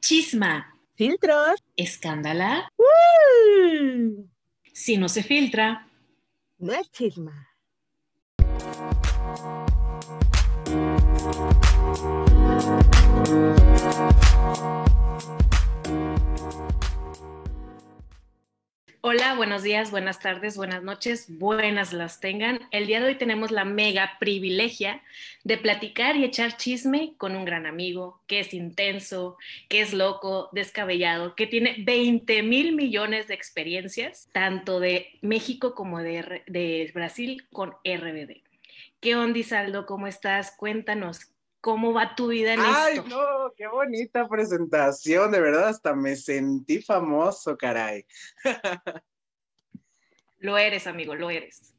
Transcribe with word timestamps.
Chisma. 0.00 0.74
Filtros. 0.94 1.62
Escándala. 1.76 2.68
Si 4.72 4.96
no 4.96 5.08
se 5.08 5.22
filtra. 5.22 5.86
No 6.58 6.72
es 6.72 6.90
chisma. 6.90 7.48
Hola, 19.00 19.36
buenos 19.36 19.62
días, 19.62 19.92
buenas 19.92 20.18
tardes, 20.18 20.56
buenas 20.56 20.82
noches, 20.82 21.26
buenas 21.38 21.92
las 21.92 22.18
tengan. 22.18 22.58
El 22.72 22.88
día 22.88 22.98
de 22.98 23.06
hoy 23.06 23.14
tenemos 23.14 23.52
la 23.52 23.64
mega 23.64 24.16
privilegia 24.18 25.02
de 25.44 25.56
platicar 25.56 26.16
y 26.16 26.24
echar 26.24 26.56
chisme 26.56 27.12
con 27.16 27.36
un 27.36 27.44
gran 27.44 27.64
amigo 27.64 28.20
que 28.26 28.40
es 28.40 28.52
intenso, 28.52 29.36
que 29.68 29.82
es 29.82 29.94
loco, 29.94 30.48
descabellado, 30.50 31.36
que 31.36 31.46
tiene 31.46 31.76
20 31.78 32.42
mil 32.42 32.74
millones 32.74 33.28
de 33.28 33.34
experiencias, 33.34 34.28
tanto 34.32 34.80
de 34.80 35.16
México 35.22 35.76
como 35.76 36.00
de, 36.00 36.90
Brasil 36.92 37.46
con 37.52 37.74
RBD. 37.84 38.42
¿Qué 38.98 39.14
onda, 39.14 39.40
Saldo? 39.44 39.86
¿Cómo 39.86 40.08
estás? 40.08 40.50
Cuéntanos, 40.50 41.30
¿Cómo 41.60 41.92
va 41.92 42.14
tu 42.14 42.28
vida 42.28 42.54
en 42.54 42.60
Ay, 42.60 42.98
esto? 42.98 43.08
no, 43.08 43.52
qué 43.56 43.66
bonita 43.66 44.28
presentación, 44.28 45.30
de 45.32 45.40
verdad, 45.40 45.68
hasta 45.68 45.94
me 45.94 46.14
sentí 46.14 46.80
famoso, 46.80 47.56
caray. 47.56 48.06
Lo 50.38 50.56
eres, 50.56 50.86
amigo, 50.86 51.16
lo 51.16 51.30
eres. 51.30 51.74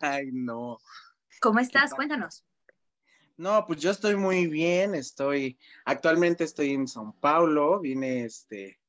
Ay, 0.00 0.30
no. 0.32 0.78
¿Cómo 1.40 1.60
estás? 1.60 1.94
Cuéntanos. 1.94 2.44
No, 3.36 3.64
pues 3.66 3.80
yo 3.80 3.92
estoy 3.92 4.16
muy 4.16 4.48
bien, 4.48 4.96
estoy, 4.96 5.56
actualmente 5.84 6.42
estoy 6.42 6.72
en 6.72 6.86
São 6.86 7.14
Paulo, 7.20 7.78
vine 7.78 8.24
este, 8.24 8.80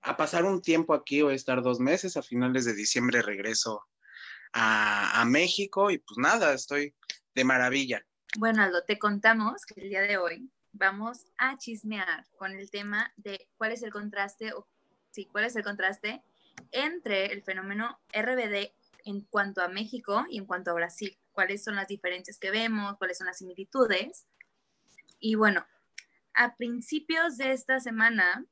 a 0.00 0.16
pasar 0.16 0.46
un 0.46 0.62
tiempo 0.62 0.94
aquí, 0.94 1.20
voy 1.20 1.34
a 1.34 1.36
estar 1.36 1.60
dos 1.60 1.78
meses, 1.78 2.16
a 2.16 2.22
finales 2.22 2.64
de 2.64 2.74
diciembre 2.74 3.20
regreso 3.20 3.84
a, 4.54 5.20
a 5.20 5.24
México 5.26 5.90
y 5.90 5.98
pues 5.98 6.16
nada, 6.16 6.54
estoy 6.54 6.94
de 7.34 7.44
maravilla. 7.44 8.02
Bueno, 8.36 8.64
Aldo, 8.64 8.82
te 8.82 8.98
contamos 8.98 9.64
que 9.64 9.80
el 9.80 9.90
día 9.90 10.02
de 10.02 10.18
hoy 10.18 10.50
vamos 10.72 11.24
a 11.38 11.56
chismear 11.56 12.26
con 12.36 12.50
el 12.50 12.68
tema 12.68 13.12
de 13.16 13.48
cuál 13.56 13.70
es 13.70 13.84
el 13.84 13.92
contraste, 13.92 14.52
o 14.52 14.66
sí, 15.12 15.26
cuál 15.26 15.44
es 15.44 15.54
el 15.54 15.62
contraste 15.62 16.20
entre 16.72 17.26
el 17.26 17.44
fenómeno 17.44 18.00
RBD 18.12 18.72
en 19.04 19.20
cuanto 19.20 19.62
a 19.62 19.68
México 19.68 20.26
y 20.28 20.38
en 20.38 20.46
cuanto 20.46 20.72
a 20.72 20.74
Brasil. 20.74 21.16
Cuáles 21.30 21.62
son 21.62 21.76
las 21.76 21.86
diferencias 21.86 22.38
que 22.38 22.50
vemos, 22.50 22.96
cuáles 22.98 23.18
son 23.18 23.28
las 23.28 23.38
similitudes. 23.38 24.26
Y 25.20 25.36
bueno, 25.36 25.64
a 26.34 26.56
principios 26.56 27.36
de 27.36 27.52
esta 27.52 27.78
semana 27.78 28.44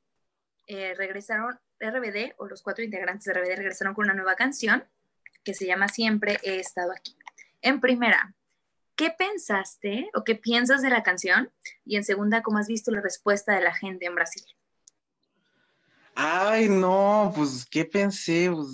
eh, 0.69 0.95
regresaron 0.95 1.59
RBD, 1.81 2.35
o 2.37 2.47
los 2.47 2.63
cuatro 2.63 2.85
integrantes 2.85 3.25
de 3.25 3.33
RBD 3.33 3.57
regresaron 3.57 3.95
con 3.95 4.05
una 4.05 4.15
nueva 4.15 4.37
canción 4.37 4.85
que 5.43 5.55
se 5.55 5.67
llama 5.67 5.89
Siempre 5.89 6.39
he 6.45 6.61
estado 6.61 6.93
aquí. 6.93 7.17
En 7.63 7.81
primera, 7.81 8.37
¿qué 9.03 9.11
pensaste 9.11 10.09
o 10.15 10.23
qué 10.23 10.37
piensas 10.37 10.81
de 10.81 10.89
la 10.89 11.03
canción? 11.03 11.51
Y 11.85 11.97
en 11.97 12.05
segunda, 12.05 12.41
¿cómo 12.41 12.59
has 12.59 12.69
visto 12.69 12.93
la 12.93 13.01
respuesta 13.01 13.53
de 13.53 13.61
la 13.61 13.75
gente 13.75 14.07
en 14.07 14.15
Brasil? 14.15 14.45
Ay, 16.15 16.69
no, 16.69 17.33
pues, 17.35 17.67
¿qué 17.69 17.85
pensé? 17.85 18.49
Pues, 18.53 18.69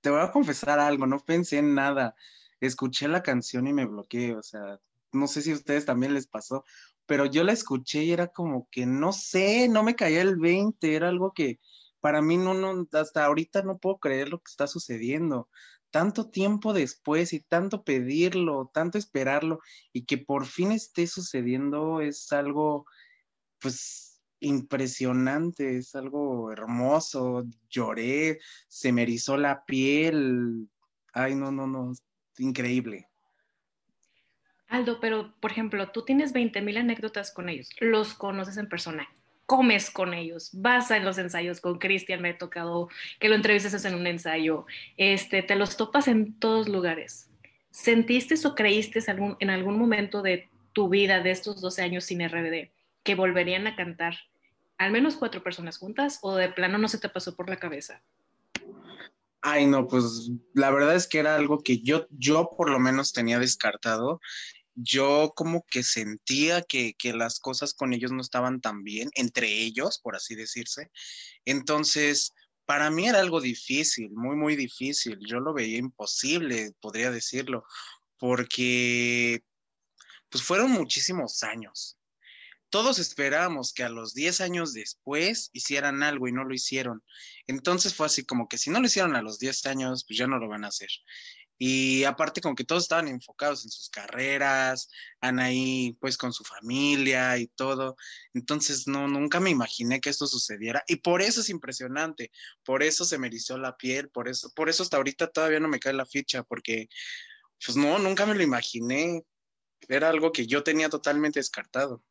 te 0.00 0.08
voy 0.08 0.22
a 0.22 0.32
confesar 0.32 0.78
algo, 0.78 1.06
no 1.06 1.18
pensé 1.18 1.58
en 1.58 1.74
nada. 1.74 2.14
Escuché 2.60 3.08
la 3.08 3.22
canción 3.22 3.66
y 3.66 3.74
me 3.74 3.84
bloqueé, 3.84 4.34
o 4.36 4.42
sea, 4.42 4.80
no 5.12 5.26
sé 5.26 5.42
si 5.42 5.52
a 5.52 5.56
ustedes 5.56 5.84
también 5.84 6.14
les 6.14 6.26
pasó, 6.26 6.64
pero 7.04 7.26
yo 7.26 7.44
la 7.44 7.52
escuché 7.52 8.04
y 8.04 8.12
era 8.12 8.28
como 8.28 8.68
que, 8.70 8.86
no 8.86 9.12
sé, 9.12 9.68
no 9.68 9.82
me 9.82 9.96
caía 9.96 10.22
el 10.22 10.36
20, 10.36 10.94
era 10.94 11.10
algo 11.10 11.34
que 11.34 11.60
para 12.00 12.22
mí 12.22 12.38
no, 12.38 12.54
no, 12.54 12.88
hasta 12.92 13.26
ahorita 13.26 13.60
no 13.64 13.76
puedo 13.76 13.98
creer 13.98 14.30
lo 14.30 14.38
que 14.38 14.50
está 14.50 14.66
sucediendo. 14.66 15.50
Tanto 15.90 16.30
tiempo 16.30 16.72
después 16.72 17.32
y 17.32 17.40
tanto 17.40 17.82
pedirlo, 17.82 18.70
tanto 18.72 18.98
esperarlo 18.98 19.60
y 19.92 20.04
que 20.04 20.18
por 20.18 20.46
fin 20.46 20.72
esté 20.72 21.06
sucediendo 21.06 22.00
es 22.00 22.30
algo, 22.32 22.84
pues, 23.58 24.20
impresionante, 24.40 25.78
es 25.78 25.94
algo 25.94 26.52
hermoso. 26.52 27.44
Lloré, 27.70 28.38
se 28.68 28.92
me 28.92 29.02
erizó 29.02 29.36
la 29.36 29.64
piel. 29.64 30.68
Ay, 31.12 31.34
no, 31.34 31.50
no, 31.50 31.66
no, 31.66 31.92
increíble. 32.38 33.08
Aldo, 34.68 35.00
pero 35.00 35.34
por 35.40 35.50
ejemplo, 35.50 35.90
tú 35.90 36.04
tienes 36.04 36.32
20 36.32 36.60
mil 36.60 36.76
anécdotas 36.76 37.32
con 37.32 37.48
ellos, 37.48 37.70
los 37.80 38.12
conoces 38.12 38.58
en 38.58 38.68
persona, 38.68 39.08
comes 39.48 39.90
con 39.90 40.12
ellos, 40.12 40.50
vas 40.52 40.90
a 40.90 40.98
los 40.98 41.16
ensayos 41.16 41.62
con 41.62 41.78
Cristian, 41.78 42.20
me 42.20 42.28
ha 42.28 42.38
tocado 42.38 42.90
que 43.18 43.30
lo 43.30 43.34
entrevistes 43.34 43.82
en 43.86 43.94
un 43.94 44.06
ensayo, 44.06 44.66
este, 44.98 45.42
te 45.42 45.56
los 45.56 45.78
topas 45.78 46.06
en 46.06 46.38
todos 46.38 46.68
lugares. 46.68 47.30
¿Sentiste 47.70 48.34
o 48.46 48.54
creíste 48.54 49.02
algún, 49.10 49.38
en 49.40 49.48
algún 49.48 49.78
momento 49.78 50.20
de 50.20 50.50
tu 50.74 50.90
vida 50.90 51.20
de 51.22 51.30
estos 51.30 51.62
12 51.62 51.80
años 51.80 52.04
sin 52.04 52.20
RBD 52.20 52.68
que 53.02 53.14
volverían 53.14 53.66
a 53.66 53.74
cantar 53.74 54.18
al 54.76 54.92
menos 54.92 55.16
cuatro 55.16 55.42
personas 55.42 55.78
juntas 55.78 56.18
o 56.20 56.36
de 56.36 56.50
plano 56.50 56.76
no 56.76 56.88
se 56.88 56.98
te 56.98 57.08
pasó 57.08 57.34
por 57.34 57.48
la 57.48 57.56
cabeza? 57.56 58.02
Ay, 59.40 59.64
no, 59.64 59.88
pues 59.88 60.30
la 60.52 60.70
verdad 60.70 60.94
es 60.94 61.06
que 61.08 61.20
era 61.20 61.36
algo 61.36 61.62
que 61.62 61.78
yo, 61.78 62.06
yo 62.10 62.50
por 62.54 62.68
lo 62.68 62.78
menos 62.78 63.14
tenía 63.14 63.38
descartado. 63.38 64.20
Yo 64.80 65.32
como 65.34 65.64
que 65.68 65.82
sentía 65.82 66.62
que, 66.62 66.94
que 66.94 67.12
las 67.12 67.40
cosas 67.40 67.74
con 67.74 67.92
ellos 67.92 68.12
no 68.12 68.20
estaban 68.20 68.60
tan 68.60 68.84
bien, 68.84 69.10
entre 69.14 69.48
ellos, 69.48 69.98
por 70.00 70.14
así 70.14 70.36
decirse. 70.36 70.90
Entonces, 71.44 72.32
para 72.64 72.90
mí 72.90 73.08
era 73.08 73.20
algo 73.20 73.40
difícil, 73.40 74.10
muy, 74.10 74.36
muy 74.36 74.54
difícil. 74.54 75.18
Yo 75.26 75.40
lo 75.40 75.54
veía 75.54 75.78
imposible, 75.78 76.72
podría 76.80 77.10
decirlo, 77.10 77.64
porque 78.18 79.42
pues 80.28 80.44
fueron 80.44 80.70
muchísimos 80.70 81.42
años. 81.42 81.98
Todos 82.70 82.98
esperábamos 82.98 83.72
que 83.72 83.84
a 83.84 83.88
los 83.88 84.12
10 84.12 84.42
años 84.42 84.74
después 84.74 85.48
hicieran 85.54 86.02
algo 86.02 86.28
y 86.28 86.32
no 86.32 86.44
lo 86.44 86.54
hicieron. 86.54 87.02
Entonces 87.46 87.94
fue 87.94 88.06
así 88.06 88.26
como 88.26 88.46
que 88.46 88.58
si 88.58 88.68
no 88.68 88.80
lo 88.80 88.86
hicieron 88.86 89.16
a 89.16 89.22
los 89.22 89.38
10 89.38 89.64
años, 89.66 90.04
pues 90.06 90.18
ya 90.18 90.26
no 90.26 90.38
lo 90.38 90.48
van 90.48 90.64
a 90.64 90.68
hacer. 90.68 90.90
Y 91.58 92.04
aparte 92.04 92.40
como 92.40 92.54
que 92.54 92.64
todos 92.64 92.84
estaban 92.84 93.08
enfocados 93.08 93.64
en 93.64 93.70
sus 93.70 93.90
carreras, 93.90 94.88
Anaí 95.20 95.96
pues 96.00 96.16
con 96.16 96.32
su 96.32 96.44
familia 96.44 97.36
y 97.36 97.48
todo. 97.48 97.96
Entonces 98.32 98.86
no, 98.86 99.08
nunca 99.08 99.40
me 99.40 99.50
imaginé 99.50 100.00
que 100.00 100.10
esto 100.10 100.26
sucediera. 100.26 100.84
Y 100.86 100.96
por 100.96 101.20
eso 101.20 101.40
es 101.40 101.50
impresionante, 101.50 102.30
por 102.64 102.82
eso 102.82 103.04
se 103.04 103.18
me 103.18 103.26
erizó 103.26 103.58
la 103.58 103.76
piel, 103.76 104.08
por 104.08 104.28
eso, 104.28 104.52
por 104.54 104.68
eso 104.68 104.84
hasta 104.84 104.96
ahorita 104.96 105.28
todavía 105.28 105.60
no 105.60 105.68
me 105.68 105.80
cae 105.80 105.92
la 105.92 106.06
ficha, 106.06 106.44
porque 106.44 106.88
pues 107.64 107.76
no, 107.76 107.98
nunca 107.98 108.24
me 108.24 108.34
lo 108.34 108.42
imaginé. 108.42 109.24
Era 109.88 110.08
algo 110.08 110.32
que 110.32 110.46
yo 110.46 110.62
tenía 110.62 110.88
totalmente 110.88 111.40
descartado. 111.40 112.04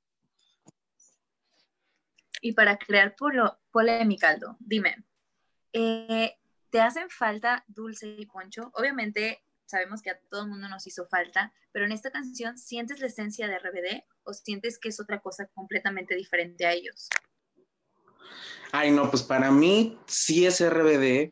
Y 2.42 2.54
para 2.54 2.78
crear 2.78 3.16
polo, 3.16 3.60
polémica, 3.72 4.30
Aldo, 4.30 4.58
dime, 4.60 5.04
eh, 5.74 6.38
¿te 6.70 6.82
hacen 6.82 7.10
falta 7.10 7.64
Dulce 7.68 8.08
y 8.18 8.26
Poncho? 8.26 8.72
Obviamente 8.74 9.44
sabemos 9.66 10.02
que 10.02 10.12
a 10.12 10.20
todo 10.30 10.44
el 10.44 10.50
mundo 10.50 10.70
nos 10.70 10.88
hizo 10.88 11.06
falta, 11.08 11.54
pero 11.72 11.86
en 11.86 11.92
esta 11.92 12.12
canción, 12.12 12.58
¿sientes 12.58 13.00
la 13.00 13.08
esencia 13.08 13.48
de 13.48 13.60
RBD 13.60 14.04
o 14.24 14.34
sientes 14.34 14.80
que 14.80 14.90
es 14.90 15.00
otra 15.00 15.20
cosa 15.20 15.48
completamente 15.54 16.16
diferente 16.16 16.66
a 16.66 16.74
ellos? 16.74 17.10
Ay, 18.72 18.92
no, 18.92 19.10
pues 19.10 19.24
para 19.24 19.52
mí 19.52 19.98
sí 20.08 20.46
es 20.46 20.62
RBD, 20.62 21.32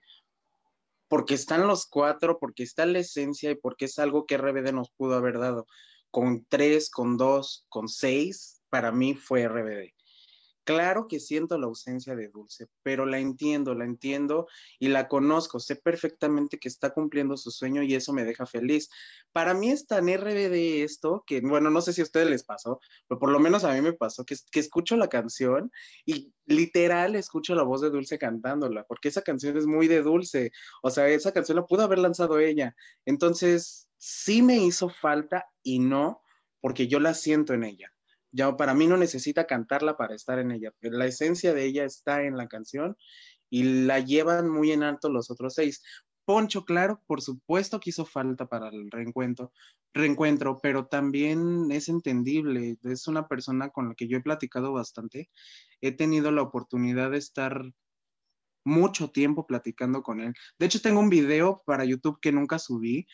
porque 1.07 1.33
están 1.33 1.67
los 1.67 1.85
cuatro, 1.85 2.39
porque 2.39 2.63
está 2.63 2.85
la 2.85 2.99
esencia 2.99 3.51
y 3.51 3.55
porque 3.55 3.85
es 3.85 3.99
algo 3.99 4.25
que 4.25 4.37
RBD 4.37 4.71
nos 4.73 4.91
pudo 4.91 5.15
haber 5.15 5.39
dado. 5.39 5.65
Con 6.11 6.45
tres, 6.45 6.89
con 6.89 7.17
dos, 7.17 7.65
con 7.69 7.87
seis, 7.87 8.61
para 8.69 8.91
mí 8.91 9.15
fue 9.15 9.47
RBD. 9.47 9.94
Claro 10.65 11.07
que 11.07 11.19
siento 11.19 11.59
la 11.59 11.67
ausencia 11.67 12.15
de 12.15 12.27
Dulce, 12.27 12.65
pero 12.81 13.05
la 13.05 13.19
entiendo, 13.19 13.75
la 13.75 13.85
entiendo 13.85 14.47
y 14.79 14.87
la 14.87 15.07
conozco. 15.07 15.59
Sé 15.59 15.75
perfectamente 15.75 16.57
que 16.57 16.67
está 16.67 16.89
cumpliendo 16.89 17.37
su 17.37 17.51
sueño 17.51 17.83
y 17.83 17.93
eso 17.93 18.13
me 18.13 18.25
deja 18.25 18.47
feliz. 18.47 18.89
Para 19.31 19.53
mí 19.53 19.69
es 19.69 19.85
tan 19.85 20.09
RBD 20.09 20.83
esto 20.83 21.23
que, 21.27 21.39
bueno, 21.41 21.69
no 21.69 21.81
sé 21.81 21.93
si 21.93 22.01
a 22.01 22.03
ustedes 22.03 22.31
les 22.31 22.43
pasó, 22.43 22.79
pero 23.07 23.19
por 23.19 23.29
lo 23.29 23.39
menos 23.39 23.63
a 23.63 23.73
mí 23.73 23.81
me 23.81 23.93
pasó 23.93 24.25
que, 24.25 24.35
que 24.51 24.59
escucho 24.59 24.97
la 24.97 25.07
canción 25.07 25.71
y 26.03 26.33
literal 26.47 27.15
escucho 27.15 27.53
la 27.53 27.61
voz 27.61 27.81
de 27.81 27.91
Dulce 27.91 28.17
cantándola, 28.17 28.85
porque 28.85 29.09
esa 29.09 29.21
canción 29.21 29.55
es 29.57 29.67
muy 29.67 29.87
de 29.87 30.01
Dulce. 30.01 30.51
O 30.81 30.89
sea, 30.89 31.07
esa 31.09 31.31
canción 31.31 31.57
la 31.57 31.67
pudo 31.67 31.83
haber 31.83 31.99
lanzado 31.99 32.39
ella. 32.39 32.75
Entonces, 33.05 33.87
sí 33.97 34.41
me 34.41 34.57
hizo 34.57 34.89
falta 34.89 35.45
y 35.61 35.77
no, 35.77 36.23
porque 36.59 36.87
yo 36.87 36.99
la 36.99 37.13
siento 37.13 37.53
en 37.53 37.65
ella 37.65 37.94
para 38.57 38.73
mí 38.73 38.87
no 38.87 38.97
necesita 38.97 39.47
cantarla 39.47 39.97
para 39.97 40.15
estar 40.15 40.39
en 40.39 40.51
ella. 40.51 40.71
La 40.81 41.05
esencia 41.05 41.53
de 41.53 41.65
ella 41.65 41.85
está 41.85 42.23
en 42.23 42.37
la 42.37 42.47
canción 42.47 42.97
y 43.49 43.85
la 43.85 43.99
llevan 43.99 44.49
muy 44.49 44.71
en 44.71 44.83
alto 44.83 45.09
los 45.09 45.31
otros 45.31 45.55
seis. 45.55 45.81
Poncho, 46.25 46.65
claro, 46.65 47.01
por 47.05 47.21
supuesto 47.21 47.79
que 47.79 47.91
hizo 47.91 48.05
falta 48.05 48.47
para 48.47 48.69
el 48.69 48.89
reencuentro, 48.89 49.51
reencuentro, 49.93 50.59
pero 50.61 50.87
también 50.87 51.71
es 51.71 51.87
entendible. 51.87 52.77
Es 52.83 53.07
una 53.07 53.27
persona 53.27 53.69
con 53.69 53.89
la 53.89 53.95
que 53.95 54.07
yo 54.07 54.17
he 54.17 54.23
platicado 54.23 54.73
bastante. 54.73 55.29
He 55.81 55.91
tenido 55.91 56.31
la 56.31 56.41
oportunidad 56.41 57.11
de 57.11 57.19
estar 57.19 57.71
mucho 58.65 59.11
tiempo 59.11 59.45
platicando 59.45 60.01
con 60.01 60.19
él. 60.19 60.33
De 60.57 60.65
hecho, 60.65 60.81
tengo 60.81 60.99
un 60.99 61.09
video 61.09 61.61
para 61.65 61.85
YouTube 61.85 62.19
que 62.19 62.31
nunca 62.31 62.57
subí 62.57 63.07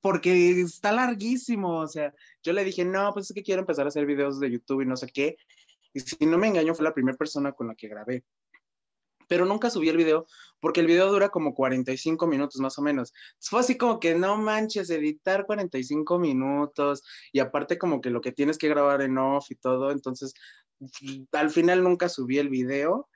porque 0.00 0.60
está 0.60 0.92
larguísimo. 0.92 1.80
O 1.80 1.88
sea, 1.88 2.14
yo 2.42 2.52
le 2.52 2.64
dije, 2.64 2.84
no, 2.84 3.12
pues 3.12 3.30
es 3.30 3.34
que 3.34 3.42
quiero 3.42 3.60
empezar 3.60 3.86
a 3.86 3.88
hacer 3.88 4.06
videos 4.06 4.40
de 4.40 4.50
YouTube 4.50 4.82
y 4.82 4.86
no 4.86 4.96
sé 4.96 5.08
qué. 5.08 5.36
Y 5.92 6.00
si 6.00 6.26
no 6.26 6.38
me 6.38 6.48
engaño, 6.48 6.74
fue 6.74 6.84
la 6.84 6.94
primera 6.94 7.16
persona 7.16 7.52
con 7.52 7.68
la 7.68 7.74
que 7.74 7.88
grabé. 7.88 8.24
Pero 9.28 9.44
nunca 9.44 9.68
subí 9.68 9.88
el 9.88 9.96
video 9.96 10.26
porque 10.60 10.80
el 10.80 10.86
video 10.86 11.10
dura 11.10 11.28
como 11.28 11.54
45 11.54 12.26
minutos 12.26 12.60
más 12.60 12.78
o 12.78 12.82
menos. 12.82 13.12
Fue 13.40 13.60
así 13.60 13.76
como 13.76 14.00
que 14.00 14.14
no 14.14 14.36
manches, 14.36 14.90
editar 14.90 15.46
45 15.46 16.18
minutos 16.18 17.02
y 17.32 17.40
aparte 17.40 17.78
como 17.78 18.00
que 18.00 18.10
lo 18.10 18.20
que 18.20 18.32
tienes 18.32 18.58
que 18.58 18.68
grabar 18.68 19.02
en 19.02 19.18
off 19.18 19.50
y 19.50 19.56
todo. 19.56 19.90
Entonces, 19.90 20.32
al 21.32 21.50
final 21.50 21.82
nunca 21.82 22.08
subí 22.08 22.38
el 22.38 22.48
video 22.48 23.08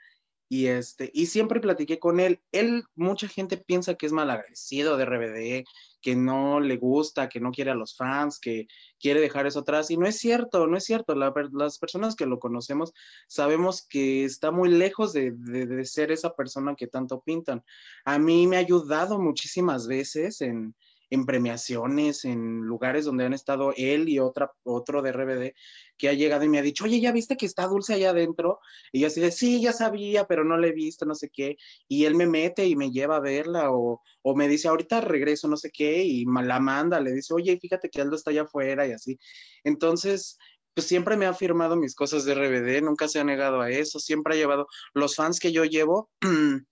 y, 0.49 0.67
este, 0.67 1.11
y 1.15 1.27
siempre 1.27 1.61
platiqué 1.61 1.99
con 1.99 2.21
él. 2.21 2.43
Él, 2.53 2.85
mucha 2.95 3.27
gente 3.27 3.57
piensa 3.57 3.95
que 3.95 4.07
es 4.07 4.13
malagradecido 4.13 4.97
de 4.97 5.05
RBD, 5.07 5.65
que 6.03 6.17
no 6.17 6.61
le 6.61 6.77
gusta, 6.77 7.29
que 7.29 7.41
no 7.41 7.53
quiere 7.53 7.71
a 7.71 7.75
los 7.75 7.97
fans, 7.97 8.39
que 8.39 8.67
quiere 9.01 9.21
dejar 9.21 9.47
eso 9.47 9.61
atrás. 9.61 9.91
Y 9.91 9.97
no 9.97 10.07
es 10.07 10.19
cierto, 10.19 10.67
no 10.67 10.77
es 10.77 10.85
cierto. 10.85 11.15
las 11.15 11.79
personas 11.79 12.17
que 12.17 12.27
lo 12.27 12.39
conocemos 12.39 12.93
sabemos 13.29 13.83
que 13.83 14.25
está 14.25 14.51
muy 14.51 14.69
lejos 14.69 15.13
de, 15.13 15.85
ser 15.85 16.13
esa 16.13 16.35
persona 16.35 16.75
que 16.75 16.89
tanto 16.89 17.21
pintan. 17.21 17.63
A 18.05 18.19
mí 18.19 18.47
me 18.47 18.57
ha 18.57 18.61
ayudado 18.61 19.19
muchísimas 19.19 19.87
veces 19.87 20.41
en, 20.41 20.75
en 21.13 21.27
premiaciones, 21.27 22.25
en 22.25 22.61
lugares 22.63 23.05
donde 23.05 23.27
han 23.27 23.35
estado 23.35 23.75
él 23.77 24.09
y 24.09 24.19
otra, 24.19 24.51
otro 24.63 25.03
de 25.03 25.13
RBD, 25.13 25.55
que 25.99 26.09
ha 26.09 26.15
llegado 26.15 26.45
y 26.45 26.49
me 26.49 26.59
ha 26.59 26.63
dicho, 26.63 26.85
oye, 26.85 27.01
¿ya 27.03 27.13
viste 27.13 27.37
que 27.37 27.45
está 27.45 27.67
Dulce 27.67 27.93
allá 27.93 28.11
adentro? 28.11 28.61
Y 28.93 29.01
yo 29.01 29.09
así 29.09 29.21
de, 29.21 29.31
sí, 29.31 29.61
ya 29.61 29.75
sabía, 29.75 30.27
pero 30.27 30.43
no 30.43 30.57
le 30.57 30.69
he 30.69 30.73
visto, 30.73 31.05
no 31.05 31.15
sé 31.15 31.29
qué. 31.29 31.59
Y 31.87 32.07
él 32.07 32.15
me 32.15 32.27
mete 32.27 32.67
y 32.67 32.77
me 32.77 32.91
lleva 32.91 33.17
a 33.17 33.21
verla 33.21 33.71
o, 33.73 34.01
o 34.23 34.35
me 34.35 34.49
dice, 34.49 34.69
ahorita 34.69 35.03
regreso, 35.03 35.49
no 35.49 35.59
sé 35.59 35.71
qué, 35.71 36.03
y 36.03 36.25
la 36.25 36.61
manda, 36.61 36.99
le 36.99 37.13
dice, 37.13 37.35
oye, 37.35 37.59
fíjate 37.61 37.91
que 37.91 38.01
Aldo 38.01 38.17
está 38.17 38.31
allá 38.31 38.43
afuera 38.45 38.87
y 38.87 38.93
así. 38.93 39.19
Entonces, 39.65 40.39
pues 40.73 40.87
siempre 40.87 41.19
me 41.19 41.27
ha 41.27 41.35
firmado 41.35 41.77
mis 41.77 41.95
cosas 41.95 42.25
de 42.25 42.33
RBD, 42.33 42.83
nunca 42.83 43.07
se 43.07 43.21
ha 43.21 43.25
negado 43.25 43.61
a 43.61 43.71
eso, 43.71 44.01
siempre 44.01 44.33
ha 44.35 44.39
llevado 44.39 44.67
los 44.95 45.15
fans 45.15 45.39
que 45.41 45.53
yo 45.53 45.67
llevo. 45.67 46.11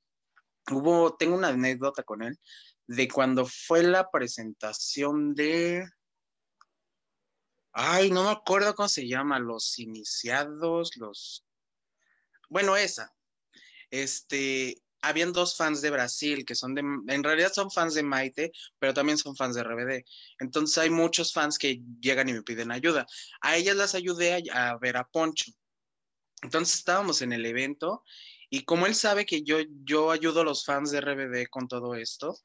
hubo, 0.71 1.15
tengo 1.17 1.37
una 1.37 1.49
anécdota 1.49 2.03
con 2.05 2.23
él 2.23 2.39
de 2.91 3.07
cuando 3.07 3.47
fue 3.47 3.85
la 3.85 4.11
presentación 4.11 5.33
de... 5.33 5.89
Ay, 7.73 8.11
no 8.11 8.25
me 8.25 8.31
acuerdo 8.31 8.75
cómo 8.75 8.89
se 8.89 9.07
llama, 9.07 9.39
los 9.39 9.79
iniciados, 9.79 10.97
los... 10.97 11.47
Bueno, 12.49 12.77
esa. 12.77 13.15
Este, 13.93 14.83
habían 15.03 15.33
dos 15.33 15.57
fans 15.57 15.83
de 15.83 15.91
Brasil 15.91 16.45
que 16.45 16.57
son 16.57 16.75
de, 16.75 16.81
en 16.81 17.23
realidad 17.23 17.53
son 17.53 17.71
fans 17.71 17.95
de 17.95 18.03
Maite, 18.03 18.51
pero 18.81 18.93
también 18.93 19.19
son 19.19 19.37
fans 19.37 19.55
de 19.55 19.63
RBD. 19.63 20.05
Entonces 20.41 20.77
hay 20.79 20.91
muchos 20.91 21.33
fans 21.33 21.59
que 21.59 21.81
llegan 22.01 22.29
y 22.29 22.33
me 22.33 22.43
piden 22.43 22.73
ayuda. 22.73 23.07
A 23.41 23.57
ellas 23.57 23.77
las 23.77 23.95
ayudé 23.95 24.43
a, 24.53 24.71
a 24.73 24.79
ver 24.79 24.97
a 24.97 25.07
Poncho. 25.07 25.53
Entonces 26.43 26.75
estábamos 26.75 27.23
en 27.23 27.33
el 27.33 27.47
evento 27.47 28.03
y 28.49 28.65
como 28.65 28.87
él 28.87 28.97
sabe 28.97 29.25
que 29.27 29.45
yo, 29.45 29.59
yo 29.85 30.11
ayudo 30.11 30.41
a 30.41 30.45
los 30.45 30.65
fans 30.65 30.91
de 30.91 31.01
RBD 31.01 31.49
con 31.49 31.69
todo 31.69 31.95
esto, 31.95 32.37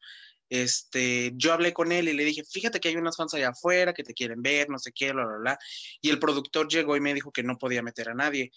este, 0.50 1.31
yo 1.36 1.53
hablé 1.53 1.74
con 1.74 1.92
él 1.92 2.09
y 2.09 2.13
le 2.13 2.25
dije, 2.25 2.44
fíjate 2.44 2.80
que 2.80 2.89
hay 2.89 2.95
unas 2.95 3.18
fans 3.18 3.33
allá 3.33 3.50
afuera 3.50 3.94
que 3.94 4.03
te 4.03 4.13
quieren 4.13 4.42
ver, 4.42 4.69
no 4.69 4.80
sé 4.80 4.92
qué, 4.94 5.12
bla, 5.12 5.25
bla, 5.25 5.38
bla. 5.38 5.59
Y 6.01 6.09
el 6.09 6.19
productor 6.19 6.68
llegó 6.68 6.95
y 6.95 7.01
me 7.01 7.13
dijo 7.13 7.31
que 7.31 7.44
no 7.44 7.57
podía 7.57 7.81
meter 7.81 8.09
a 8.09 8.13
nadie. 8.13 8.51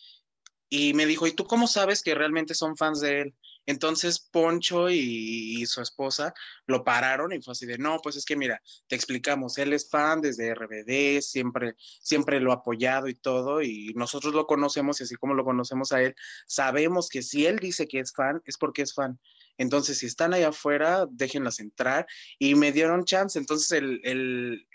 Y 0.70 0.93
me 0.94 1.06
dijo, 1.06 1.26
¿y 1.26 1.32
tú 1.32 1.46
cómo 1.46 1.67
sabes 1.67 2.02
que 2.02 2.14
realmente 2.14 2.55
son 2.55 2.76
fans 2.76 3.00
de 3.00 3.23
él? 3.23 3.35
Entonces 3.69 4.19
Poncho 4.19 4.88
y, 4.88 5.67
su 5.67 5.82
esposa 5.82 6.32
lo 6.67 6.85
pararon 6.85 7.35
y 7.35 7.43
fue 7.43 7.52
así 7.52 7.67
de, 7.67 7.76
no, 7.76 7.99
pues 8.02 8.17
es 8.17 8.25
que 8.25 8.35
mira, 8.35 8.62
te 8.87 8.96
explicamos, 8.96 9.58
él 9.58 9.75
es 9.75 9.90
fan 9.90 10.23
desde 10.23 10.55
RBD, 10.55 11.20
siempre, 11.20 11.75
siempre 11.79 12.40
lo 12.40 12.52
ha 12.52 12.56
apoyado 12.56 13.08
y 13.08 13.14
todo, 13.14 13.61
y 13.61 13.93
nosotros 13.94 14.32
lo 14.32 14.46
conocemos 14.46 15.00
y 15.00 15.05
así 15.05 15.17
como 15.17 15.35
lo 15.35 15.44
conocemos 15.44 15.93
a 15.93 16.00
él, 16.00 16.14
sabemos 16.46 17.11
que 17.11 17.20
si 17.20 17.44
él 17.44 17.58
dice 17.58 17.87
que 17.87 18.00
es 18.00 18.12
fan, 18.12 18.40
es 18.46 18.56
porque 18.56 18.81
es 18.81 18.94
fan. 18.94 19.20
Entonces, 19.58 19.99
si 19.99 20.06
están 20.06 20.32
allá 20.32 20.49
afuera, 20.49 21.06
déjenlas 21.10 21.58
entrar. 21.60 22.06
Y 22.38 22.55
me 22.55 22.72
dieron 22.72 23.05
chance. 23.05 23.38
Entonces, 23.38 23.70
el, 23.72 24.00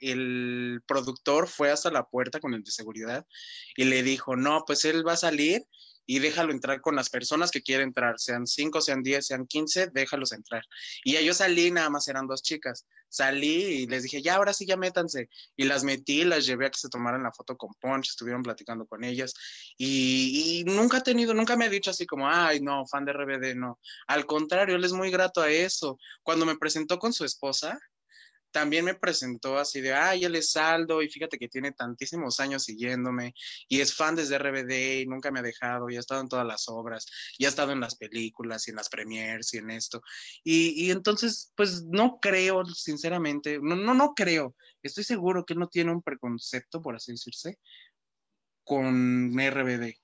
el, 0.02 0.82
productor 0.86 1.48
fue 1.48 1.72
hasta 1.72 1.90
la 1.90 2.08
puerta 2.08 2.40
con 2.40 2.54
el 2.54 2.64
de 2.64 2.72
seguridad 2.72 3.26
y 3.76 3.86
le 3.86 4.04
dijo, 4.04 4.36
no, 4.36 4.64
pues 4.68 4.86
él 4.86 5.08
va 5.08 5.14
a 5.14 5.18
salir 5.18 5.66
y 6.06 6.20
déjalo 6.20 6.52
entrar 6.52 6.82
con 6.82 6.96
las 6.96 7.10
personas 7.10 7.52
que 7.52 7.62
quieren 7.62 7.90
entrar, 7.90 8.20
sean 8.20 8.46
cinco, 8.48 8.82
sean 8.82 9.04
diez, 9.04 9.28
sean 9.28 9.46
quince, 9.46 9.88
déjalos 9.94 10.32
entrar. 10.32 10.64
Y 11.04 11.24
yo 11.24 11.34
salí, 11.34 11.72
nada 11.72 11.90
más 11.90 12.08
eran 12.08 12.28
dos 12.28 12.42
chicas. 12.42 12.86
Salí 13.10 13.84
y 13.84 13.88
les 13.88 14.04
dije, 14.04 14.22
ya, 14.22 14.36
ahora 14.36 14.54
sí, 14.54 14.66
ya 14.66 14.76
métanse. 14.76 15.30
Y 15.56 15.66
las 15.66 15.84
metí, 15.84 16.24
las 16.24 16.46
llevé 16.46 16.66
a 16.66 16.72
que 16.72 16.80
se 16.80 16.90
tomaran 16.90 17.22
la 17.22 17.32
foto 17.32 17.56
con 17.56 17.72
Ponch, 17.80 18.10
estuvieron 18.10 18.42
platicando 18.42 18.86
con 18.88 19.04
ellas. 19.04 19.34
Y, 19.78 20.64
nunca 20.66 20.98
ha 20.98 21.02
tenido, 21.02 21.34
nunca 21.34 21.56
me 21.56 21.66
ha 21.66 21.70
dicho 21.70 21.92
así 21.92 22.06
como, 22.06 22.28
ay, 22.28 22.60
no, 22.60 22.86
fan 22.88 23.06
de 23.06 23.14
RBD, 23.14 23.56
no. 23.56 23.80
Al 24.08 24.26
contrario, 24.26 24.76
él 24.76 24.84
es 24.84 24.94
muy 24.94 25.12
grato 25.12 25.42
a 25.42 25.52
eso. 25.52 26.00
Cuando 26.24 26.46
me 26.46 26.58
presentó 26.58 26.98
con 26.98 27.14
su 27.14 27.24
esposa, 27.24 27.80
también 28.54 28.86
me 28.86 28.94
presentó 28.94 29.58
así 29.58 29.82
de, 29.82 29.94
ay, 29.94 30.24
él 30.24 30.36
es 30.36 30.52
Saldo 30.52 31.02
y 31.02 31.10
fíjate 31.10 31.38
que 31.38 31.50
tiene 31.50 31.72
tantísimos 31.72 32.40
años 32.40 32.64
siguiéndome 32.64 33.34
y 33.68 33.82
es 33.82 33.94
fan 33.94 34.16
desde 34.16 34.38
RBD 34.38 35.02
y 35.02 35.06
nunca 35.08 35.32
me 35.32 35.40
ha 35.40 35.44
dejado 35.44 35.90
y 35.90 35.98
ha 35.98 36.00
estado 36.00 36.22
en 36.22 36.30
todas 36.30 36.46
las 36.46 36.70
obras 36.70 37.06
y 37.38 37.46
ha 37.46 37.50
estado 37.50 37.72
en 37.74 37.82
las 37.82 37.96
películas 37.96 38.68
y 38.68 38.72
en 38.72 38.78
las 38.78 38.90
premiers 38.90 39.54
y 39.54 39.58
en 39.58 39.72
esto. 39.72 40.02
Y, 40.44 40.86
y 40.86 40.92
entonces, 40.92 41.52
pues 41.58 41.84
no 41.84 42.20
creo, 42.22 42.64
sinceramente, 42.66 43.60
no, 43.62 43.76
no, 43.76 43.94
no 43.96 44.14
creo, 44.14 44.56
estoy 44.84 45.04
seguro 45.04 45.46
que 45.46 45.54
él 45.54 45.60
no 45.60 45.68
tiene 45.68 45.92
un 45.92 46.04
preconcepto, 46.04 46.82
por 46.82 46.96
así 46.96 47.12
decirse, 47.12 47.58
con 48.64 49.34
RBD. 49.38 49.96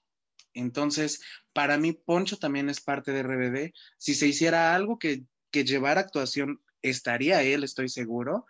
Entonces, 0.55 1.21
para 1.53 1.77
mí, 1.77 1.93
Poncho 1.93 2.37
también 2.37 2.69
es 2.69 2.81
parte 2.81 3.11
de 3.11 3.21
RBD. 3.21 3.73
Si 3.97 4.15
se 4.15 4.27
hiciera 4.27 4.73
algo 4.73 4.97
que, 4.97 5.23
que 5.51 5.63
llevara 5.63 6.01
actuación 6.01 6.61
estaría 6.81 7.41
él, 7.41 7.63
estoy 7.63 7.89
seguro. 7.89 8.45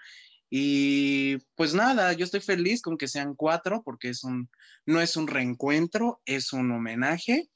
Y 0.49 1.37
pues 1.55 1.73
nada, 1.73 2.13
yo 2.13 2.25
estoy 2.25 2.41
feliz 2.41 2.81
con 2.81 2.97
que 2.97 3.07
sean 3.07 3.35
cuatro 3.35 3.83
porque 3.83 4.09
es 4.09 4.23
un, 4.23 4.49
no 4.85 4.99
es 4.99 5.15
un 5.15 5.27
reencuentro, 5.27 6.21
es 6.25 6.53
un 6.53 6.71
homenaje. 6.71 7.49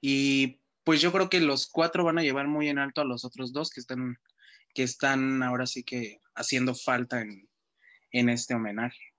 Y 0.00 0.60
pues 0.84 1.00
yo 1.00 1.12
creo 1.12 1.28
que 1.28 1.40
los 1.40 1.66
cuatro 1.66 2.04
van 2.04 2.18
a 2.18 2.22
llevar 2.22 2.48
muy 2.48 2.68
en 2.68 2.78
alto 2.78 3.00
a 3.00 3.04
los 3.04 3.24
otros 3.24 3.52
dos 3.52 3.70
que 3.70 3.80
están, 3.80 4.18
que 4.72 4.84
están 4.84 5.42
ahora 5.42 5.66
sí 5.66 5.82
que 5.82 6.20
haciendo 6.34 6.74
falta 6.74 7.20
en, 7.20 7.48
en 8.12 8.28
este 8.28 8.54
homenaje. 8.54 9.15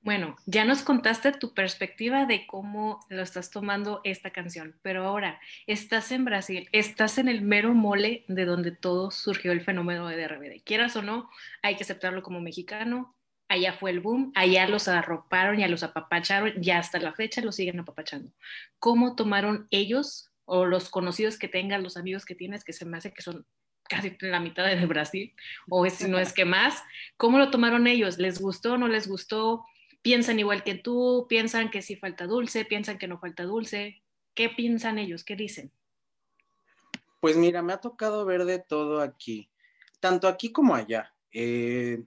Bueno, 0.00 0.36
ya 0.46 0.64
nos 0.64 0.82
contaste 0.82 1.32
tu 1.32 1.52
perspectiva 1.54 2.24
de 2.24 2.46
cómo 2.46 3.00
lo 3.08 3.20
estás 3.20 3.50
tomando 3.50 4.00
esta 4.04 4.30
canción, 4.30 4.78
pero 4.80 5.04
ahora 5.04 5.40
estás 5.66 6.12
en 6.12 6.24
Brasil, 6.24 6.68
estás 6.72 7.18
en 7.18 7.28
el 7.28 7.42
mero 7.42 7.74
mole 7.74 8.24
de 8.28 8.44
donde 8.44 8.70
todo 8.70 9.10
surgió 9.10 9.50
el 9.52 9.60
fenómeno 9.60 10.06
de 10.06 10.26
RBD. 10.28 10.62
Quieras 10.64 10.94
o 10.96 11.02
no, 11.02 11.28
hay 11.62 11.76
que 11.76 11.82
aceptarlo 11.82 12.22
como 12.22 12.40
mexicano. 12.40 13.16
Allá 13.48 13.72
fue 13.72 13.90
el 13.90 14.00
boom, 14.00 14.30
allá 14.34 14.68
los 14.68 14.88
arroparon, 14.88 15.58
ya 15.58 15.68
los 15.68 15.82
apapacharon, 15.82 16.52
ya 16.62 16.78
hasta 16.78 16.98
la 17.00 17.14
fecha 17.14 17.40
los 17.40 17.56
siguen 17.56 17.80
apapachando. 17.80 18.30
¿Cómo 18.78 19.16
tomaron 19.16 19.66
ellos 19.70 20.30
o 20.44 20.64
los 20.64 20.90
conocidos 20.90 21.38
que 21.38 21.48
tengan, 21.48 21.82
los 21.82 21.96
amigos 21.96 22.24
que 22.24 22.34
tienes, 22.34 22.62
que 22.62 22.72
se 22.72 22.84
me 22.84 22.98
hace 22.98 23.12
que 23.12 23.22
son 23.22 23.46
casi 23.88 24.16
la 24.20 24.38
mitad 24.38 24.66
de 24.66 24.86
Brasil, 24.86 25.34
o 25.68 25.88
si 25.88 26.08
no 26.08 26.18
es 26.18 26.32
que 26.32 26.44
más, 26.44 26.82
¿cómo 27.16 27.38
lo 27.38 27.50
tomaron 27.50 27.86
ellos? 27.86 28.18
¿Les 28.18 28.40
gustó, 28.40 28.78
no 28.78 28.86
les 28.86 29.08
gustó? 29.08 29.64
Piensan 30.02 30.38
igual 30.38 30.64
que 30.64 30.74
tú, 30.74 31.26
piensan 31.28 31.70
que 31.70 31.82
sí 31.82 31.96
falta 31.96 32.26
dulce, 32.26 32.64
piensan 32.64 32.98
que 32.98 33.08
no 33.08 33.18
falta 33.18 33.44
dulce. 33.44 34.02
¿Qué 34.34 34.48
piensan 34.48 34.98
ellos? 34.98 35.24
¿Qué 35.24 35.36
dicen? 35.36 35.72
Pues 37.20 37.36
mira, 37.36 37.62
me 37.62 37.72
ha 37.72 37.80
tocado 37.80 38.24
ver 38.24 38.44
de 38.44 38.60
todo 38.60 39.00
aquí, 39.00 39.50
tanto 40.00 40.28
aquí 40.28 40.52
como 40.52 40.74
allá. 40.74 41.12
Eh, 41.32 42.04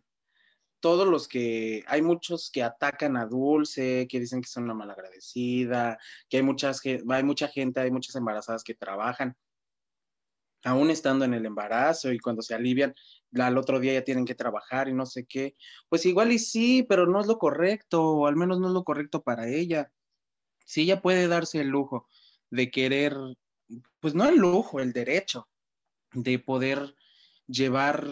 todos 0.82 1.08
los 1.08 1.28
que, 1.28 1.84
hay 1.88 2.02
muchos 2.02 2.50
que 2.52 2.64
atacan 2.64 3.16
a 3.16 3.26
Dulce, 3.26 4.08
que 4.10 4.20
dicen 4.20 4.42
que 4.42 4.50
son 4.50 4.64
una 4.64 4.74
malagradecida, 4.74 6.00
que 6.28 6.38
hay, 6.38 6.44
muchas, 6.44 6.82
hay 6.84 7.24
mucha 7.24 7.48
gente, 7.48 7.80
hay 7.80 7.92
muchas 7.92 8.16
embarazadas 8.16 8.64
que 8.64 8.74
trabajan, 8.74 9.38
aún 10.64 10.90
estando 10.90 11.26
en 11.26 11.34
el 11.34 11.46
embarazo 11.46 12.12
y 12.12 12.20
cuando 12.20 12.42
se 12.42 12.54
alivian, 12.54 12.94
al 13.40 13.58
otro 13.58 13.80
día 13.80 13.94
ya 13.94 14.04
tienen 14.04 14.26
que 14.26 14.36
trabajar 14.36 14.88
y 14.88 14.94
no 14.94 15.06
sé 15.06 15.26
qué. 15.26 15.56
Pues 15.90 16.06
igual 16.06 16.32
y 16.32 16.40
sí, 16.40 16.84
pero 16.84 17.08
no 17.08 17.22
es 17.22 17.28
lo 17.28 17.38
correcto, 17.38 18.04
o 18.04 18.28
al 18.28 18.36
menos 18.36 18.60
no 18.60 18.68
es 18.68 18.74
lo 18.74 18.84
correcto 18.84 19.22
para 19.22 19.48
ella. 19.48 19.92
Si 20.66 20.82
ella 20.82 21.02
puede 21.02 21.28
darse 21.28 21.62
el 21.62 21.68
lujo 21.68 22.08
de 22.50 22.70
querer, 22.70 23.16
pues 24.00 24.14
no 24.14 24.28
el 24.28 24.38
lujo, 24.38 24.80
el 24.80 24.94
derecho 24.94 25.48
de 26.14 26.40
poder 26.40 26.96
llevar 27.48 28.08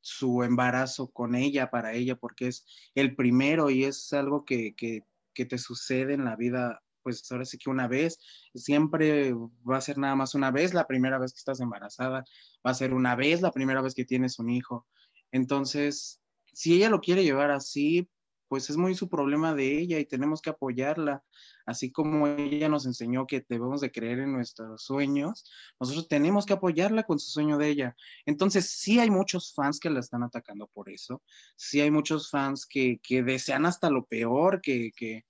su 0.00 0.42
embarazo 0.42 1.08
con 1.10 1.34
ella, 1.34 1.70
para 1.70 1.92
ella, 1.92 2.16
porque 2.16 2.48
es 2.48 2.64
el 2.94 3.14
primero 3.16 3.70
y 3.70 3.84
es 3.84 4.12
algo 4.12 4.44
que, 4.44 4.74
que, 4.74 5.04
que 5.34 5.44
te 5.44 5.58
sucede 5.58 6.14
en 6.14 6.24
la 6.24 6.36
vida, 6.36 6.82
pues 7.02 7.30
ahora 7.30 7.44
sí 7.44 7.58
que 7.58 7.70
una 7.70 7.88
vez, 7.88 8.18
siempre 8.54 9.32
va 9.68 9.76
a 9.76 9.80
ser 9.80 9.98
nada 9.98 10.16
más 10.16 10.34
una 10.34 10.50
vez 10.50 10.74
la 10.74 10.86
primera 10.86 11.18
vez 11.18 11.32
que 11.32 11.38
estás 11.38 11.60
embarazada, 11.60 12.24
va 12.66 12.70
a 12.70 12.74
ser 12.74 12.94
una 12.94 13.14
vez 13.16 13.40
la 13.42 13.52
primera 13.52 13.82
vez 13.82 13.94
que 13.94 14.04
tienes 14.04 14.38
un 14.38 14.50
hijo. 14.50 14.86
Entonces, 15.32 16.20
si 16.52 16.74
ella 16.74 16.90
lo 16.90 17.00
quiere 17.00 17.24
llevar 17.24 17.50
así, 17.50 18.08
pues 18.50 18.68
es 18.68 18.76
muy 18.76 18.96
su 18.96 19.08
problema 19.08 19.54
de 19.54 19.78
ella 19.78 20.00
y 20.00 20.06
tenemos 20.06 20.42
que 20.42 20.50
apoyarla, 20.50 21.22
así 21.66 21.92
como 21.92 22.26
ella 22.26 22.68
nos 22.68 22.84
enseñó 22.84 23.24
que 23.24 23.46
debemos 23.48 23.80
de 23.80 23.92
creer 23.92 24.18
en 24.18 24.32
nuestros 24.32 24.82
sueños, 24.82 25.48
nosotros 25.78 26.08
tenemos 26.08 26.46
que 26.46 26.54
apoyarla 26.54 27.04
con 27.04 27.20
su 27.20 27.30
sueño 27.30 27.58
de 27.58 27.68
ella. 27.68 27.96
Entonces, 28.26 28.68
sí 28.68 28.98
hay 28.98 29.08
muchos 29.08 29.54
fans 29.54 29.78
que 29.78 29.88
la 29.88 30.00
están 30.00 30.24
atacando 30.24 30.66
por 30.66 30.90
eso, 30.90 31.22
sí 31.54 31.80
hay 31.80 31.92
muchos 31.92 32.28
fans 32.28 32.66
que, 32.66 32.98
que 33.04 33.22
desean 33.22 33.66
hasta 33.66 33.88
lo 33.88 34.04
peor 34.06 34.60
que, 34.60 34.90
que 34.96 35.26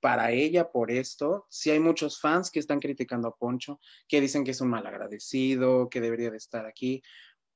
para 0.00 0.30
ella 0.30 0.70
por 0.70 0.90
esto, 0.90 1.46
sí 1.48 1.70
hay 1.70 1.80
muchos 1.80 2.20
fans 2.20 2.50
que 2.50 2.58
están 2.58 2.80
criticando 2.80 3.28
a 3.28 3.36
Poncho, 3.36 3.80
que 4.08 4.20
dicen 4.20 4.44
que 4.44 4.52
es 4.52 4.60
un 4.60 4.68
mal 4.68 4.86
agradecido, 4.86 5.88
que 5.88 6.00
debería 6.00 6.30
de 6.30 6.36
estar 6.36 6.66
aquí, 6.66 7.02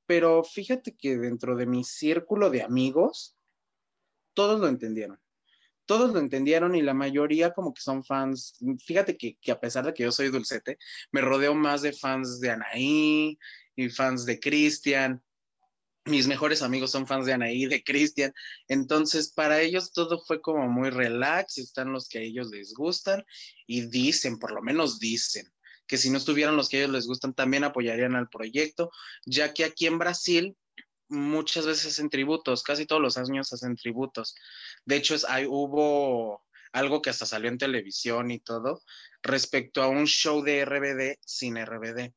pero 0.05 0.43
fíjate 0.43 0.95
que 0.95 1.17
dentro 1.17 1.55
de 1.55 1.65
mi 1.65 1.83
círculo 1.83 2.49
de 2.49 2.63
amigos, 2.63 3.37
todos 4.33 4.59
lo 4.59 4.67
entendieron. 4.67 5.19
Todos 5.85 6.11
lo 6.13 6.19
entendieron 6.19 6.75
y 6.75 6.81
la 6.81 6.93
mayoría 6.93 7.53
como 7.53 7.73
que 7.73 7.81
son 7.81 8.03
fans. 8.03 8.57
Fíjate 8.85 9.17
que, 9.17 9.37
que, 9.41 9.51
a 9.51 9.59
pesar 9.59 9.85
de 9.85 9.93
que 9.93 10.03
yo 10.03 10.11
soy 10.11 10.29
dulcete, 10.29 10.77
me 11.11 11.21
rodeo 11.21 11.55
más 11.55 11.81
de 11.81 11.93
fans 11.93 12.39
de 12.39 12.49
Anaí 12.51 13.37
y 13.75 13.89
fans 13.89 14.25
de 14.25 14.39
Cristian. 14.39 15.23
Mis 16.05 16.27
mejores 16.27 16.63
amigos 16.63 16.91
son 16.91 17.05
fans 17.05 17.27
de 17.27 17.33
Anaí, 17.33 17.67
de 17.67 17.83
Cristian. 17.83 18.33
Entonces, 18.67 19.31
para 19.31 19.61
ellos 19.61 19.93
todo 19.93 20.19
fue 20.19 20.41
como 20.41 20.67
muy 20.67 20.89
relax, 20.89 21.59
están 21.59 21.93
los 21.93 22.07
que 22.07 22.17
a 22.17 22.21
ellos 22.21 22.49
les 22.49 22.73
gustan 22.73 23.23
y 23.67 23.81
dicen, 23.87 24.39
por 24.39 24.51
lo 24.51 24.61
menos 24.63 24.99
dicen, 24.99 25.45
que 25.85 25.97
si 25.97 26.09
no 26.09 26.17
estuvieran 26.17 26.57
los 26.57 26.69
que 26.69 26.77
a 26.77 26.79
ellos 26.81 26.93
les 26.93 27.07
gustan, 27.07 27.33
también 27.33 27.63
apoyarían 27.63 28.15
al 28.15 28.29
proyecto, 28.29 28.91
ya 29.25 29.53
que 29.53 29.63
aquí 29.63 29.85
en 29.85 29.99
Brasil 29.99 30.57
muchas 31.07 31.65
veces 31.65 31.93
hacen 31.93 32.09
tributos, 32.09 32.63
casi 32.63 32.85
todos 32.85 33.01
los 33.01 33.17
años 33.17 33.53
hacen 33.53 33.75
tributos. 33.75 34.35
De 34.85 34.95
hecho, 34.95 35.13
es, 35.13 35.25
hay, 35.25 35.45
hubo 35.45 36.43
algo 36.71 37.01
que 37.01 37.09
hasta 37.09 37.25
salió 37.25 37.49
en 37.49 37.57
televisión 37.57 38.31
y 38.31 38.39
todo 38.39 38.81
respecto 39.21 39.83
a 39.83 39.87
un 39.87 40.07
show 40.07 40.41
de 40.41 40.65
RBD 40.65 41.19
sin 41.25 41.57
RBD. 41.57 42.13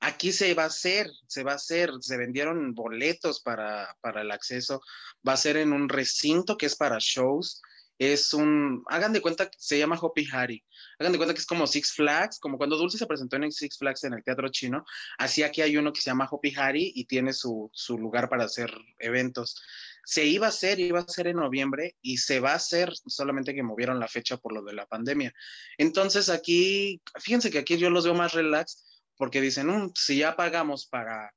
Aquí 0.00 0.32
se 0.32 0.54
va 0.54 0.64
a 0.64 0.66
hacer, 0.66 1.08
se 1.26 1.42
va 1.42 1.52
a 1.52 1.56
hacer, 1.56 1.90
se 2.00 2.16
vendieron 2.16 2.74
boletos 2.74 3.40
para, 3.40 3.96
para 4.00 4.22
el 4.22 4.30
acceso, 4.30 4.82
va 5.26 5.32
a 5.32 5.38
ser 5.38 5.56
en 5.56 5.72
un 5.72 5.88
recinto 5.88 6.56
que 6.56 6.66
es 6.66 6.76
para 6.76 6.98
shows, 7.00 7.62
es 7.98 8.34
un, 8.34 8.84
hagan 8.88 9.12
de 9.12 9.22
cuenta 9.22 9.48
que 9.48 9.56
se 9.58 9.78
llama 9.78 9.98
Hopi 10.00 10.28
Hari, 10.30 10.62
hagan 10.98 11.12
de 11.12 11.18
cuenta 11.18 11.34
que 11.34 11.40
es 11.40 11.46
como 11.46 11.66
Six 11.66 11.94
Flags, 11.94 12.38
como 12.38 12.58
cuando 12.58 12.76
Dulce 12.76 12.98
se 12.98 13.06
presentó 13.06 13.36
en 13.36 13.50
Six 13.50 13.78
Flags 13.78 14.04
en 14.04 14.12
el 14.12 14.22
teatro 14.22 14.48
chino, 14.48 14.84
así 15.18 15.42
aquí 15.42 15.62
hay 15.62 15.76
uno 15.76 15.92
que 15.92 16.00
se 16.00 16.10
llama 16.10 16.28
Hopi 16.30 16.54
Hari 16.54 16.92
y 16.94 17.06
tiene 17.06 17.32
su, 17.32 17.70
su 17.72 17.96
lugar 17.98 18.28
para 18.28 18.44
hacer 18.44 18.70
eventos. 18.98 19.62
Se 20.04 20.24
iba 20.24 20.46
a 20.46 20.50
hacer, 20.50 20.78
iba 20.78 21.00
a 21.00 21.08
ser 21.08 21.28
en 21.28 21.36
noviembre 21.36 21.96
y 22.02 22.18
se 22.18 22.38
va 22.38 22.52
a 22.52 22.56
hacer, 22.56 22.92
solamente 23.06 23.54
que 23.54 23.62
movieron 23.62 23.98
la 23.98 24.08
fecha 24.08 24.36
por 24.36 24.52
lo 24.52 24.62
de 24.62 24.74
la 24.74 24.86
pandemia. 24.86 25.32
Entonces 25.78 26.28
aquí, 26.28 27.00
fíjense 27.18 27.50
que 27.50 27.58
aquí 27.58 27.78
yo 27.78 27.90
los 27.90 28.04
veo 28.04 28.14
más 28.14 28.34
relax 28.34 28.84
porque 29.16 29.40
dicen, 29.40 29.70
um, 29.70 29.92
si 29.94 30.18
ya 30.18 30.36
pagamos 30.36 30.86
para 30.86 31.32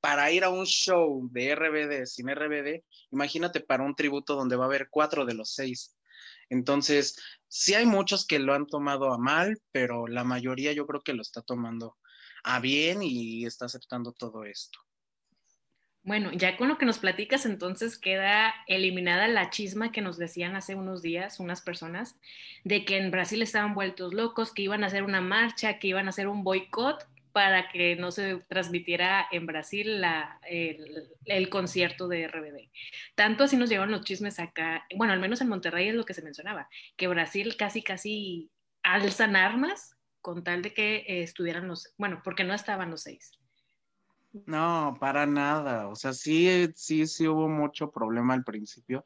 para 0.00 0.30
ir 0.30 0.44
a 0.44 0.50
un 0.50 0.64
show 0.64 1.28
de 1.32 1.50
RBD 1.54 2.06
sin 2.06 2.28
RBD, 2.28 2.84
imagínate 3.10 3.60
para 3.60 3.82
un 3.82 3.94
tributo 3.94 4.36
donde 4.36 4.56
va 4.56 4.64
a 4.64 4.68
haber 4.68 4.88
cuatro 4.90 5.26
de 5.26 5.34
los 5.34 5.54
seis. 5.54 5.96
Entonces, 6.50 7.16
sí 7.48 7.74
hay 7.74 7.84
muchos 7.84 8.26
que 8.26 8.38
lo 8.38 8.54
han 8.54 8.66
tomado 8.66 9.12
a 9.12 9.18
mal, 9.18 9.60
pero 9.72 10.06
la 10.06 10.24
mayoría 10.24 10.72
yo 10.72 10.86
creo 10.86 11.02
que 11.02 11.14
lo 11.14 11.22
está 11.22 11.42
tomando 11.42 11.96
a 12.44 12.60
bien 12.60 13.02
y 13.02 13.44
está 13.44 13.66
aceptando 13.66 14.12
todo 14.12 14.44
esto. 14.44 14.78
Bueno, 16.08 16.32
ya 16.32 16.56
con 16.56 16.68
lo 16.68 16.78
que 16.78 16.86
nos 16.86 16.98
platicas, 16.98 17.44
entonces 17.44 17.98
queda 17.98 18.54
eliminada 18.66 19.28
la 19.28 19.50
chisma 19.50 19.92
que 19.92 20.00
nos 20.00 20.16
decían 20.16 20.56
hace 20.56 20.74
unos 20.74 21.02
días 21.02 21.38
unas 21.38 21.60
personas 21.60 22.18
de 22.64 22.86
que 22.86 22.96
en 22.96 23.10
Brasil 23.10 23.42
estaban 23.42 23.74
vueltos 23.74 24.14
locos, 24.14 24.54
que 24.54 24.62
iban 24.62 24.82
a 24.82 24.86
hacer 24.86 25.02
una 25.02 25.20
marcha, 25.20 25.78
que 25.78 25.88
iban 25.88 26.06
a 26.06 26.08
hacer 26.08 26.26
un 26.26 26.44
boicot 26.44 27.06
para 27.32 27.68
que 27.68 27.94
no 27.96 28.10
se 28.10 28.36
transmitiera 28.48 29.28
en 29.30 29.44
Brasil 29.44 30.02
el, 30.46 31.48
concierto 31.50 32.08
de 32.08 32.26
RBD. 32.26 32.70
Tanto 33.14 33.44
así 33.44 33.58
nos 33.58 33.68
llevan 33.68 33.90
los 33.90 34.02
chismes 34.02 34.40
acá, 34.40 34.86
bueno, 34.96 35.12
al 35.12 35.20
menos 35.20 35.42
en 35.42 35.50
Monterrey 35.50 35.88
es 35.88 35.94
lo 35.94 36.06
que 36.06 36.14
se 36.14 36.22
mencionaba, 36.22 36.70
que 36.96 37.06
Brasil 37.06 37.54
casi, 37.58 37.82
casi 37.82 38.50
alzan 38.82 39.36
armas 39.36 39.94
con 40.22 40.42
tal 40.42 40.62
de 40.62 40.72
que 40.72 40.96
eh, 41.06 41.22
estuvieran 41.22 41.68
los, 41.68 41.92
bueno, 41.98 42.22
porque 42.24 42.44
no 42.44 42.54
estaban 42.54 42.90
los 42.90 43.02
seis. 43.02 43.37
No, 44.46 44.96
para 45.00 45.26
nada. 45.26 45.88
O 45.88 45.96
sea, 45.96 46.12
sí, 46.12 46.68
sí, 46.74 47.06
sí 47.06 47.26
hubo 47.26 47.48
mucho 47.48 47.90
problema 47.90 48.34
al 48.34 48.44
principio, 48.44 49.04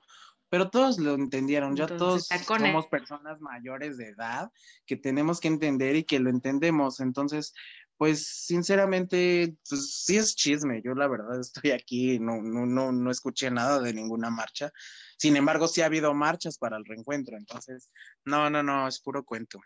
pero 0.48 0.70
todos 0.70 0.98
lo 0.98 1.14
entendieron. 1.14 1.76
Ya 1.76 1.84
Entonces, 1.84 2.28
todos 2.28 2.46
somos 2.46 2.86
personas 2.88 3.40
mayores 3.40 3.96
de 3.96 4.08
edad 4.08 4.50
que 4.84 4.96
tenemos 4.96 5.40
que 5.40 5.48
entender 5.48 5.96
y 5.96 6.04
que 6.04 6.20
lo 6.20 6.30
entendemos. 6.30 7.00
Entonces, 7.00 7.54
pues 7.96 8.26
sinceramente, 8.26 9.56
pues 9.68 10.02
sí 10.04 10.16
es 10.16 10.34
chisme. 10.34 10.82
Yo 10.84 10.94
la 10.94 11.06
verdad 11.06 11.38
estoy 11.38 11.70
aquí, 11.70 12.18
no, 12.18 12.42
no, 12.42 12.66
no, 12.66 12.90
no 12.90 13.10
escuché 13.10 13.50
nada 13.50 13.80
de 13.80 13.94
ninguna 13.94 14.28
marcha. 14.28 14.72
Sin 15.18 15.36
embargo, 15.36 15.68
sí 15.68 15.82
ha 15.82 15.86
habido 15.86 16.12
marchas 16.12 16.58
para 16.58 16.76
el 16.76 16.84
reencuentro. 16.84 17.36
Entonces, 17.36 17.90
no, 18.24 18.50
no, 18.50 18.62
no, 18.62 18.88
es 18.88 19.00
puro 19.00 19.24
cuento. 19.24 19.60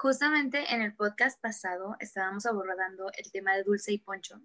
Justamente 0.00 0.74
en 0.74 0.80
el 0.80 0.94
podcast 0.94 1.38
pasado 1.42 1.94
estábamos 2.00 2.46
abordando 2.46 3.10
el 3.18 3.30
tema 3.30 3.54
de 3.54 3.64
Dulce 3.64 3.92
y 3.92 3.98
Poncho 3.98 4.40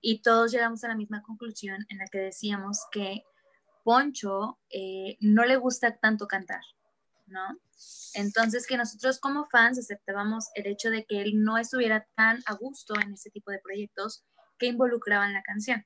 y 0.00 0.22
todos 0.22 0.52
llegamos 0.52 0.84
a 0.84 0.88
la 0.88 0.94
misma 0.94 1.20
conclusión 1.20 1.84
en 1.88 1.98
la 1.98 2.04
que 2.06 2.18
decíamos 2.18 2.78
que 2.92 3.24
Poncho 3.82 4.60
eh, 4.70 5.16
no 5.18 5.46
le 5.46 5.56
gusta 5.56 5.96
tanto 5.96 6.28
cantar, 6.28 6.60
¿no? 7.26 7.58
Entonces, 8.14 8.68
que 8.68 8.76
nosotros 8.76 9.18
como 9.18 9.46
fans 9.46 9.80
aceptábamos 9.80 10.50
el 10.54 10.68
hecho 10.68 10.90
de 10.90 11.04
que 11.04 11.22
él 11.22 11.42
no 11.42 11.58
estuviera 11.58 12.06
tan 12.14 12.44
a 12.46 12.54
gusto 12.54 12.94
en 13.00 13.14
ese 13.14 13.30
tipo 13.30 13.50
de 13.50 13.58
proyectos 13.58 14.22
que 14.60 14.66
involucraban 14.66 15.32
la 15.32 15.42
canción. 15.42 15.84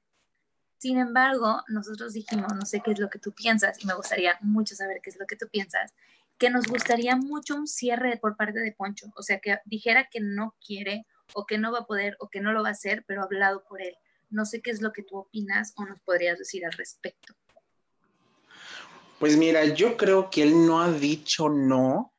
Sin 0.77 0.99
embargo, 0.99 1.63
nosotros 1.69 2.13
dijimos, 2.13 2.53
no 2.55 2.67
sé 2.67 2.83
qué 2.85 2.91
es 2.91 2.99
lo 2.99 3.09
que 3.09 3.19
tú 3.19 3.33
piensas, 3.33 3.83
y 3.83 3.87
me 3.87 3.95
gustaría 3.95 4.37
mucho 4.43 4.75
saber 4.75 5.01
qué 5.03 5.09
es 5.09 5.19
lo 5.19 5.27
que 5.27 5.37
tú 5.37 5.49
piensas, 5.51 5.95
que 6.39 6.51
nos 6.51 6.67
gustaría 6.67 7.17
mucho 7.17 7.57
un 7.57 7.67
cierre 7.67 8.17
por 8.17 8.37
parte 8.37 8.61
de 8.61 8.73
Poncho, 8.73 9.07
o 9.17 9.23
sea, 9.23 9.41
que 9.41 9.59
dijera 9.65 10.09
que 10.11 10.21
no 10.21 10.55
quiere 10.65 11.07
o 11.35 11.45
que 11.47 11.59
no 11.59 11.73
va 11.73 11.81
a 11.81 11.87
poder 11.87 12.17
o 12.21 12.29
que 12.29 12.41
no 12.41 12.53
lo 12.53 12.63
va 12.63 12.69
a 12.69 12.73
hacer, 12.73 13.05
pero 13.07 13.23
hablado 13.23 13.65
por 13.69 13.83
él. 13.83 13.97
No 14.31 14.45
sé 14.45 14.63
qué 14.63 14.71
es 14.71 14.81
lo 14.81 14.93
que 14.93 15.03
tú 15.03 15.17
opinas 15.19 15.75
o 15.77 15.85
nos 15.85 16.01
podrías 16.01 16.39
decir 16.39 16.65
al 16.65 16.73
respecto. 16.73 17.35
Pues 19.19 19.37
mira, 19.37 19.65
yo 19.65 19.97
creo 19.97 20.31
que 20.31 20.45
él 20.45 20.67
no 20.67 20.81
ha 20.81 20.93
dicho 20.93 21.49
no 21.49 22.15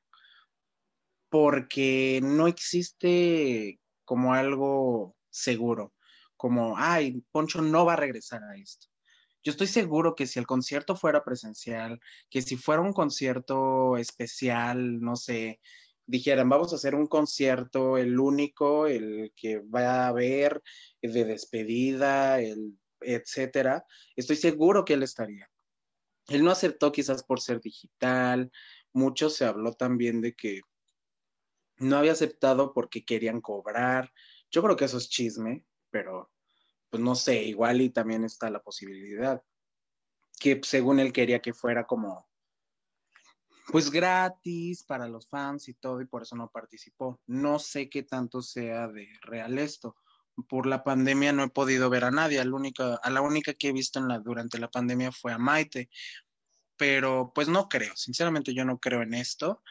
porque 1.30 2.20
no 2.22 2.48
existe 2.48 3.80
como 4.04 4.34
algo 4.34 5.16
seguro, 5.30 5.94
como, 6.36 6.76
ay, 6.78 7.24
Poncho 7.32 7.62
no 7.62 7.86
va 7.86 7.94
a 7.94 7.98
regresar 7.98 8.44
a 8.44 8.56
esto. 8.58 8.88
Yo 9.50 9.54
estoy 9.54 9.66
seguro 9.66 10.14
que 10.14 10.28
si 10.28 10.38
el 10.38 10.46
concierto 10.46 10.96
fuera 10.96 11.24
presencial, 11.24 12.00
que 12.30 12.44
si 12.44 12.56
fuera 12.56 12.84
un 12.84 12.94
concierto 12.94 13.98
especial, 13.98 15.02
no 15.02 15.16
sé, 15.16 15.60
dijeran, 16.06 16.50
vamos 16.50 16.72
a 16.72 16.76
hacer 16.76 16.94
un 16.94 17.08
concierto, 17.08 17.98
el 17.98 18.20
único, 18.20 18.86
el 18.86 19.34
que 19.36 19.58
va 19.58 20.04
a 20.04 20.08
haber 20.10 20.62
de 21.02 21.26
despedida, 21.26 22.40
el 22.40 22.78
etcétera, 23.02 23.86
estoy 24.16 24.36
seguro 24.36 24.86
que 24.86 24.94
él 24.94 25.02
estaría. 25.02 25.50
Él 26.28 26.44
no 26.44 26.52
aceptó 26.52 26.92
quizás 26.92 27.24
por 27.24 27.42
ser 27.42 27.60
digital, 27.60 28.52
mucho 28.94 29.32
se 29.32 29.46
habló 29.46 29.74
también 29.74 30.22
de 30.22 30.36
que 30.36 30.62
no 31.78 31.98
había 31.98 32.12
aceptado 32.12 32.72
porque 32.72 33.04
querían 33.04 33.42
cobrar. 33.42 34.14
Yo 34.52 34.62
creo 34.62 34.76
que 34.76 34.86
eso 34.86 35.00
es 35.00 35.10
chisme, 35.10 35.66
pero 35.90 36.30
pues 36.90 37.02
no 37.02 37.16
sé, 37.16 37.44
igual 37.44 37.82
y 37.82 37.90
también 37.90 38.24
está 38.24 38.50
la 38.50 38.62
posibilidad 38.62 39.44
que 40.40 40.60
según 40.64 41.00
él 41.00 41.12
quería 41.12 41.42
que 41.42 41.54
fuera 41.54 41.86
como 41.86 42.28
pues 43.72 43.92
gratis 43.92 44.84
para 44.84 45.08
los 45.08 45.28
fans 45.28 45.68
y 45.68 45.76
todo 45.76 46.02
y 46.02 46.08
por 46.08 46.24
eso 46.24 46.36
no 46.36 46.50
participó. 46.50 47.20
No 47.28 47.60
sé 47.60 47.88
qué 47.88 48.02
tanto 48.02 48.42
sea 48.42 48.88
de 48.88 49.08
real 49.22 49.60
esto. 49.60 49.96
Por 50.48 50.66
la 50.66 50.84
pandemia 50.84 51.34
no 51.34 51.44
he 51.44 51.50
podido 51.50 51.90
ver 51.90 52.06
a 52.06 52.12
nadie, 52.12 52.40
a 52.40 52.46
la 52.46 52.56
única, 52.56 52.96
a 52.96 53.10
la 53.12 53.22
única 53.22 53.54
que 53.54 53.68
he 53.68 53.74
visto 53.74 54.00
durante 54.24 54.58
la 54.58 54.72
pandemia 54.72 55.12
fue 55.12 55.34
a 55.34 55.38
Maite, 55.38 55.90
pero 56.78 57.32
pues 57.36 57.50
no 57.50 57.68
creo, 57.68 57.96
sinceramente 57.96 58.54
yo 58.54 58.64
no 58.64 58.80
creo 58.80 59.02
en 59.02 59.14
esto, 59.14 59.62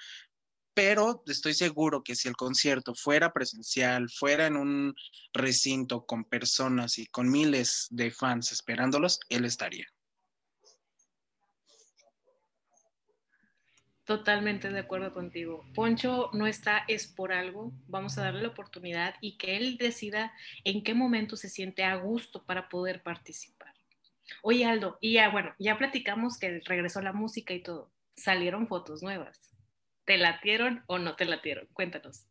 pero 0.78 1.24
estoy 1.26 1.54
seguro 1.54 2.04
que 2.04 2.14
si 2.14 2.28
el 2.28 2.36
concierto 2.36 2.94
fuera 2.94 3.32
presencial, 3.32 4.08
fuera 4.08 4.46
en 4.46 4.56
un 4.56 4.94
recinto 5.32 6.06
con 6.06 6.22
personas 6.22 6.98
y 6.98 7.06
con 7.06 7.28
miles 7.28 7.88
de 7.90 8.12
fans 8.12 8.52
esperándolos, 8.52 9.18
él 9.28 9.44
estaría. 9.44 9.86
Totalmente 14.04 14.70
de 14.70 14.78
acuerdo 14.78 15.12
contigo. 15.12 15.64
Poncho 15.74 16.30
no 16.32 16.46
está 16.46 16.84
es 16.86 17.08
por 17.08 17.32
algo, 17.32 17.72
vamos 17.88 18.16
a 18.16 18.22
darle 18.22 18.42
la 18.42 18.48
oportunidad 18.50 19.16
y 19.20 19.36
que 19.36 19.56
él 19.56 19.78
decida 19.78 20.32
en 20.62 20.84
qué 20.84 20.94
momento 20.94 21.34
se 21.34 21.48
siente 21.48 21.82
a 21.82 21.96
gusto 21.96 22.46
para 22.46 22.68
poder 22.68 23.02
participar. 23.02 23.74
Oye 24.42 24.64
Aldo, 24.64 24.96
y 25.00 25.14
ya 25.14 25.28
bueno, 25.30 25.52
ya 25.58 25.76
platicamos 25.76 26.38
que 26.38 26.60
regresó 26.66 27.00
la 27.02 27.12
música 27.12 27.52
y 27.52 27.64
todo. 27.64 27.90
Salieron 28.14 28.68
fotos 28.68 29.02
nuevas. 29.02 29.57
¿Te 30.08 30.16
latieron 30.16 30.82
o 30.86 30.98
no 30.98 31.16
te 31.16 31.26
latieron? 31.26 31.68
Cuéntanos. 31.74 32.26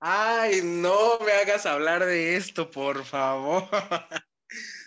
Ay, 0.00 0.62
no 0.64 1.18
me 1.18 1.32
hagas 1.32 1.66
hablar 1.66 2.02
de 2.02 2.34
esto, 2.36 2.70
por 2.70 3.04
favor. 3.04 3.68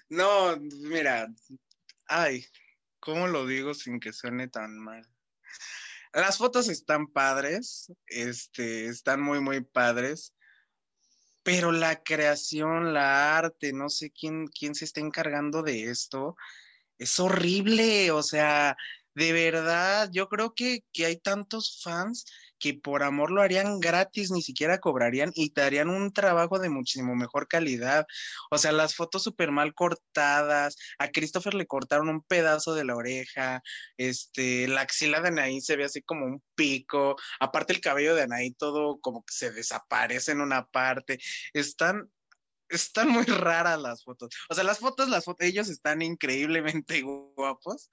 no, 0.09 0.57
mira, 0.57 1.27
ay, 2.07 2.43
¿cómo 2.99 3.27
lo 3.27 3.45
digo 3.45 3.75
sin 3.75 3.99
que 3.99 4.13
suene 4.13 4.47
tan 4.47 4.79
mal? 4.79 5.07
Las 6.11 6.39
fotos 6.39 6.69
están 6.69 7.05
padres, 7.05 7.93
este, 8.07 8.87
están 8.87 9.21
muy, 9.21 9.39
muy 9.39 9.61
padres, 9.61 10.33
pero 11.43 11.71
la 11.71 12.01
creación, 12.01 12.95
la 12.95 13.37
arte, 13.37 13.73
no 13.73 13.89
sé 13.89 14.09
quién, 14.09 14.47
quién 14.47 14.73
se 14.73 14.85
está 14.85 15.01
encargando 15.01 15.61
de 15.61 15.91
esto, 15.91 16.35
es 16.97 17.19
horrible, 17.19 18.09
o 18.09 18.23
sea, 18.23 18.75
de 19.15 19.33
verdad, 19.33 20.09
yo 20.11 20.27
creo 20.27 20.53
que, 20.53 20.81
que 20.91 21.05
hay 21.05 21.17
tantos 21.17 21.81
fans 21.83 22.25
que 22.59 22.73
por 22.73 23.03
amor 23.03 23.31
lo 23.31 23.41
harían 23.41 23.79
gratis, 23.79 24.31
ni 24.31 24.41
siquiera 24.41 24.79
cobrarían 24.79 25.31
y 25.35 25.51
te 25.51 25.61
harían 25.61 25.89
un 25.89 26.11
trabajo 26.13 26.59
de 26.59 26.69
muchísimo 26.69 27.15
mejor 27.15 27.47
calidad. 27.47 28.05
O 28.51 28.57
sea, 28.57 28.71
las 28.71 28.95
fotos 28.95 29.23
súper 29.23 29.51
mal 29.51 29.73
cortadas, 29.73 30.75
a 30.99 31.09
Christopher 31.09 31.53
le 31.53 31.67
cortaron 31.67 32.09
un 32.09 32.23
pedazo 32.23 32.73
de 32.75 32.85
la 32.85 32.95
oreja, 32.95 33.61
este, 33.97 34.67
la 34.67 34.81
axila 34.81 35.21
de 35.21 35.29
Anaí 35.29 35.61
se 35.61 35.75
ve 35.75 35.85
así 35.85 36.01
como 36.01 36.25
un 36.25 36.43
pico, 36.55 37.15
aparte 37.39 37.73
el 37.73 37.81
cabello 37.81 38.15
de 38.15 38.23
Anaí 38.23 38.53
todo 38.53 38.99
como 38.99 39.23
que 39.23 39.33
se 39.33 39.51
desaparece 39.51 40.31
en 40.31 40.41
una 40.41 40.65
parte. 40.67 41.19
Están 41.53 42.09
están 42.69 43.09
muy 43.09 43.25
raras 43.25 43.79
las 43.79 44.03
fotos. 44.03 44.29
O 44.49 44.55
sea, 44.55 44.63
las 44.63 44.79
fotos, 44.79 45.09
las 45.09 45.25
fotos, 45.25 45.45
ellos 45.45 45.69
están 45.69 46.01
increíblemente 46.01 47.01
guapos, 47.35 47.89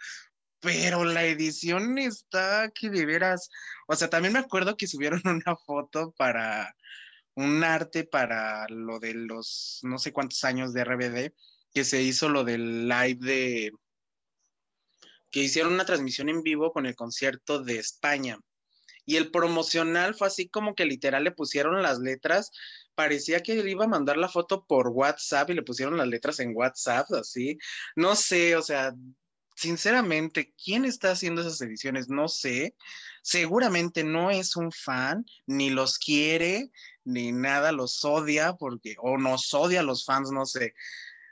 pero 0.62 1.04
la 1.04 1.24
edición 1.24 1.98
está 1.98 2.70
que 2.70 2.88
de 2.88 3.04
veras, 3.04 3.50
o 3.88 3.96
sea, 3.96 4.08
también 4.08 4.32
me 4.32 4.38
acuerdo 4.38 4.76
que 4.76 4.86
subieron 4.86 5.20
una 5.26 5.56
foto 5.56 6.12
para 6.16 6.74
un 7.34 7.64
arte 7.64 8.04
para 8.04 8.66
lo 8.68 9.00
de 9.00 9.14
los 9.14 9.80
no 9.82 9.98
sé 9.98 10.12
cuántos 10.12 10.44
años 10.44 10.72
de 10.72 10.84
RBD, 10.84 11.34
que 11.74 11.84
se 11.84 12.02
hizo 12.02 12.28
lo 12.28 12.44
del 12.44 12.88
live 12.88 13.18
de, 13.20 13.72
que 15.30 15.40
hicieron 15.40 15.72
una 15.72 15.84
transmisión 15.86 16.28
en 16.28 16.42
vivo 16.42 16.72
con 16.72 16.86
el 16.86 16.94
concierto 16.94 17.62
de 17.62 17.78
España. 17.78 18.38
Y 19.04 19.16
el 19.16 19.32
promocional 19.32 20.14
fue 20.14 20.28
así 20.28 20.48
como 20.48 20.76
que 20.76 20.84
literal 20.84 21.24
le 21.24 21.32
pusieron 21.32 21.82
las 21.82 21.98
letras, 21.98 22.52
parecía 22.94 23.42
que 23.42 23.56
le 23.56 23.70
iba 23.70 23.86
a 23.86 23.88
mandar 23.88 24.16
la 24.16 24.28
foto 24.28 24.64
por 24.64 24.88
WhatsApp 24.88 25.50
y 25.50 25.54
le 25.54 25.62
pusieron 25.62 25.96
las 25.96 26.06
letras 26.06 26.38
en 26.38 26.52
WhatsApp, 26.54 27.10
así. 27.14 27.58
No 27.96 28.14
sé, 28.14 28.54
o 28.54 28.62
sea, 28.62 28.94
sinceramente, 29.54 30.54
¿quién 30.62 30.84
está 30.84 31.12
haciendo 31.12 31.40
esas 31.40 31.60
ediciones? 31.60 32.08
No 32.08 32.28
sé. 32.28 32.74
Seguramente 33.22 34.04
no 34.04 34.30
es 34.30 34.56
un 34.56 34.72
fan, 34.72 35.24
ni 35.46 35.70
los 35.70 35.98
quiere, 35.98 36.70
ni 37.04 37.32
nada, 37.32 37.72
los 37.72 38.04
odia, 38.04 38.54
porque, 38.54 38.96
o 38.98 39.18
nos 39.18 39.52
odia 39.54 39.80
a 39.80 39.84
los 39.84 40.04
fans, 40.04 40.30
no 40.30 40.46
sé. 40.46 40.74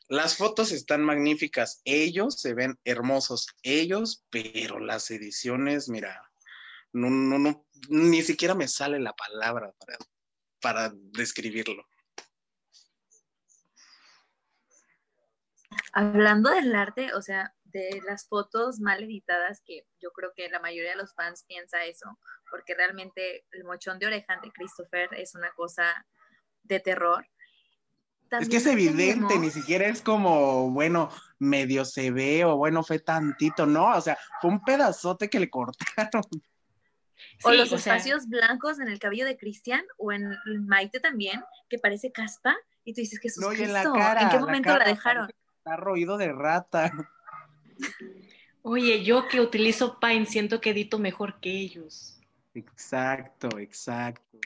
Las 0.08 0.36
fotos 0.36 0.72
están 0.72 1.04
magníficas, 1.04 1.82
ellos 1.84 2.40
se 2.40 2.54
ven 2.54 2.78
hermosos, 2.84 3.46
ellos, 3.62 4.24
pero 4.30 4.80
las 4.80 5.10
ediciones, 5.10 5.88
mira, 5.88 6.20
no, 6.92 7.08
no, 7.08 7.38
no, 7.38 7.64
ni 7.88 8.22
siquiera 8.22 8.54
me 8.54 8.66
sale 8.66 8.98
la 8.98 9.12
palabra 9.12 9.72
para, 9.78 9.98
para 10.60 10.92
describirlo. 10.94 11.86
Hablando 15.92 16.50
del 16.50 16.74
arte, 16.74 17.14
o 17.14 17.22
sea, 17.22 17.54
de 17.72 18.00
las 18.06 18.28
fotos 18.28 18.80
mal 18.80 19.02
editadas, 19.02 19.62
que 19.64 19.86
yo 20.00 20.10
creo 20.12 20.32
que 20.34 20.48
la 20.48 20.60
mayoría 20.60 20.90
de 20.90 20.96
los 20.96 21.14
fans 21.14 21.44
piensa 21.46 21.84
eso, 21.84 22.18
porque 22.50 22.74
realmente 22.74 23.44
el 23.52 23.64
mochón 23.64 23.98
de 23.98 24.06
oreja 24.06 24.38
de 24.42 24.50
Christopher 24.52 25.08
es 25.16 25.34
una 25.34 25.50
cosa 25.52 26.06
de 26.62 26.80
terror. 26.80 27.26
es 28.30 28.48
que 28.48 28.56
es 28.56 28.66
evidente, 28.66 29.38
ni 29.38 29.50
siquiera 29.50 29.86
es 29.86 30.02
como, 30.02 30.70
bueno, 30.70 31.10
medio 31.38 31.84
se 31.84 32.10
ve 32.10 32.44
o 32.44 32.56
bueno, 32.56 32.82
fue 32.82 32.98
tantito, 32.98 33.66
no, 33.66 33.96
o 33.96 34.00
sea, 34.00 34.18
fue 34.40 34.50
un 34.50 34.62
pedazote 34.62 35.28
que 35.28 35.40
le 35.40 35.50
cortaron. 35.50 36.22
O 37.44 37.52
los 37.52 37.70
espacios 37.72 38.28
blancos 38.28 38.80
en 38.80 38.88
el 38.88 38.98
cabello 38.98 39.26
de 39.26 39.36
Cristian 39.36 39.84
o 39.98 40.12
en 40.12 40.36
Maite 40.66 41.00
también, 41.00 41.42
que 41.68 41.78
parece 41.78 42.12
caspa, 42.12 42.56
y 42.84 42.94
tú 42.94 43.00
dices 43.00 43.20
que 43.20 43.28
es 43.28 43.38
no, 43.38 43.52
en, 43.52 43.72
la 43.72 43.84
cara, 43.84 44.22
¿En 44.22 44.28
qué 44.30 44.38
momento 44.38 44.76
la, 44.76 44.84
dejaron? 44.84 45.30
Está 45.58 45.76
roído 45.76 46.16
de 46.16 46.32
rata. 46.32 46.92
Oye, 48.62 49.02
yo 49.04 49.26
que 49.28 49.40
utilizo 49.40 49.98
Pine 49.98 50.26
siento 50.26 50.60
que 50.60 50.70
edito 50.70 50.98
mejor 50.98 51.40
que 51.40 51.50
ellos. 51.50 52.20
Exacto, 52.54 53.58
exacto. 53.58 54.38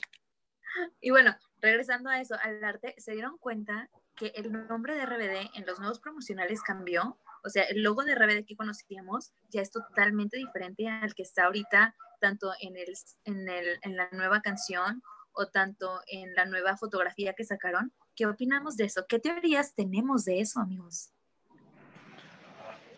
Y 1.00 1.10
bueno, 1.10 1.36
regresando 1.60 2.10
a 2.10 2.20
eso, 2.20 2.36
al 2.42 2.62
arte, 2.62 2.94
¿se 2.98 3.12
dieron 3.12 3.38
cuenta 3.38 3.88
que 4.16 4.32
el 4.36 4.52
nombre 4.68 4.94
de 4.94 5.06
RBD 5.06 5.50
en 5.54 5.66
los 5.66 5.78
nuevos 5.78 6.00
promocionales 6.00 6.62
cambió? 6.62 7.18
O 7.42 7.48
sea, 7.48 7.64
el 7.64 7.82
logo 7.82 8.04
de 8.04 8.14
RBD 8.14 8.44
que 8.46 8.56
conocíamos 8.56 9.32
ya 9.50 9.60
es 9.60 9.70
totalmente 9.70 10.36
diferente 10.36 10.88
al 10.88 11.14
que 11.14 11.22
está 11.22 11.44
ahorita, 11.44 11.94
tanto 12.20 12.52
en, 12.60 12.76
el, 12.76 12.94
en, 13.24 13.48
el, 13.48 13.78
en 13.82 13.96
la 13.96 14.08
nueva 14.12 14.40
canción 14.40 15.02
o 15.32 15.48
tanto 15.48 16.00
en 16.06 16.34
la 16.34 16.46
nueva 16.46 16.76
fotografía 16.76 17.34
que 17.34 17.44
sacaron. 17.44 17.92
¿Qué 18.14 18.26
opinamos 18.26 18.76
de 18.76 18.84
eso? 18.84 19.04
¿Qué 19.08 19.18
teorías 19.18 19.74
tenemos 19.74 20.24
de 20.24 20.40
eso, 20.40 20.60
amigos? 20.60 21.13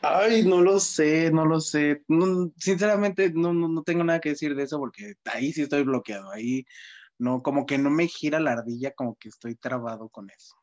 Ay, 0.03 0.45
no 0.45 0.61
lo 0.61 0.79
sé, 0.79 1.31
no 1.31 1.45
lo 1.45 1.61
sé. 1.61 2.03
sinceramente, 2.57 3.33
no, 3.35 3.53
no, 3.53 3.83
tengo 3.83 4.05
nada 4.05 4.21
que 4.21 4.31
decir 4.31 4.55
de 4.55 4.65
eso 4.65 4.79
porque 4.79 5.15
ahí 5.25 5.53
sí 5.53 5.63
estoy 5.63 5.83
bloqueado. 5.83 6.31
Ahí 6.31 6.65
no, 7.19 7.43
como 7.43 7.67
que 7.67 7.79
no 7.79 7.91
me 7.91 8.07
gira 8.07 8.41
la 8.41 8.53
ardilla, 8.53 8.93
como 8.93 9.17
que 9.17 9.29
estoy 9.29 9.55
trabado 9.57 10.09
con 10.09 10.31
eso. 10.31 10.57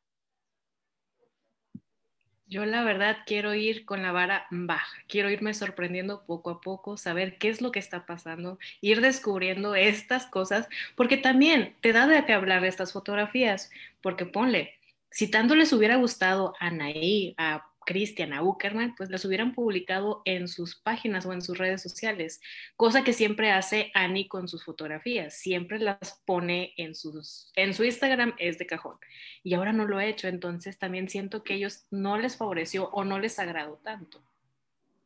Yo 2.45 2.65
la 2.65 2.83
verdad 2.83 3.17
quiero 3.25 3.55
ir 3.55 3.83
con 3.85 4.03
la 4.03 4.11
vara 4.11 4.45
baja, 4.51 4.95
quiero 5.07 5.31
irme 5.31 5.55
sorprendiendo 5.55 6.25
poco 6.25 6.51
a 6.51 6.61
poco, 6.61 6.97
saber 6.97 7.39
qué 7.39 7.49
es 7.49 7.61
lo 7.61 7.71
que 7.71 7.79
está 7.79 8.05
pasando, 8.05 8.59
ir 8.79 9.01
descubriendo 9.01 9.73
estas 9.73 10.27
cosas, 10.27 10.67
porque 10.95 11.17
también 11.17 11.75
te 11.81 11.93
da 11.93 12.05
de 12.05 12.23
qué 12.25 12.33
hablar 12.33 12.61
de 12.61 12.67
estas 12.67 12.93
fotografías, 12.93 13.71
porque 14.01 14.27
ponle, 14.27 14.75
si 15.09 15.31
tanto 15.31 15.55
les 15.55 15.73
hubiera 15.73 15.95
gustado 15.95 16.53
a 16.59 16.67
Anaí, 16.67 17.33
a 17.37 17.72
Cristian, 17.85 18.33
a 18.33 18.43
Uckerman, 18.43 18.95
pues 18.95 19.09
las 19.09 19.25
hubieran 19.25 19.53
publicado 19.53 20.21
en 20.25 20.47
sus 20.47 20.75
páginas 20.75 21.25
o 21.25 21.33
en 21.33 21.41
sus 21.41 21.57
redes 21.57 21.81
sociales, 21.81 22.41
cosa 22.75 23.03
que 23.03 23.13
siempre 23.13 23.51
hace 23.51 23.91
Annie 23.93 24.27
con 24.27 24.47
sus 24.47 24.63
fotografías, 24.63 25.33
siempre 25.33 25.79
las 25.79 26.21
pone 26.25 26.73
en, 26.77 26.95
sus, 26.95 27.51
en 27.55 27.73
su 27.73 27.83
Instagram, 27.83 28.33
es 28.37 28.57
de 28.57 28.65
cajón, 28.65 28.97
y 29.43 29.53
ahora 29.53 29.73
no 29.73 29.85
lo 29.85 29.97
ha 29.97 30.05
hecho, 30.05 30.27
entonces 30.27 30.77
también 30.77 31.09
siento 31.09 31.43
que 31.43 31.55
ellos 31.55 31.85
no 31.91 32.17
les 32.17 32.37
favoreció 32.37 32.89
o 32.89 33.03
no 33.03 33.19
les 33.19 33.39
agradó 33.39 33.79
tanto. 33.83 34.23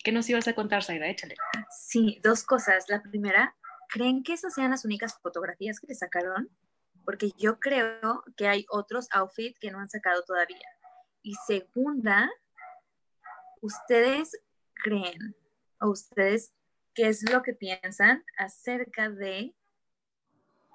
¿Qué 0.04 0.12
nos 0.12 0.30
ibas 0.30 0.48
a 0.48 0.56
contar, 0.56 0.84
Zaira? 0.84 1.10
Échale. 1.10 1.36
Sí, 1.70 2.20
dos 2.24 2.44
cosas. 2.44 2.86
La 2.88 3.02
primera, 3.02 3.56
¿creen 3.90 4.24
que 4.24 4.34
esas 4.34 4.54
sean 4.54 4.72
las 4.72 4.86
únicas 4.86 5.20
fotografías 5.22 5.80
que 5.80 5.88
le 5.88 5.96
sacaron? 5.96 6.50
Porque 7.04 7.32
yo 7.38 7.60
creo 7.60 8.24
que 8.36 8.48
hay 8.48 8.66
otros 8.70 9.08
outfits 9.12 9.60
que 9.60 9.72
no 9.72 9.80
han 9.80 9.90
sacado 9.90 10.24
todavía. 10.24 10.70
Y 11.24 11.34
segunda, 11.46 12.30
¿ustedes 13.62 14.40
creen 14.74 15.36
o 15.80 15.90
ustedes 15.90 16.54
qué 16.94 17.08
es 17.08 17.30
lo 17.30 17.44
que 17.44 17.54
piensan 17.54 18.24
acerca 18.38 19.10
de 19.10 19.54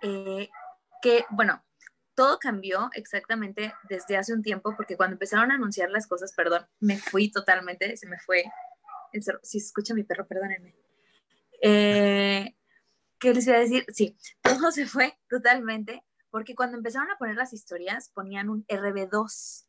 eh, 0.02 0.50
que, 1.00 1.24
bueno, 1.30 1.64
todo 2.14 2.38
cambió 2.38 2.90
exactamente 2.94 3.72
desde 3.88 4.16
hace 4.16 4.32
un 4.32 4.42
tiempo 4.42 4.74
porque 4.76 4.96
cuando 4.96 5.14
empezaron 5.14 5.50
a 5.50 5.54
anunciar 5.54 5.90
las 5.90 6.06
cosas, 6.06 6.32
perdón, 6.34 6.66
me 6.80 6.98
fui 6.98 7.30
totalmente, 7.30 7.96
se 7.96 8.06
me 8.06 8.18
fue 8.18 8.44
el. 9.12 9.22
Si 9.42 9.58
escucha 9.58 9.94
mi 9.94 10.04
perro, 10.04 10.26
perdónenme. 10.26 10.74
Eh, 11.60 12.54
¿Qué 13.18 13.34
les 13.34 13.46
iba 13.46 13.56
a 13.56 13.60
decir? 13.60 13.86
Sí, 13.88 14.16
todo 14.42 14.70
se 14.72 14.86
fue 14.86 15.18
totalmente 15.28 16.04
porque 16.30 16.54
cuando 16.54 16.76
empezaron 16.76 17.10
a 17.10 17.18
poner 17.18 17.36
las 17.36 17.52
historias 17.52 18.08
ponían 18.08 18.48
un 18.48 18.66
RB2 18.66 19.66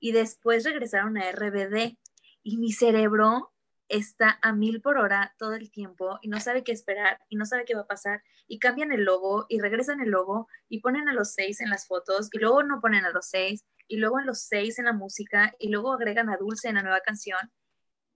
y 0.00 0.12
después 0.12 0.64
regresaron 0.64 1.16
a 1.16 1.30
RBD 1.30 1.96
y 2.42 2.58
mi 2.58 2.72
cerebro 2.72 3.52
está 3.88 4.38
a 4.40 4.52
mil 4.52 4.80
por 4.80 4.96
hora 4.96 5.34
todo 5.38 5.54
el 5.54 5.70
tiempo 5.70 6.18
y 6.22 6.28
no 6.28 6.40
sabe 6.40 6.64
qué 6.64 6.72
esperar 6.72 7.20
y 7.28 7.36
no 7.36 7.44
sabe 7.44 7.64
qué 7.64 7.74
va 7.74 7.82
a 7.82 7.86
pasar 7.86 8.22
y 8.46 8.58
cambian 8.58 8.90
el 8.90 9.04
logo 9.04 9.44
y 9.48 9.60
regresan 9.60 10.00
el 10.00 10.10
logo 10.10 10.48
y 10.68 10.80
ponen 10.80 11.08
a 11.08 11.12
los 11.12 11.34
seis 11.34 11.60
en 11.60 11.68
las 11.68 11.86
fotos 11.86 12.30
y 12.32 12.38
luego 12.38 12.62
no 12.62 12.80
ponen 12.80 13.04
a 13.04 13.10
los 13.10 13.26
seis 13.26 13.64
y 13.88 13.96
luego 13.96 14.18
a 14.18 14.24
los 14.24 14.40
seis 14.40 14.78
en 14.78 14.86
la 14.86 14.94
música 14.94 15.54
y 15.58 15.68
luego 15.68 15.92
agregan 15.92 16.30
a 16.30 16.38
Dulce 16.38 16.68
en 16.68 16.76
la 16.76 16.82
nueva 16.82 17.00
canción. 17.00 17.52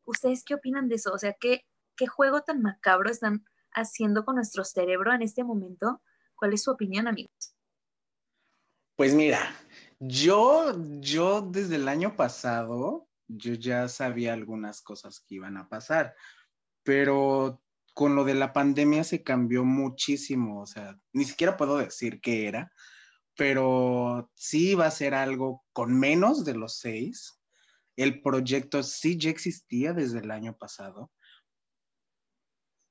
¿Ustedes 0.04 0.44
qué 0.44 0.54
opinan 0.54 0.88
de 0.88 0.94
eso? 0.94 1.12
O 1.12 1.18
sea, 1.18 1.34
¿qué, 1.38 1.66
qué 1.94 2.06
juego 2.06 2.42
tan 2.42 2.62
macabro 2.62 3.10
están 3.10 3.44
haciendo 3.72 4.24
con 4.24 4.36
nuestro 4.36 4.64
cerebro 4.64 5.12
en 5.12 5.20
este 5.20 5.44
momento? 5.44 6.00
¿Cuál 6.36 6.54
es 6.54 6.62
su 6.62 6.70
opinión, 6.70 7.06
amigos? 7.06 7.54
Pues 8.94 9.12
mira, 9.12 9.54
yo, 9.98 10.74
yo 11.00 11.42
desde 11.42 11.76
el 11.76 11.88
año 11.88 12.16
pasado, 12.16 13.06
yo 13.28 13.54
ya 13.54 13.88
sabía 13.88 14.32
algunas 14.32 14.82
cosas 14.82 15.20
que 15.20 15.36
iban 15.36 15.56
a 15.56 15.68
pasar, 15.68 16.14
pero 16.82 17.62
con 17.94 18.14
lo 18.14 18.24
de 18.24 18.34
la 18.34 18.52
pandemia 18.52 19.04
se 19.04 19.22
cambió 19.22 19.64
muchísimo, 19.64 20.60
o 20.60 20.66
sea, 20.66 20.98
ni 21.12 21.24
siquiera 21.24 21.56
puedo 21.56 21.78
decir 21.78 22.20
qué 22.20 22.46
era, 22.46 22.70
pero 23.36 24.30
sí 24.34 24.74
va 24.74 24.86
a 24.86 24.90
ser 24.90 25.14
algo 25.14 25.64
con 25.72 25.98
menos 25.98 26.44
de 26.44 26.54
los 26.54 26.78
seis. 26.78 27.40
El 27.96 28.20
proyecto 28.22 28.82
sí 28.82 29.16
ya 29.16 29.30
existía 29.30 29.92
desde 29.92 30.18
el 30.18 30.30
año 30.30 30.56
pasado, 30.56 31.10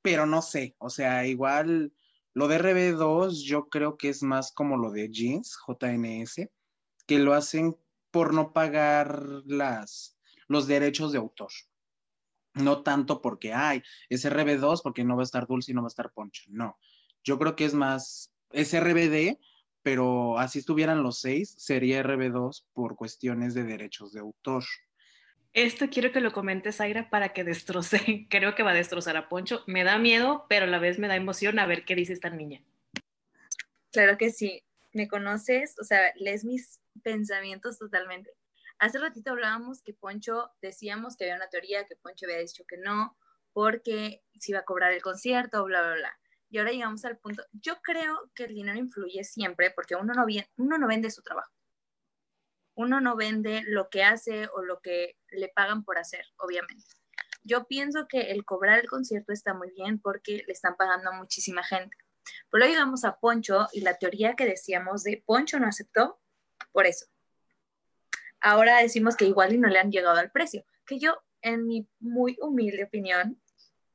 pero 0.01 0.25
no 0.25 0.41
sé, 0.41 0.75
o 0.79 0.89
sea, 0.89 1.25
igual 1.25 1.93
lo 2.33 2.47
de 2.47 2.59
RB2 2.59 3.43
yo 3.43 3.69
creo 3.69 3.97
que 3.97 4.09
es 4.09 4.21
más 4.23 4.51
como 4.51 4.77
lo 4.77 4.91
de 4.91 5.09
Jeans, 5.09 5.57
JNS, 5.67 6.49
que 7.07 7.19
lo 7.19 7.33
hacen 7.33 7.75
por 8.11 8.33
no 8.33 8.53
pagar 8.53 9.23
las, 9.45 10.14
los 10.47 10.67
derechos 10.67 11.11
de 11.11 11.17
autor. 11.17 11.51
No 12.53 12.83
tanto 12.83 13.21
porque, 13.21 13.53
ay, 13.53 13.83
es 14.09 14.25
RB2 14.25 14.81
porque 14.81 15.03
no 15.03 15.15
va 15.15 15.23
a 15.23 15.25
estar 15.25 15.45
Dulce 15.45 15.71
y 15.71 15.75
no 15.75 15.81
va 15.81 15.87
a 15.87 15.89
estar 15.89 16.11
Poncho. 16.11 16.43
No, 16.47 16.79
yo 17.23 17.37
creo 17.37 17.55
que 17.55 17.65
es 17.65 17.73
más, 17.73 18.31
es 18.51 18.73
RBD, 18.73 19.37
pero 19.81 20.39
así 20.39 20.59
estuvieran 20.59 21.03
los 21.03 21.19
seis, 21.19 21.53
sería 21.57 22.01
RB2 22.01 22.65
por 22.73 22.95
cuestiones 22.95 23.53
de 23.53 23.63
derechos 23.63 24.13
de 24.13 24.21
autor. 24.21 24.63
Esto 25.53 25.89
quiero 25.89 26.11
que 26.11 26.21
lo 26.21 26.33
comentes, 26.33 26.81
Aira, 26.81 27.09
para 27.09 27.29
que 27.33 27.43
destroce. 27.43 28.27
Creo 28.29 28.55
que 28.55 28.63
va 28.63 28.71
a 28.71 28.75
destrozar 28.75 29.15
a 29.15 29.29
Poncho. 29.29 29.63
Me 29.67 29.83
da 29.83 29.97
miedo, 29.97 30.45
pero 30.49 30.65
a 30.65 30.67
la 30.67 30.79
vez 30.79 30.99
me 30.99 31.07
da 31.07 31.15
emoción 31.15 31.59
a 31.59 31.65
ver 31.65 31.85
qué 31.85 31.95
dice 31.95 32.13
esta 32.13 32.29
niña. 32.29 32.61
Claro 33.91 34.17
que 34.17 34.31
sí. 34.31 34.63
Me 34.91 35.07
conoces, 35.07 35.75
o 35.79 35.83
sea, 35.83 36.01
lees 36.15 36.45
mis 36.45 36.79
pensamientos 37.03 37.79
totalmente. 37.79 38.31
Hace 38.79 38.99
ratito 38.99 39.31
hablábamos 39.31 39.81
que 39.81 39.93
Poncho, 39.93 40.51
decíamos 40.61 41.15
que 41.15 41.25
había 41.25 41.37
una 41.37 41.49
teoría, 41.49 41.85
que 41.85 41.95
Poncho 41.95 42.25
había 42.25 42.39
dicho 42.39 42.65
que 42.67 42.77
no, 42.77 43.17
porque 43.53 44.21
se 44.37 44.51
iba 44.51 44.59
a 44.59 44.65
cobrar 44.65 44.91
el 44.91 45.01
concierto, 45.01 45.63
bla, 45.63 45.81
bla, 45.81 45.93
bla. 45.95 46.19
Y 46.49 46.57
ahora 46.57 46.71
llegamos 46.71 47.05
al 47.05 47.17
punto, 47.17 47.43
yo 47.53 47.81
creo 47.81 48.29
que 48.35 48.45
el 48.45 48.53
dinero 48.53 48.77
influye 48.77 49.23
siempre 49.23 49.71
porque 49.71 49.95
uno 49.95 50.13
no, 50.13 50.25
uno 50.57 50.77
no 50.77 50.87
vende 50.87 51.09
su 51.09 51.21
trabajo. 51.21 51.51
Uno 52.75 52.99
no 52.99 53.15
vende 53.15 53.63
lo 53.65 53.89
que 53.89 54.03
hace 54.03 54.49
o 54.53 54.61
lo 54.61 54.81
que 54.81 55.17
le 55.29 55.47
pagan 55.47 55.85
por 55.85 55.97
hacer, 55.97 56.25
obviamente. 56.37 56.85
Yo 57.43 57.65
pienso 57.65 58.07
que 58.09 58.31
el 58.31 58.43
cobrar 58.43 58.79
el 58.79 58.89
concierto 58.89 59.31
está 59.31 59.53
muy 59.53 59.71
bien 59.71 59.99
porque 59.99 60.43
le 60.45 60.51
están 60.51 60.75
pagando 60.75 61.11
a 61.11 61.13
muchísima 61.13 61.63
gente. 61.63 61.95
Pero 62.49 62.59
luego 62.59 62.73
llegamos 62.73 63.05
a 63.05 63.17
Poncho 63.19 63.67
y 63.71 63.81
la 63.81 63.97
teoría 63.97 64.35
que 64.35 64.45
decíamos 64.45 65.03
de 65.03 65.23
Poncho 65.25 65.59
no 65.59 65.67
aceptó 65.67 66.19
por 66.71 66.85
eso. 66.85 67.05
Ahora 68.45 68.77
decimos 68.77 69.15
que 69.15 69.25
igual 69.25 69.55
y 69.55 69.57
no 69.57 69.67
le 69.69 69.79
han 69.79 69.91
llegado 69.91 70.19
al 70.19 70.29
precio, 70.29 70.63
que 70.85 70.99
yo, 70.99 71.17
en 71.41 71.65
mi 71.65 71.89
muy 71.99 72.37
humilde 72.39 72.83
opinión, 72.83 73.41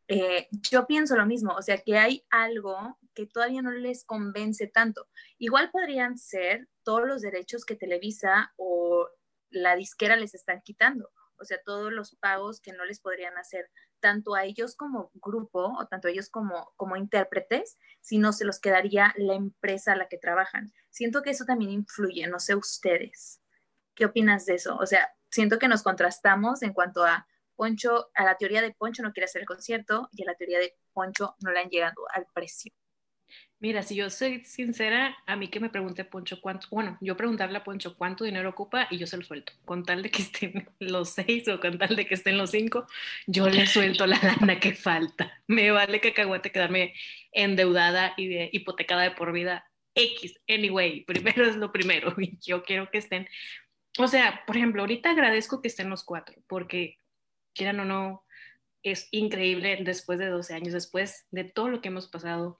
eh, 0.09 0.49
yo 0.51 0.89
pienso 0.89 1.15
lo 1.15 1.25
mismo, 1.25 1.55
o 1.55 1.63
sea, 1.63 1.79
que 1.79 1.97
hay 1.97 2.27
algo 2.31 2.99
que 3.15 3.27
todavía 3.27 3.63
no 3.63 3.71
les 3.71 4.05
convence 4.05 4.67
tanto. 4.67 5.07
Igual 5.39 5.71
podrían 5.71 6.19
ser 6.19 6.67
todos 6.83 7.07
los 7.07 7.23
derechos 7.23 7.65
que 7.65 7.77
Televisa 7.77 8.53
o 8.57 9.07
la 9.51 9.77
disquera 9.77 10.17
les 10.17 10.35
están 10.35 10.63
quitando, 10.63 11.13
o 11.39 11.45
sea, 11.45 11.63
todos 11.65 11.93
los 11.93 12.17
pagos 12.17 12.61
que 12.61 12.73
no 12.73 12.85
les 12.85 12.99
podrían 12.99 13.39
hacer 13.39 13.71
tanto 14.01 14.35
a 14.35 14.43
ellos 14.43 14.75
como 14.75 15.13
grupo 15.15 15.77
o 15.79 15.87
tanto 15.87 16.09
a 16.09 16.11
ellos 16.11 16.29
como, 16.29 16.73
como 16.75 16.97
intérpretes, 16.97 17.79
sino 18.01 18.33
se 18.33 18.45
los 18.45 18.59
quedaría 18.59 19.15
la 19.17 19.35
empresa 19.35 19.93
a 19.93 19.97
la 19.97 20.09
que 20.09 20.19
trabajan. 20.19 20.73
Siento 20.89 21.23
que 21.23 21.31
eso 21.31 21.45
también 21.45 21.71
influye, 21.71 22.27
no 22.27 22.41
sé 22.41 22.57
ustedes. 22.57 23.40
¿Qué 24.01 24.07
opinas 24.07 24.47
de 24.47 24.55
eso? 24.55 24.79
O 24.79 24.87
sea, 24.87 25.11
siento 25.31 25.59
que 25.59 25.69
nos 25.69 25.83
contrastamos 25.83 26.63
en 26.63 26.73
cuanto 26.73 27.05
a 27.05 27.27
Poncho, 27.55 28.09
a 28.15 28.25
la 28.25 28.39
teoría 28.39 28.63
de 28.63 28.73
Poncho 28.73 29.03
no 29.03 29.13
quiere 29.13 29.27
hacer 29.27 29.43
el 29.43 29.47
concierto 29.47 30.09
y 30.13 30.23
a 30.23 30.25
la 30.25 30.35
teoría 30.37 30.59
de 30.59 30.75
Poncho 30.95 31.37
no 31.45 31.53
le 31.53 31.61
han 31.61 31.69
llegado 31.69 32.07
al 32.15 32.25
precio. 32.33 32.73
Mira, 33.59 33.83
si 33.83 33.97
yo 33.97 34.09
soy 34.09 34.43
sincera, 34.47 35.15
a 35.27 35.37
mí 35.37 35.49
que 35.49 35.61
me 35.61 35.69
pregunte 35.69 36.07
Poncho 36.07 36.41
cuánto, 36.41 36.67
bueno, 36.71 36.97
yo 37.03 37.15
preguntarle 37.15 37.59
a 37.59 37.63
Poncho 37.63 37.95
cuánto 37.95 38.25
dinero 38.25 38.49
ocupa 38.49 38.89
y 38.91 38.97
yo 38.97 39.07
se 39.07 39.19
lo 39.19 39.23
suelto. 39.23 39.53
Con 39.67 39.85
tal 39.85 40.03
de 40.03 40.11
que 40.11 40.23
estén 40.23 40.71
los 40.79 41.11
seis 41.11 41.47
o 41.49 41.61
con 41.61 41.77
tal 41.77 41.95
de 41.95 42.07
que 42.07 42.15
estén 42.15 42.39
los 42.39 42.53
cinco, 42.53 42.87
yo 43.27 43.51
le 43.51 43.67
suelto 43.67 44.07
la 44.07 44.19
lana 44.23 44.59
que 44.59 44.73
falta. 44.73 45.31
Me 45.47 45.71
vale 45.73 46.01
cacahuate 46.01 46.53
quedarme 46.53 46.95
endeudada 47.33 48.15
y 48.17 48.29
de, 48.29 48.49
hipotecada 48.51 49.03
de 49.03 49.11
por 49.11 49.31
vida. 49.33 49.67
X, 49.95 50.41
anyway, 50.49 51.05
primero 51.05 51.45
es 51.45 51.57
lo 51.57 51.71
primero 51.71 52.15
yo 52.41 52.63
quiero 52.63 52.91
que 52.91 52.97
estén. 52.97 53.29
O 53.99 54.07
sea, 54.07 54.45
por 54.47 54.57
ejemplo, 54.57 54.83
ahorita 54.83 55.11
agradezco 55.11 55.61
que 55.61 55.69
estén 55.69 55.91
los 55.91 56.05
cuatro, 56.05 56.37
porque 56.47 56.99
quieran 57.55 57.81
o 57.81 57.85
no, 57.85 58.25
es 58.83 59.09
increíble 59.11 59.79
después 59.83 60.19
de 60.19 60.27
12 60.27 60.55
años, 60.55 60.73
después 60.73 61.27
de 61.31 61.45
todo 61.45 61.69
lo 61.69 61.81
que 61.81 61.89
hemos 61.89 62.09
pasado, 62.09 62.60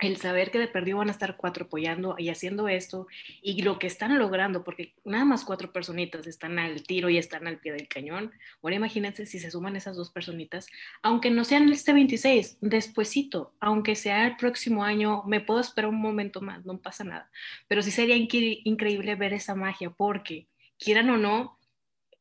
el 0.00 0.16
saber 0.16 0.50
que 0.50 0.58
de 0.58 0.66
perdido 0.66 0.98
van 0.98 1.08
a 1.08 1.12
estar 1.12 1.36
cuatro 1.36 1.66
apoyando 1.66 2.16
y 2.18 2.28
haciendo 2.28 2.68
esto 2.68 3.06
y 3.42 3.62
lo 3.62 3.78
que 3.78 3.86
están 3.86 4.18
logrando, 4.18 4.64
porque 4.64 4.94
nada 5.04 5.24
más 5.24 5.44
cuatro 5.44 5.72
personitas 5.72 6.26
están 6.26 6.58
al 6.58 6.82
tiro 6.82 7.08
y 7.08 7.18
están 7.18 7.46
al 7.46 7.58
pie 7.58 7.72
del 7.72 7.88
cañón. 7.88 8.32
Ahora 8.62 8.76
imagínense 8.76 9.24
si 9.24 9.38
se 9.38 9.50
suman 9.50 9.76
esas 9.76 9.96
dos 9.96 10.10
personitas, 10.10 10.66
aunque 11.02 11.30
no 11.30 11.44
sean 11.44 11.68
este 11.72 11.92
26, 11.92 12.58
despuesito, 12.60 13.54
aunque 13.60 13.94
sea 13.94 14.26
el 14.26 14.36
próximo 14.36 14.84
año, 14.84 15.22
me 15.26 15.40
puedo 15.40 15.60
esperar 15.60 15.90
un 15.90 16.00
momento 16.00 16.40
más, 16.40 16.64
no 16.64 16.78
pasa 16.78 17.04
nada. 17.04 17.30
Pero 17.68 17.82
sí 17.82 17.90
sería 17.90 18.16
increíble 18.16 19.14
ver 19.14 19.32
esa 19.32 19.54
magia, 19.54 19.90
porque 19.90 20.48
quieran 20.78 21.08
o 21.10 21.16
no, 21.16 21.58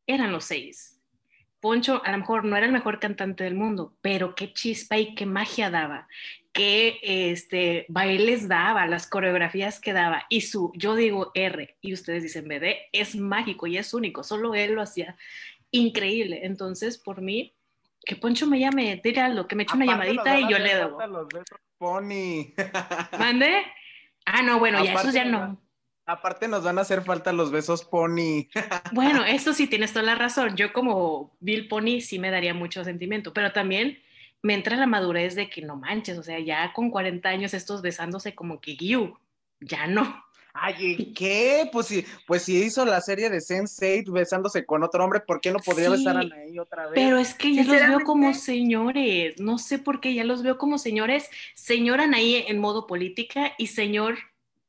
eran 0.05 0.31
los 0.31 0.45
seis. 0.45 0.92
Poncho 1.63 2.01
a 2.03 2.11
lo 2.11 2.17
mejor 2.17 2.43
no 2.43 2.57
era 2.57 2.65
el 2.65 2.73
mejor 2.73 2.99
cantante 2.99 3.45
del 3.45 3.55
mundo, 3.55 3.95
pero 4.01 4.35
qué 4.35 4.51
chispa 4.51 4.97
y 4.97 5.15
qué 5.15 5.25
magia 5.25 5.69
daba 5.69 6.09
qué 6.53 6.99
este, 7.01 7.85
bailes 7.89 8.47
daba, 8.47 8.85
las 8.85 9.07
coreografías 9.07 9.79
que 9.79 9.91
daba. 9.91 10.25
Y 10.29 10.41
su, 10.41 10.71
yo 10.75 10.95
digo 10.95 11.31
R 11.33 11.77
y 11.81 11.93
ustedes 11.93 12.21
dicen 12.21 12.47
BD, 12.47 12.75
es 12.91 13.15
mágico 13.15 13.65
y 13.65 13.77
es 13.77 13.93
único, 13.93 14.23
solo 14.23 14.53
él 14.53 14.73
lo 14.73 14.83
hacía 14.83 15.17
increíble. 15.71 16.41
Entonces, 16.43 16.99
por 16.99 17.21
mí, 17.21 17.55
que 18.05 18.15
Poncho 18.15 18.45
me 18.45 18.59
llame, 18.59 19.01
algo, 19.17 19.47
que 19.47 19.55
me 19.55 19.63
eche 19.63 19.75
una 19.75 19.85
llamadita 19.85 20.39
y 20.39 20.49
yo 20.49 20.59
le 20.59 20.75
doy. 20.75 20.91
Pony. 21.79 22.53
¿Mande? 23.17 23.63
Ah, 24.25 24.43
no, 24.43 24.59
bueno, 24.59 24.83
ya 24.85 24.93
eso 24.93 25.11
ya 25.11 25.25
no. 25.25 25.59
Aparte 26.05 26.47
nos 26.47 26.63
van 26.63 26.77
a 26.77 26.81
hacer 26.81 27.03
falta 27.03 27.31
los 27.31 27.51
besos 27.51 27.85
Pony. 27.85 28.47
Bueno, 28.91 29.23
eso 29.23 29.53
sí 29.53 29.67
tienes 29.67 29.93
toda 29.93 30.05
la 30.05 30.15
razón. 30.15 30.55
Yo 30.55 30.73
como 30.73 31.35
Bill 31.39 31.67
Pony 31.67 32.01
sí 32.01 32.19
me 32.19 32.31
daría 32.31 32.53
mucho 32.53 32.83
sentimiento, 32.83 33.33
pero 33.33 33.51
también 33.51 33.99
me 34.41 34.53
entra 34.53 34.75
la 34.75 34.85
madurez 34.85 35.35
de 35.35 35.49
que 35.49 35.61
no 35.61 35.77
manches, 35.77 36.17
o 36.17 36.23
sea, 36.23 36.39
ya 36.39 36.73
con 36.73 36.91
40 36.91 37.27
años 37.29 37.53
estos 37.53 37.81
besándose 37.81 38.35
como 38.35 38.59
que 38.59 38.75
you, 38.75 39.17
ya 39.61 39.87
no. 39.87 40.23
Ay, 40.55 41.13
¿qué? 41.15 41.67
Pues 41.71 41.87
si, 41.87 42.05
pues 42.27 42.43
si 42.43 42.61
hizo 42.61 42.85
la 42.85 43.01
serie 43.01 43.29
de 43.31 43.37
Sense8 43.39 44.11
besándose 44.11 44.65
con 44.65 44.83
otro 44.83 45.03
hombre, 45.03 45.21
¿por 45.21 45.41
qué 45.41 45.51
no 45.51 45.57
podría 45.57 45.89
besar 45.89 46.15
a 46.17 46.19
Anaí 46.19 46.59
otra 46.59 46.83
vez? 46.83 46.93
Pero 46.93 47.17
es 47.17 47.33
que 47.33 47.55
ya 47.55 47.63
los 47.63 47.87
veo 47.87 47.99
como 48.01 48.33
señores, 48.35 49.39
no 49.39 49.57
sé 49.57 49.79
por 49.79 49.99
qué, 49.99 50.13
ya 50.13 50.23
los 50.23 50.43
veo 50.43 50.59
como 50.59 50.77
señores, 50.77 51.27
señor 51.55 52.01
Anaí 52.01 52.45
en 52.47 52.59
modo 52.59 52.85
política 52.85 53.53
y 53.57 53.67
señor 53.67 54.17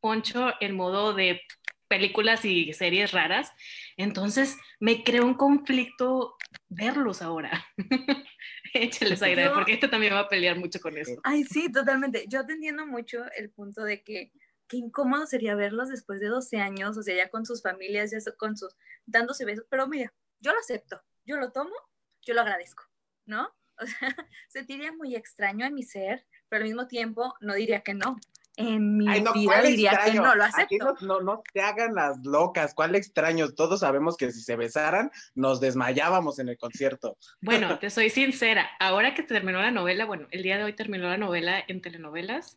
Poncho 0.04 0.52
en 0.60 0.76
modo 0.76 1.14
de 1.14 1.40
películas 1.88 2.44
y 2.44 2.74
series 2.74 3.12
raras. 3.12 3.50
Entonces 3.96 4.58
me 4.78 5.02
creó 5.02 5.24
un 5.24 5.32
conflicto 5.32 6.36
verlos 6.68 7.22
ahora. 7.22 7.64
Échales 8.74 9.22
aire, 9.22 9.48
porque 9.54 9.72
esto 9.72 9.88
también 9.88 10.12
va 10.12 10.18
a 10.18 10.28
pelear 10.28 10.58
mucho 10.58 10.78
con 10.78 10.98
eso. 10.98 11.14
Ay, 11.24 11.44
sí, 11.44 11.72
totalmente. 11.72 12.26
Yo 12.28 12.44
te 12.44 12.52
entiendo 12.52 12.86
mucho 12.86 13.24
el 13.34 13.48
punto 13.48 13.82
de 13.82 14.02
que 14.02 14.30
qué 14.68 14.76
incómodo 14.76 15.24
sería 15.24 15.54
verlos 15.54 15.88
después 15.88 16.20
de 16.20 16.28
12 16.28 16.58
años, 16.58 16.98
o 16.98 17.02
sea, 17.02 17.16
ya 17.16 17.30
con 17.30 17.46
sus 17.46 17.62
familias, 17.62 18.10
ya 18.10 18.18
con 18.36 18.58
sus, 18.58 18.76
dándose 19.06 19.46
besos, 19.46 19.64
pero 19.70 19.88
mira, 19.88 20.12
yo 20.38 20.52
lo 20.52 20.58
acepto, 20.58 21.00
yo 21.24 21.38
lo 21.38 21.50
tomo, 21.50 21.74
yo 22.20 22.34
lo 22.34 22.42
agradezco, 22.42 22.84
¿no? 23.24 23.48
O 23.76 23.86
sea, 23.86 24.14
sentiría 24.48 24.92
muy 24.92 25.16
extraño 25.16 25.66
en 25.66 25.74
mi 25.74 25.82
ser, 25.82 26.24
pero 26.48 26.62
al 26.62 26.68
mismo 26.68 26.86
tiempo 26.88 27.34
no 27.40 27.54
diría 27.54 27.80
que 27.80 27.94
no. 27.94 28.18
En 28.56 28.96
mi 28.96 29.06
Ay, 29.08 29.20
no, 29.22 29.32
vida 29.32 29.46
¿cuál 29.52 29.66
diría 29.66 29.96
que 30.04 30.10
extraño? 30.10 30.22
no 30.22 30.34
lo 30.34 30.44
Aquí 30.52 30.78
acepto. 30.78 30.78
no, 30.78 30.96
no, 31.00 31.20
no 31.20 31.42
te 31.52 31.60
hagan 31.62 31.94
las 31.94 32.18
locas, 32.24 32.74
¿cuál 32.74 32.94
extraño? 32.94 33.52
Todos 33.52 33.80
sabemos 33.80 34.16
que 34.16 34.30
si 34.32 34.40
se 34.42 34.56
besaran, 34.56 35.10
nos 35.34 35.60
desmayábamos 35.60 36.38
en 36.38 36.48
el 36.48 36.56
concierto. 36.58 37.18
Bueno, 37.40 37.78
te 37.80 37.90
soy 37.90 38.10
sincera, 38.10 38.70
ahora 38.78 39.14
que 39.14 39.22
terminó 39.24 39.60
la 39.60 39.70
novela, 39.72 40.04
bueno, 40.06 40.28
el 40.30 40.42
día 40.42 40.56
de 40.58 40.64
hoy 40.64 40.72
terminó 40.74 41.08
la 41.08 41.18
novela 41.18 41.62
en 41.66 41.80
telenovelas, 41.82 42.54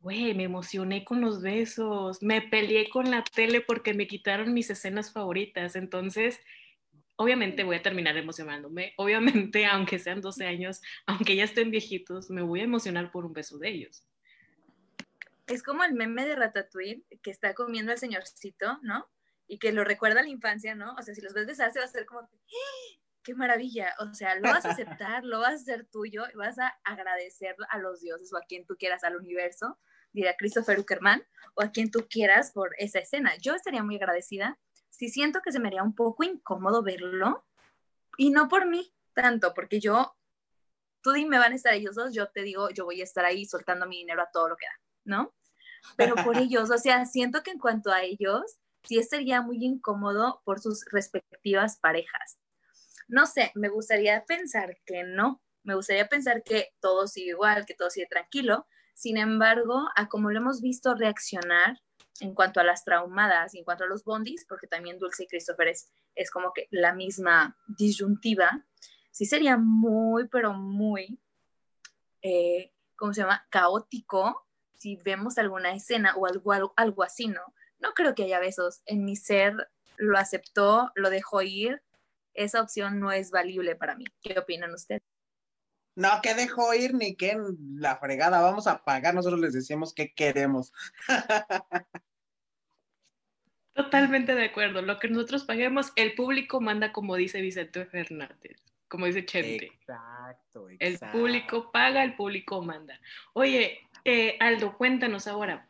güey, 0.00 0.34
me 0.34 0.44
emocioné 0.44 1.04
con 1.04 1.20
los 1.20 1.42
besos, 1.42 2.22
me 2.22 2.40
peleé 2.42 2.88
con 2.88 3.10
la 3.10 3.24
tele 3.24 3.60
porque 3.60 3.94
me 3.94 4.06
quitaron 4.06 4.54
mis 4.54 4.70
escenas 4.70 5.12
favoritas, 5.12 5.74
entonces, 5.76 6.40
obviamente 7.16 7.64
voy 7.64 7.76
a 7.76 7.82
terminar 7.82 8.16
emocionándome, 8.16 8.94
obviamente, 8.98 9.66
aunque 9.66 9.98
sean 9.98 10.20
12 10.20 10.46
años, 10.46 10.80
aunque 11.06 11.34
ya 11.36 11.44
estén 11.44 11.70
viejitos, 11.72 12.30
me 12.30 12.42
voy 12.42 12.60
a 12.60 12.64
emocionar 12.64 13.10
por 13.10 13.24
un 13.26 13.32
beso 13.32 13.58
de 13.58 13.70
ellos. 13.70 14.04
Es 15.48 15.62
como 15.62 15.82
el 15.82 15.94
meme 15.94 16.26
de 16.26 16.36
Ratatouille 16.36 17.04
que 17.22 17.30
está 17.30 17.54
comiendo 17.54 17.90
al 17.92 17.98
señorcito, 17.98 18.78
¿no? 18.82 19.10
Y 19.46 19.58
que 19.58 19.72
lo 19.72 19.82
recuerda 19.82 20.20
a 20.20 20.22
la 20.22 20.28
infancia, 20.28 20.74
¿no? 20.74 20.94
O 20.94 21.02
sea, 21.02 21.14
si 21.14 21.22
los 21.22 21.32
ves 21.32 21.46
besarse 21.46 21.78
va 21.78 21.86
a 21.86 21.88
ser 21.88 22.04
como, 22.04 22.20
¡Ah! 22.20 22.98
¡qué 23.22 23.34
maravilla! 23.34 23.94
O 23.98 24.14
sea, 24.14 24.34
lo 24.36 24.42
vas 24.42 24.64
a 24.64 24.70
aceptar, 24.70 25.24
lo 25.24 25.40
vas 25.40 25.52
a 25.52 25.56
hacer 25.56 25.86
tuyo 25.86 26.24
y 26.32 26.36
vas 26.36 26.58
a 26.58 26.78
agradecer 26.84 27.56
a 27.70 27.78
los 27.78 28.00
dioses 28.00 28.32
o 28.32 28.36
a 28.36 28.42
quien 28.42 28.66
tú 28.66 28.76
quieras, 28.78 29.04
al 29.04 29.16
universo, 29.16 29.78
dirá 30.12 30.34
Christopher 30.36 30.78
Uckerman, 30.78 31.22
o 31.54 31.62
a 31.62 31.70
quien 31.70 31.90
tú 31.90 32.06
quieras 32.08 32.52
por 32.52 32.74
esa 32.78 32.98
escena. 32.98 33.36
Yo 33.36 33.54
estaría 33.54 33.82
muy 33.82 33.96
agradecida. 33.96 34.58
Si 34.90 35.08
siento 35.08 35.40
que 35.42 35.52
se 35.52 35.60
me 35.60 35.68
haría 35.68 35.82
un 35.82 35.94
poco 35.94 36.24
incómodo 36.24 36.82
verlo, 36.82 37.46
y 38.16 38.30
no 38.30 38.48
por 38.48 38.66
mí 38.66 38.94
tanto, 39.14 39.54
porque 39.54 39.80
yo, 39.80 40.16
tú 41.02 41.12
dime, 41.12 41.38
van 41.38 41.52
a 41.52 41.56
estar 41.56 41.74
ellos 41.74 41.94
dos, 41.94 42.14
yo 42.14 42.28
te 42.28 42.42
digo, 42.42 42.70
yo 42.70 42.84
voy 42.84 43.00
a 43.00 43.04
estar 43.04 43.24
ahí 43.24 43.44
soltando 43.46 43.86
mi 43.86 43.98
dinero 43.98 44.22
a 44.22 44.30
todo 44.30 44.48
lo 44.48 44.56
que 44.56 44.66
da, 44.66 44.80
¿no? 45.04 45.34
Pero 45.96 46.14
por 46.16 46.36
ellos, 46.36 46.70
o 46.70 46.78
sea, 46.78 47.04
siento 47.06 47.42
que 47.42 47.50
en 47.50 47.58
cuanto 47.58 47.90
a 47.90 48.02
ellos, 48.02 48.58
sí 48.82 48.98
estaría 48.98 49.42
muy 49.42 49.64
incómodo 49.64 50.40
por 50.44 50.60
sus 50.60 50.84
respectivas 50.90 51.78
parejas. 51.78 52.38
No 53.08 53.26
sé, 53.26 53.52
me 53.54 53.68
gustaría 53.68 54.24
pensar 54.24 54.76
que 54.84 55.04
no, 55.04 55.42
me 55.62 55.74
gustaría 55.74 56.08
pensar 56.08 56.42
que 56.42 56.68
todo 56.80 57.06
sigue 57.06 57.30
igual, 57.30 57.66
que 57.66 57.74
todo 57.74 57.90
sigue 57.90 58.06
tranquilo. 58.06 58.66
Sin 58.94 59.16
embargo, 59.16 59.88
a 59.96 60.08
como 60.08 60.30
lo 60.30 60.38
hemos 60.38 60.60
visto 60.60 60.94
reaccionar 60.94 61.78
en 62.20 62.34
cuanto 62.34 62.60
a 62.60 62.64
las 62.64 62.84
traumadas, 62.84 63.54
en 63.54 63.64
cuanto 63.64 63.84
a 63.84 63.86
los 63.86 64.04
bondis, 64.04 64.44
porque 64.48 64.66
también 64.66 64.98
Dulce 64.98 65.24
y 65.24 65.26
Christopher 65.28 65.68
es, 65.68 65.90
es 66.14 66.30
como 66.30 66.52
que 66.52 66.66
la 66.70 66.94
misma 66.94 67.56
disyuntiva, 67.66 68.66
sí 69.10 69.24
sería 69.24 69.56
muy, 69.56 70.28
pero 70.28 70.52
muy, 70.52 71.20
eh, 72.22 72.72
¿cómo 72.96 73.14
se 73.14 73.20
llama? 73.20 73.46
Caótico 73.50 74.47
si 74.78 74.96
vemos 74.96 75.38
alguna 75.38 75.72
escena 75.72 76.14
o 76.16 76.26
algo, 76.26 76.52
algo, 76.52 76.72
algo 76.76 77.02
así, 77.02 77.28
¿no? 77.28 77.42
No 77.78 77.92
creo 77.92 78.14
que 78.14 78.24
haya 78.24 78.40
besos. 78.40 78.82
En 78.86 79.04
mi 79.04 79.16
ser 79.16 79.54
lo 79.96 80.18
aceptó, 80.18 80.90
lo 80.94 81.10
dejó 81.10 81.42
ir. 81.42 81.82
Esa 82.34 82.62
opción 82.62 83.00
no 83.00 83.12
es 83.12 83.30
valible 83.30 83.76
para 83.76 83.96
mí. 83.96 84.04
¿Qué 84.22 84.38
opinan 84.38 84.72
ustedes? 84.72 85.02
No, 85.98 86.08
que 86.22 86.34
dejó 86.34 86.72
ir 86.74 86.94
ni 86.94 87.16
que 87.16 87.32
en 87.32 87.56
la 87.80 87.96
fregada, 87.96 88.40
vamos 88.40 88.68
a 88.68 88.84
pagar, 88.84 89.16
nosotros 89.16 89.40
les 89.40 89.52
decíamos 89.52 89.92
qué 89.92 90.14
queremos. 90.14 90.72
Totalmente 93.74 94.36
de 94.36 94.44
acuerdo. 94.44 94.80
Lo 94.82 95.00
que 95.00 95.08
nosotros 95.08 95.42
paguemos, 95.42 95.92
el 95.96 96.14
público 96.14 96.60
manda 96.60 96.92
como 96.92 97.16
dice 97.16 97.40
Vicente 97.40 97.84
Fernández, 97.84 98.62
como 98.86 99.06
dice 99.06 99.24
Chente. 99.24 99.66
Exacto, 99.66 100.68
El 100.68 100.94
exacto. 100.94 101.18
público 101.18 101.72
paga, 101.72 102.04
el 102.04 102.14
público 102.14 102.62
manda. 102.62 103.00
Oye, 103.32 103.87
eh, 104.08 104.36
Aldo, 104.40 104.76
cuéntanos 104.76 105.26
ahora. 105.26 105.66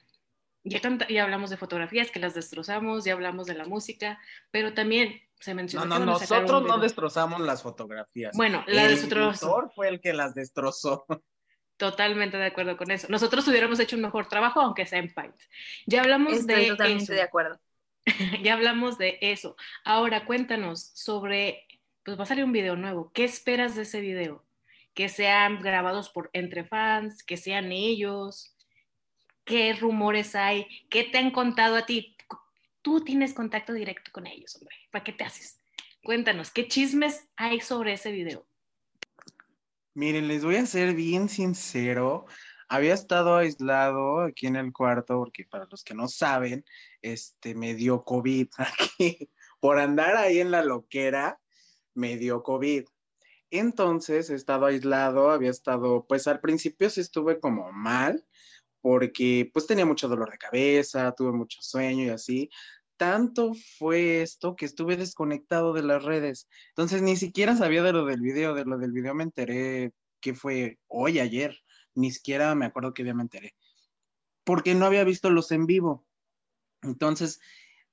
Ya, 0.64 0.81
canta- 0.81 1.09
ya 1.09 1.24
hablamos 1.24 1.51
de 1.51 1.57
fotografías 1.57 2.11
que 2.11 2.18
las 2.20 2.35
destrozamos, 2.35 3.05
ya 3.05 3.12
hablamos 3.14 3.46
de 3.46 3.55
la 3.55 3.64
música, 3.64 4.18
pero 4.51 4.74
también 4.74 5.20
se 5.40 5.53
No, 5.53 5.57
mencionó. 5.57 5.87
no, 5.87 5.94
que 5.96 6.01
un 6.03 6.07
nosotros 6.07 6.62
no 6.66 6.79
destrozamos 6.79 7.40
las 7.40 7.62
fotografías. 7.62 8.37
Bueno, 8.37 8.64
la 8.66 8.85
el 8.85 8.90
destrozó. 8.90 9.70
fue 9.74 9.88
el 9.88 10.01
que 10.01 10.12
las 10.12 10.35
destrozó. 10.35 11.07
Totalmente 11.77 12.37
de 12.37 12.46
acuerdo 12.46 12.77
con 12.77 12.90
eso. 12.90 13.07
Nosotros 13.09 13.46
hubiéramos 13.46 13.79
hecho 13.79 13.94
un 13.96 14.03
mejor 14.03 14.29
trabajo, 14.29 14.61
aunque 14.61 14.85
sea 14.85 14.98
en 14.98 15.14
Paint. 15.14 15.37
Ya 15.87 16.01
hablamos 16.03 16.33
Estoy 16.35 16.62
de 16.64 16.66
totalmente 16.70 17.05
eso. 17.05 17.12
de 17.12 17.22
acuerdo. 17.22 17.61
ya 18.42 18.55
hablamos 18.55 18.98
de 18.98 19.18
eso. 19.20 19.55
Ahora 19.85 20.24
cuéntanos 20.27 20.90
sobre, 20.94 21.66
pues 22.05 22.18
va 22.18 22.24
a 22.24 22.27
salir 22.27 22.44
un 22.44 22.53
video 22.53 22.74
nuevo. 22.74 23.12
¿Qué 23.12 23.22
esperas 23.24 23.77
de 23.77 23.83
ese 23.83 24.01
video? 24.01 24.44
Que 24.98 25.08
sean 25.08 25.61
grabados 25.61 26.11
por 26.11 26.28
entre 26.32 26.64
fans, 26.64 27.22
que 27.22 27.37
sean 27.37 27.70
ellos. 27.70 28.56
¿Qué 29.44 29.72
rumores 29.72 30.34
hay? 30.34 30.66
¿Qué 30.90 31.04
te 31.04 31.18
han 31.18 31.30
contado 31.30 31.76
a 31.76 31.87
ti? 31.87 32.16
Tú 32.82 33.04
tienes 33.04 33.32
contacto 33.32 33.72
directo 33.72 34.11
con 34.11 34.26
ellos, 34.26 34.56
hombre. 34.56 34.74
¿Para 34.90 35.04
qué 35.04 35.12
te 35.12 35.22
haces? 35.22 35.61
Cuéntanos, 36.02 36.50
¿qué 36.50 36.66
chismes 36.66 37.28
hay 37.37 37.61
sobre 37.61 37.92
ese 37.92 38.11
video? 38.11 38.48
Miren, 39.94 40.26
les 40.26 40.44
voy 40.44 40.56
a 40.56 40.66
ser 40.66 40.96
bien 40.96 41.28
sincero. 41.28 42.26
Había 42.68 42.94
estado 42.94 43.37
aislado 43.37 44.22
aquí 44.22 44.48
en 44.48 44.56
el 44.56 44.72
cuarto 44.72 45.16
porque 45.18 45.44
para 45.44 45.68
los 45.70 45.84
que 45.84 45.94
no 45.94 46.08
saben, 46.08 46.64
este, 47.02 47.54
me 47.54 47.76
dio 47.76 48.02
COVID 48.02 48.48
aquí. 48.58 49.30
Por 49.61 49.78
andar 49.78 50.16
ahí 50.16 50.40
en 50.40 50.50
la 50.50 50.64
loquera, 50.64 51.38
me 51.94 52.16
dio 52.16 52.42
COVID. 52.42 52.84
Entonces 53.50 54.30
he 54.30 54.34
estado 54.34 54.66
aislado, 54.66 55.30
había 55.30 55.50
estado, 55.50 56.06
pues 56.06 56.26
al 56.26 56.40
principio 56.40 56.90
sí 56.90 57.00
estuve 57.00 57.40
como 57.40 57.72
mal 57.72 58.24
porque 58.80 59.50
pues 59.52 59.66
tenía 59.66 59.87
mucho 59.87 60.08
dolor 60.08 60.30
de 60.30 60.38
cabeza, 60.38 61.12
tuve 61.12 61.32
mucho 61.32 61.61
sueño 61.62 62.04
y 62.04 62.11
así. 62.11 62.50
Tanto 62.96 63.52
fue 63.78 64.22
esto 64.22 64.56
que 64.56 64.66
estuve 64.66 64.96
desconectado 64.96 65.72
de 65.72 65.82
las 65.82 66.02
redes. 66.04 66.48
Entonces 66.70 67.02
ni 67.02 67.16
siquiera 67.16 67.56
sabía 67.56 67.82
de 67.82 67.92
lo 67.92 68.04
del 68.04 68.20
video, 68.20 68.54
de 68.54 68.64
lo 68.64 68.78
del 68.78 68.92
video 68.92 69.14
me 69.14 69.24
enteré 69.24 69.92
que 70.20 70.34
fue 70.34 70.78
hoy, 70.88 71.20
ayer, 71.20 71.62
ni 71.94 72.11
siquiera 72.11 72.54
me 72.54 72.66
acuerdo 72.66 72.94
qué 72.94 73.04
día 73.04 73.14
me 73.14 73.22
enteré, 73.22 73.54
porque 74.44 74.74
no 74.74 74.87
había 74.87 75.04
visto 75.04 75.30
los 75.30 75.52
en 75.52 75.66
vivo. 75.66 76.06
Entonces, 76.82 77.40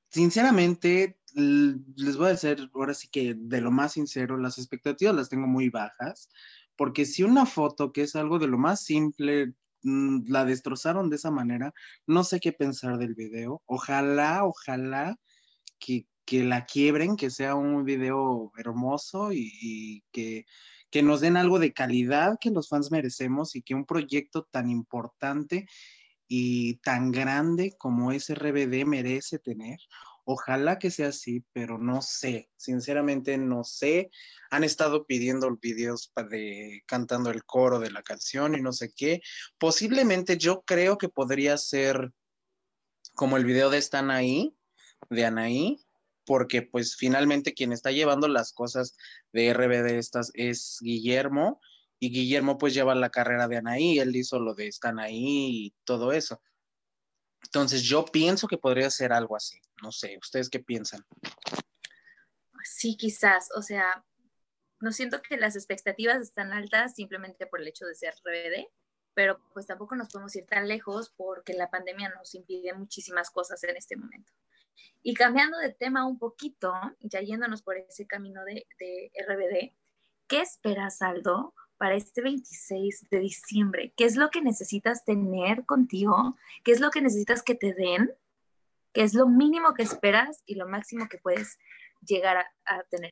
sinceramente, 0.10 1.20
les 1.36 2.18
voy 2.18 2.28
a 2.28 2.30
decir 2.30 2.70
ahora 2.74 2.94
sí 2.94 3.10
que 3.10 3.36
de 3.38 3.62
lo 3.62 3.72
más 3.72 3.94
sincero, 3.94 4.38
las 4.38 4.58
expectativas 4.58 5.16
las 5.16 5.30
tengo 5.30 5.48
muy 5.48 5.70
bajas, 5.70 6.30
porque 6.78 7.06
si 7.06 7.24
una 7.24 7.46
foto 7.46 7.92
que 7.92 8.04
es 8.04 8.16
algo 8.16 8.40
de 8.40 8.48
lo 8.48 8.58
más 8.58 8.84
simple, 8.84 9.54
mm, 9.84 10.28
la 10.28 10.46
destrozaron 10.46 11.10
de 11.10 11.18
esa 11.18 11.32
manera, 11.32 11.74
no 12.08 12.24
sé 12.24 12.40
qué 12.40 12.54
pensar 12.54 12.98
del 12.98 13.16
video. 13.16 13.62
Ojalá, 13.66 14.46
ojalá 14.46 15.18
que, 15.80 16.08
que 16.26 16.44
la 16.44 16.66
quiebren, 16.66 17.18
que 17.18 17.30
sea 17.30 17.56
un 17.56 17.84
video 17.84 18.52
hermoso 18.58 19.32
y, 19.34 20.04
que, 20.12 20.46
que 20.90 21.04
nos 21.04 21.22
den 21.22 21.38
algo 21.38 21.60
de 21.60 21.74
calidad 21.74 22.38
que 22.40 22.52
los 22.52 22.70
fans 22.70 22.92
merecemos 22.92 23.56
y 23.56 23.62
que 23.62 23.76
un 23.76 23.86
proyecto 23.86 24.48
tan 24.52 24.70
importante 24.70 25.68
y 26.28 26.78
tan 26.78 27.12
grande 27.12 27.76
como 27.78 28.12
es 28.12 28.30
RBD 28.30 28.86
merece 28.86 29.40
tener. 29.40 29.80
Ojalá 30.28 30.80
que 30.80 30.90
sea 30.90 31.10
así, 31.10 31.46
pero 31.54 31.78
no 31.78 32.02
sé, 32.02 32.50
sinceramente 32.58 33.38
no 33.38 33.64
sé. 33.64 34.10
Han 34.50 34.64
estado 34.64 35.06
pidiendo 35.06 35.56
videos 35.62 36.12
de 36.32 36.82
cantando 36.88 37.30
el 37.30 37.46
coro 37.46 37.80
de 37.80 37.92
la 37.92 38.02
canción 38.02 38.56
y 38.56 38.62
no 38.62 38.74
sé 38.74 38.92
qué. 38.96 39.22
Posiblemente 39.60 40.38
yo 40.38 40.64
creo 40.66 40.98
que 40.98 41.10
podría 41.10 41.58
ser 41.58 42.12
como 43.14 43.38
el 43.38 43.46
video 43.46 43.70
de 43.70 43.78
Están 43.78 44.10
ahí, 44.10 44.56
de 45.12 45.26
Anaí, 45.26 45.86
porque 46.26 46.64
pues 46.64 46.96
finalmente 46.96 47.54
quien 47.54 47.72
está 47.72 47.92
llevando 47.92 48.28
las 48.28 48.52
cosas 48.52 48.98
de 49.32 49.54
RBD 49.54 49.98
estas 50.00 50.32
es 50.34 50.80
Guillermo 50.82 51.60
y 52.00 52.12
Guillermo 52.12 52.58
pues 52.58 52.74
lleva 52.74 52.96
la 52.96 53.12
carrera 53.12 53.48
de 53.48 53.58
Anaí, 53.58 54.00
él 54.00 54.16
hizo 54.16 54.40
lo 54.40 54.56
de 54.56 54.68
Están 54.68 55.00
ahí 55.00 55.68
y 55.68 55.74
todo 55.84 56.14
eso. 56.14 56.42
Entonces 57.46 57.84
yo 57.84 58.06
pienso 58.06 58.48
que 58.48 58.58
podría 58.58 58.90
ser 58.90 59.14
algo 59.14 59.36
así, 59.36 59.60
no 59.82 59.92
sé, 59.92 60.18
¿ustedes 60.22 60.50
qué 60.50 60.60
piensan? 60.60 61.06
Sí, 62.64 62.98
quizás, 62.98 63.50
o 63.56 63.62
sea, 63.62 64.04
no 64.80 64.92
siento 64.92 65.22
que 65.22 65.38
las 65.38 65.56
expectativas 65.56 66.22
están 66.22 66.52
altas 66.52 66.96
simplemente 66.96 67.46
por 67.46 67.62
el 67.62 67.68
hecho 67.68 67.86
de 67.86 67.96
ser 67.96 68.14
RBD, 68.24 68.68
pero 69.14 69.40
pues 69.54 69.66
tampoco 69.66 69.96
nos 69.96 70.10
podemos 70.10 70.36
ir 70.36 70.46
tan 70.46 70.68
lejos 70.68 71.14
porque 71.16 71.54
la 71.54 71.70
pandemia 71.70 72.10
nos 72.10 72.36
impide 72.36 72.74
muchísimas 72.74 73.30
cosas 73.30 73.64
en 73.64 73.78
este 73.78 73.96
momento. 73.96 74.34
Y 75.02 75.14
cambiando 75.14 75.58
de 75.60 75.72
tema 75.72 76.06
un 76.06 76.18
poquito, 76.20 76.74
ya 77.00 77.22
yéndonos 77.22 77.62
por 77.62 77.78
ese 77.78 78.08
camino 78.08 78.44
de, 78.44 78.68
de 78.80 79.12
RBD, 79.28 79.76
¿qué 80.28 80.42
esperas, 80.42 81.02
Aldo, 81.02 81.54
para 81.78 81.96
este 81.96 82.22
26 82.22 83.10
de 83.10 83.20
diciembre? 83.20 83.94
¿Qué 83.98 84.06
es 84.06 84.16
lo 84.16 84.30
que 84.30 84.42
necesitas 84.42 85.04
tener 85.06 85.66
contigo? 85.66 86.38
¿Qué 86.64 86.72
es 86.72 86.80
lo 86.80 86.90
que 86.90 87.02
necesitas 87.02 87.44
que 87.44 87.56
te 87.56 87.74
den? 87.74 88.12
¿Qué 88.94 89.04
es 89.04 89.14
lo 89.14 89.28
mínimo 89.28 89.74
que 89.74 89.84
esperas 89.84 90.42
y 90.46 90.56
lo 90.56 90.68
máximo 90.68 91.10
que 91.10 91.18
puedes 91.18 91.58
llegar 92.06 92.38
a, 92.66 92.84
tener? 92.84 93.12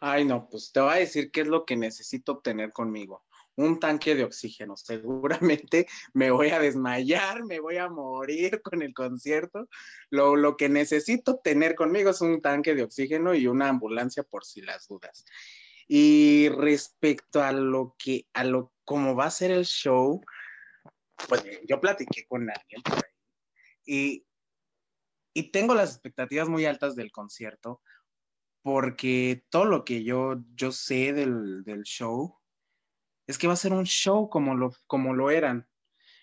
Ay, 0.00 0.24
no, 0.24 0.48
pues 0.48 0.72
te 0.72 0.80
voy 0.80 0.92
a 0.92 0.96
decir 0.96 1.30
qué 1.30 1.42
es 1.42 1.46
lo 1.46 1.64
que 1.64 1.76
necesito 1.76 2.32
obtener 2.32 2.72
conmigo. 2.72 3.24
un 3.58 3.80
tanque 3.80 4.14
de 4.14 4.24
oxígeno. 4.24 4.76
Seguramente 4.76 5.86
me 6.14 6.30
voy 6.30 6.50
a 6.50 6.58
desmayar, 6.58 7.44
me 7.44 7.60
voy 7.60 7.76
a 7.78 7.88
morir 7.88 8.62
con 8.62 8.82
el 8.82 8.94
concierto. 8.94 9.68
Lo, 10.10 10.36
lo, 10.36 10.56
que 10.56 10.68
necesito 10.68 11.38
tener 11.38 11.74
conmigo 11.74 12.10
es 12.10 12.20
un 12.20 12.40
tanque 12.40 12.74
de 12.74 12.82
oxígeno 12.82 13.34
y 13.34 13.46
una 13.46 13.68
ambulancia 13.68 14.22
por 14.22 14.44
si 14.44 14.62
las 14.62 14.88
dudas. 14.88 15.24
Y 15.88 16.48
respecto 16.48 17.42
a 17.42 17.52
lo 17.52 17.94
que, 17.98 18.26
a 18.34 18.44
lo, 18.44 18.72
cómo 18.84 19.14
va 19.14 19.26
a 19.26 19.30
ser 19.30 19.50
el 19.50 19.64
show, 19.64 20.20
pues 21.28 21.44
yo 21.68 21.80
platiqué 21.80 22.26
con 22.26 22.48
alguien 22.50 22.82
por 22.82 22.96
ahí 22.96 23.16
y, 23.86 24.26
y 25.32 25.50
tengo 25.50 25.74
las 25.74 25.92
expectativas 25.92 26.48
muy 26.48 26.66
altas 26.66 26.96
del 26.96 27.12
concierto 27.12 27.80
porque 28.62 29.44
todo 29.48 29.64
lo 29.64 29.84
que 29.84 30.02
yo, 30.02 30.42
yo 30.56 30.72
sé 30.72 31.12
del, 31.12 31.62
del 31.62 31.84
show 31.84 32.36
es 33.28 33.38
que 33.38 33.46
va 33.46 33.52
a 33.52 33.56
ser 33.56 33.72
un 33.72 33.84
show 33.84 34.28
como 34.28 34.56
lo, 34.56 34.72
como 34.88 35.14
lo 35.14 35.30
eran. 35.30 35.68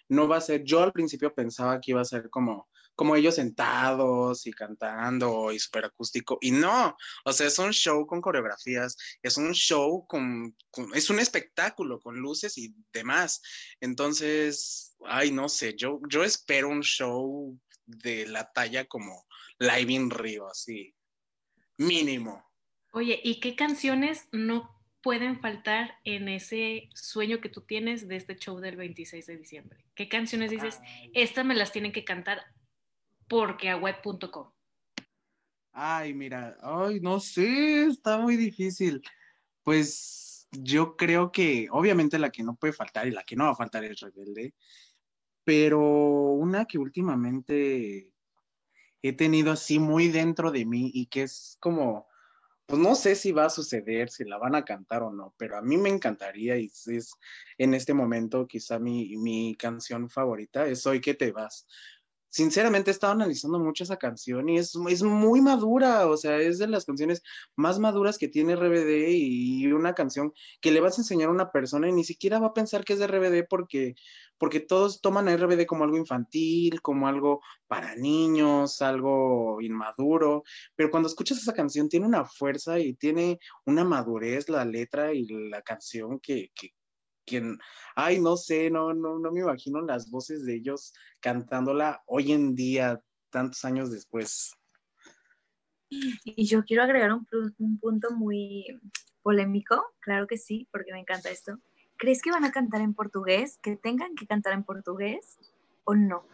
No 0.10 0.28
va 0.28 0.38
a 0.38 0.41
ser, 0.41 0.63
yo 0.63 0.84
al 0.84 0.91
principio 0.91 1.34
pensaba 1.34 1.80
que 1.80 1.91
iba 1.91 2.02
a 2.02 2.06
ser 2.06 2.30
como, 2.30 2.69
como 2.95 3.15
ellos 3.15 3.36
sentados 3.36 4.45
y 4.45 4.51
cantando 4.51 5.51
y 5.51 5.60
súper 5.60 5.86
acústico. 5.86 6.38
Y 6.41 6.51
no, 6.51 6.95
o 7.25 7.34
sea, 7.34 7.47
es 7.47 7.60
un 7.60 7.71
show 7.71 8.06
con 8.06 8.21
coreografías, 8.21 8.97
es 9.21 9.38
un 9.38 9.53
show 9.53 10.06
con, 10.08 10.56
con, 10.69 10.93
es 10.95 11.10
un 11.10 11.19
espectáculo 11.19 11.99
con 11.99 12.17
luces 12.17 12.58
y 12.58 12.73
demás. 12.91 13.41
Entonces, 13.79 14.95
ay, 15.06 15.32
no 15.32 15.49
sé, 15.49 15.75
yo, 15.75 15.99
yo 16.10 16.23
espero 16.23 16.69
un 16.69 16.82
show 16.82 17.58
de 17.86 18.27
la 18.27 18.51
talla 18.51 18.86
como 18.86 19.25
Live 19.60 19.91
in 19.91 20.10
Rio, 20.10 20.47
así, 20.49 20.95
mínimo. 21.77 22.43
Oye, 22.91 23.19
¿y 23.23 23.39
qué 23.39 23.56
canciones 23.56 24.27
no 24.32 24.69
pueden 25.01 25.41
faltar 25.41 25.99
en 26.06 26.29
ese 26.29 26.89
sueño 26.93 27.41
que 27.41 27.49
tú 27.49 27.62
tienes 27.62 28.08
de 28.08 28.15
este 28.15 28.36
show 28.38 28.60
del 28.60 28.77
26 28.77 29.25
de 29.25 29.38
diciembre? 29.38 29.86
¿Qué 29.95 30.08
canciones 30.08 30.51
dices, 30.51 30.79
estas 31.13 31.45
me 31.45 31.56
las 31.56 31.71
tienen 31.71 31.91
que 31.91 32.06
cantar 32.06 32.43
porque 33.34 33.67
a 33.67 33.78
web.com? 33.78 34.52
Ay, 35.72 36.13
mira, 36.13 36.56
ay, 36.62 37.00
no 37.00 37.19
sé, 37.19 37.86
está 37.86 38.19
muy 38.19 38.38
difícil. 38.38 39.02
Pues 39.63 40.48
yo 40.52 40.96
creo 40.96 41.32
que 41.32 41.67
obviamente 41.72 42.19
la 42.19 42.30
que 42.30 42.43
no 42.43 42.56
puede 42.56 42.74
faltar 42.74 43.08
y 43.08 43.12
la 43.12 43.24
que 43.24 43.36
no 43.36 43.46
va 43.46 43.52
a 43.52 43.56
faltar 43.56 43.84
es 43.86 44.00
Rebelde, 44.02 44.54
pero 45.43 45.82
una 45.82 46.65
que 46.65 46.78
últimamente 46.78 48.12
he 49.02 49.13
tenido 49.13 49.52
así 49.52 49.80
muy 49.80 50.10
dentro 50.10 50.52
de 50.52 50.67
mí 50.67 50.91
y 50.93 51.08
que 51.08 51.24
es 51.24 51.58
como, 51.60 52.08
pues 52.67 52.80
no 52.80 52.93
sé 52.93 53.15
si 53.15 53.32
va 53.32 53.46
a 53.46 53.50
suceder, 53.50 54.12
si 54.12 54.26
la 54.26 54.38
van 54.38 54.54
a 54.54 54.63
cantar 54.63 55.02
o 55.02 55.12
no, 55.12 55.34
pero 55.38 55.58
a 55.58 55.63
mí 55.63 55.76
me 55.78 55.89
encantaría 55.89 56.56
y 56.60 56.67
es 56.67 57.15
en 57.58 57.74
este 57.74 57.96
momento 57.96 58.48
quizá 58.48 58.78
mi, 58.78 59.17
mi 59.17 59.56
canción 59.56 60.08
favorita 60.08 60.67
es 60.67 60.86
Hoy 60.86 61.02
que 61.02 61.15
te 61.15 61.32
vas, 61.32 61.65
sinceramente 62.34 62.89
he 62.89 62.93
estado 62.93 63.13
analizando 63.13 63.60
mucho 63.60 63.84
esa 63.84 63.98
canción 63.98 64.50
y 64.50 64.58
es, 64.58 64.74
es, 64.89 65.04
muy 65.04 65.39
madura, 65.39 66.08
o 66.08 66.17
sea, 66.17 66.39
es 66.39 66.58
de 66.58 66.67
las 66.67 66.86
canciones 66.86 67.22
más 67.56 67.78
maduras 67.78 68.17
que 68.17 68.28
tiene 68.28 68.56
RBD 68.56 69.10
y 69.10 69.67
una 69.72 69.93
canción 69.93 70.34
que 70.60 70.72
le 70.72 70.82
vas 70.82 70.98
a 70.98 71.02
enseñar 71.02 71.30
a 71.30 71.32
una 71.32 71.52
persona 71.52 71.88
y 71.88 71.91
ni 71.91 72.04
siquiera 72.04 72.39
va 72.39 72.48
a 72.48 72.54
pensar 72.56 72.84
que 72.86 72.93
es 72.93 73.00
de 73.00 73.06
RBD 73.06 73.48
porque, 73.48 73.93
porque 74.39 74.60
todos 74.60 75.00
toman 75.00 75.28
a 75.28 75.38
RBD 75.38 75.67
como 75.67 75.84
algo 75.84 75.96
infantil, 75.98 76.82
como 76.82 77.08
algo 77.08 77.41
para 77.67 77.96
niños, 77.96 78.82
algo 78.82 79.62
inmaduro, 79.62 80.43
pero 80.76 80.89
cuando 80.89 81.10
escuchas 81.10 81.38
esa 81.38 81.54
canción 81.54 81.88
tiene 81.88 82.08
una 82.08 82.26
fuerza 82.26 82.80
y 82.80 82.96
tiene 82.96 83.39
una 83.65 83.84
madurez 83.84 84.50
la 84.50 84.65
letra 84.65 85.13
y 85.13 85.28
la 85.28 85.62
canción 85.62 86.19
que, 86.19 86.50
que 86.56 86.74
quien, 87.26 87.58
ay, 87.96 88.20
no 88.20 88.38
sé, 88.38 88.70
no, 88.70 88.94
no, 88.94 89.20
no 89.20 89.32
me 89.32 89.42
imagino 89.42 89.82
las 89.82 90.10
voces 90.10 90.46
de 90.46 90.56
ellos 90.56 90.94
cantándola 91.20 92.04
hoy 92.06 92.32
en 92.32 92.56
día, 92.56 93.02
tantos 93.30 93.64
años 93.66 93.92
después. 93.92 94.54
Y 95.90 96.46
yo 96.46 96.64
quiero 96.64 96.84
agregar 96.84 97.14
un, 97.14 97.28
un 97.58 97.80
punto 97.80 98.12
muy 98.12 98.66
polémico, 99.22 99.84
claro 100.00 100.28
que 100.28 100.38
sí, 100.38 100.68
porque 100.72 100.92
me 100.92 101.00
encanta 101.00 101.30
esto. 101.30 101.60
¿Crees 101.98 102.22
que 102.22 102.32
van 102.32 102.44
a 102.44 102.52
cantar 102.52 102.82
en 102.82 102.94
portugués? 102.94 103.60
¿Que 103.62 103.78
tengan 103.78 104.16
que 104.16 104.28
cantar 104.28 104.54
en 104.54 104.64
portugués 104.64 105.38
o 105.86 105.96
no? 105.96 106.28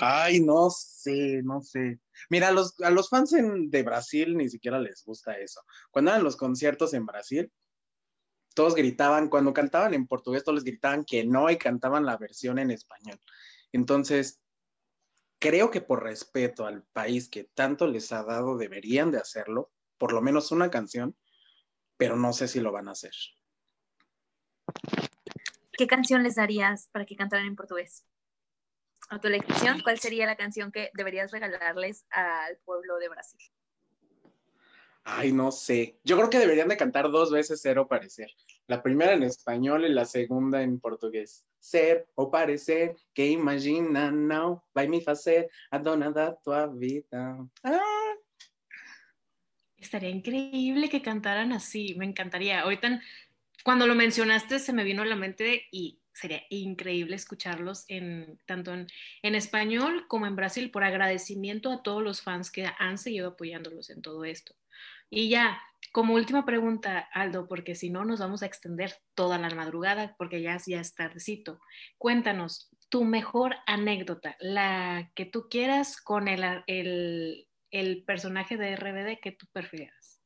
Ay, 0.00 0.40
no 0.40 0.70
sé, 0.70 1.42
no 1.42 1.62
sé. 1.62 2.00
Mira, 2.30 2.48
a 2.48 2.52
los, 2.52 2.78
a 2.80 2.90
los 2.90 3.08
fans 3.08 3.32
en, 3.32 3.70
de 3.70 3.82
Brasil 3.82 4.36
ni 4.36 4.48
siquiera 4.48 4.78
les 4.78 5.04
gusta 5.04 5.38
eso. 5.38 5.60
Cuando 5.90 6.10
eran 6.10 6.24
los 6.24 6.36
conciertos 6.36 6.94
en 6.94 7.06
Brasil, 7.06 7.52
todos 8.56 8.74
gritaban, 8.74 9.28
cuando 9.28 9.52
cantaban 9.52 9.92
en 9.92 10.06
portugués, 10.06 10.42
todos 10.42 10.56
les 10.56 10.64
gritaban 10.64 11.04
que 11.04 11.24
no 11.24 11.50
y 11.50 11.58
cantaban 11.58 12.06
la 12.06 12.16
versión 12.16 12.58
en 12.58 12.70
español. 12.70 13.20
Entonces, 13.70 14.40
creo 15.38 15.70
que 15.70 15.82
por 15.82 16.02
respeto 16.02 16.66
al 16.66 16.82
país 16.82 17.28
que 17.28 17.44
tanto 17.44 17.86
les 17.86 18.10
ha 18.12 18.24
dado, 18.24 18.56
deberían 18.56 19.10
de 19.10 19.18
hacerlo, 19.18 19.70
por 19.98 20.14
lo 20.14 20.22
menos 20.22 20.52
una 20.52 20.70
canción, 20.70 21.14
pero 21.98 22.16
no 22.16 22.32
sé 22.32 22.48
si 22.48 22.60
lo 22.60 22.72
van 22.72 22.88
a 22.88 22.92
hacer. 22.92 23.12
¿Qué 25.72 25.86
canción 25.86 26.22
les 26.22 26.36
darías 26.36 26.88
para 26.92 27.04
que 27.04 27.14
cantaran 27.14 27.46
en 27.46 27.56
portugués? 27.56 28.06
A 29.10 29.20
tu 29.20 29.28
elección, 29.28 29.82
¿cuál 29.82 29.98
sería 29.98 30.24
la 30.24 30.36
canción 30.36 30.72
que 30.72 30.90
deberías 30.94 31.30
regalarles 31.30 32.06
al 32.08 32.56
pueblo 32.64 32.96
de 32.96 33.10
Brasil? 33.10 33.40
Ay, 35.04 35.30
no 35.30 35.52
sé. 35.52 36.00
Yo 36.04 36.16
creo 36.16 36.30
que 36.30 36.38
deberían 36.38 36.68
de 36.68 36.78
cantar 36.78 37.10
dos 37.10 37.30
veces 37.30 37.60
ser 37.60 37.78
o 37.78 37.86
parecer. 37.86 38.30
La 38.68 38.82
primera 38.82 39.14
en 39.14 39.22
español 39.22 39.84
y 39.84 39.92
la 39.92 40.04
segunda 40.04 40.62
en 40.62 40.80
portugués. 40.80 41.44
Ser 41.58 42.06
o 42.14 42.30
parecer, 42.30 42.96
que 43.14 43.28
imagina 43.28 44.10
não 44.10 44.62
vai 44.74 44.86
me 44.88 45.00
fazer 45.00 45.48
a 45.70 45.78
dona 45.78 46.10
da 46.10 46.32
tua 46.32 46.66
vida. 46.66 47.46
Ah. 47.62 48.14
Estaría 49.78 50.10
increíble 50.10 50.88
que 50.88 51.02
cantaran 51.02 51.52
así, 51.52 51.94
me 51.96 52.06
encantaría. 52.06 52.60
Ahorita, 52.62 53.00
cuando 53.62 53.86
lo 53.86 53.94
mencionaste, 53.94 54.58
se 54.58 54.72
me 54.72 54.84
vino 54.84 55.02
a 55.02 55.06
la 55.06 55.16
mente 55.16 55.66
y 55.70 56.00
sería 56.12 56.42
increíble 56.48 57.14
escucharlos 57.14 57.84
en, 57.88 58.38
tanto 58.46 58.72
en, 58.72 58.86
en, 59.22 59.34
español 59.34 60.06
como 60.08 60.26
en 60.26 60.34
Brasil 60.34 60.70
por 60.70 60.82
agradecimiento 60.82 61.70
a 61.70 61.82
todos 61.82 62.02
los 62.02 62.22
fans 62.22 62.50
que 62.50 62.66
han 62.78 62.96
seguido 62.96 63.28
apoyándolos 63.28 63.90
en 63.90 64.00
todo 64.02 64.24
esto. 64.24 64.54
Y 65.10 65.28
ya, 65.28 65.60
como 65.92 66.14
última 66.14 66.44
pregunta, 66.44 67.08
Aldo, 67.12 67.46
porque 67.48 67.74
si 67.74 67.90
no 67.90 68.04
nos 68.04 68.20
vamos 68.20 68.42
a 68.42 68.46
extender 68.46 68.94
toda 69.14 69.38
la 69.38 69.50
madrugada 69.50 70.14
porque 70.18 70.42
ya, 70.42 70.58
ya 70.66 70.80
es 70.80 70.94
tardecito. 70.94 71.60
Cuéntanos 71.98 72.70
tu 72.88 73.04
mejor 73.04 73.56
anécdota, 73.66 74.36
la 74.38 75.10
que 75.14 75.24
tú 75.24 75.48
quieras 75.48 76.00
con 76.00 76.28
el, 76.28 76.44
el, 76.66 77.48
el 77.70 78.04
personaje 78.04 78.56
de 78.56 78.76
RBD 78.76 79.20
que 79.20 79.32
tú 79.32 79.46
prefieras. 79.52 80.20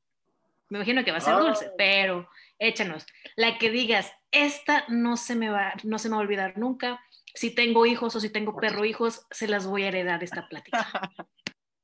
Me 0.69 0.79
imagino 0.79 1.05
que 1.05 1.11
va 1.11 1.19
a 1.19 1.21
ser 1.21 1.37
dulce, 1.37 1.69
oh. 1.69 1.75
pero 1.77 2.29
échanos. 2.59 3.05
La 3.37 3.59
que 3.59 3.71
digas, 3.71 4.13
esta 4.31 4.85
no 4.89 5.17
se 5.17 5.35
me 5.35 5.51
va, 5.51 5.75
no 5.83 5.99
se 5.99 6.09
me 6.09 6.15
va 6.15 6.21
a 6.21 6.25
olvidar 6.25 6.59
nunca. 6.59 7.01
Si 7.35 7.55
tengo 7.55 7.87
hijos 7.87 8.15
o 8.15 8.21
si 8.21 8.31
tengo 8.31 8.57
perro 8.57 8.85
hijos, 8.85 9.27
se 9.31 9.49
las 9.49 9.67
voy 9.67 9.83
a 9.83 9.89
heredar 9.89 10.23
esta 10.23 10.49
plática. 10.49 10.87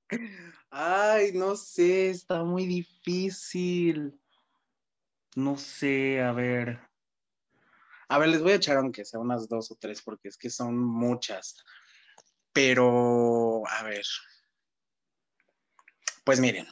Ay, 0.71 1.33
no 1.33 1.57
sé, 1.57 2.11
está 2.11 2.45
muy 2.45 2.67
difícil. 2.67 4.21
No 5.35 5.57
sé, 5.57 6.21
a 6.21 6.33
ver. 6.33 6.81
A 8.09 8.19
ver, 8.19 8.29
les 8.29 8.43
voy 8.43 8.53
a 8.53 8.57
echar 8.57 8.77
aunque 8.77 9.05
sea 9.05 9.21
unas 9.21 9.49
dos 9.49 9.71
o 9.71 9.77
tres 9.77 10.03
porque 10.03 10.29
es 10.29 10.37
que 10.37 10.51
son 10.51 10.79
muchas. 10.79 11.65
Pero, 12.53 13.63
a 13.67 13.83
ver. 13.83 14.05
Pues 16.25 16.41
miren, 16.41 16.67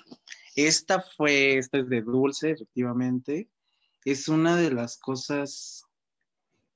esta 0.57 1.01
fue, 1.01 1.59
esta 1.59 1.79
es 1.79 1.89
de 1.89 2.03
dulce, 2.03 2.51
efectivamente. 2.53 3.51
Es 4.05 4.29
una 4.29 4.57
de 4.57 4.71
las 4.71 4.99
cosas 4.99 5.85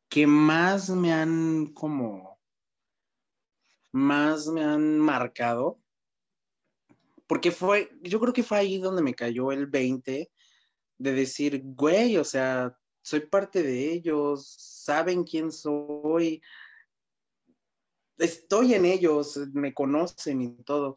que 0.09 0.26
más 0.26 0.88
me 0.90 1.12
han 1.12 1.72
como, 1.74 2.40
más 3.92 4.46
me 4.46 4.64
han 4.64 4.98
marcado 4.98 5.81
porque 7.28 7.52
fue, 7.52 7.92
yo 8.00 8.18
creo 8.18 8.32
que 8.32 8.42
fue 8.42 8.58
ahí 8.58 8.78
donde 8.78 9.02
me 9.02 9.14
cayó 9.14 9.52
el 9.52 9.66
20 9.66 10.30
de 10.96 11.12
decir, 11.12 11.60
güey, 11.62 12.16
o 12.16 12.24
sea, 12.24 12.76
soy 13.02 13.20
parte 13.20 13.62
de 13.62 13.92
ellos, 13.92 14.56
saben 14.58 15.24
quién 15.24 15.52
soy, 15.52 16.42
estoy 18.16 18.74
en 18.74 18.86
ellos, 18.86 19.36
me 19.52 19.74
conocen 19.74 20.40
y 20.40 20.62
todo, 20.64 20.96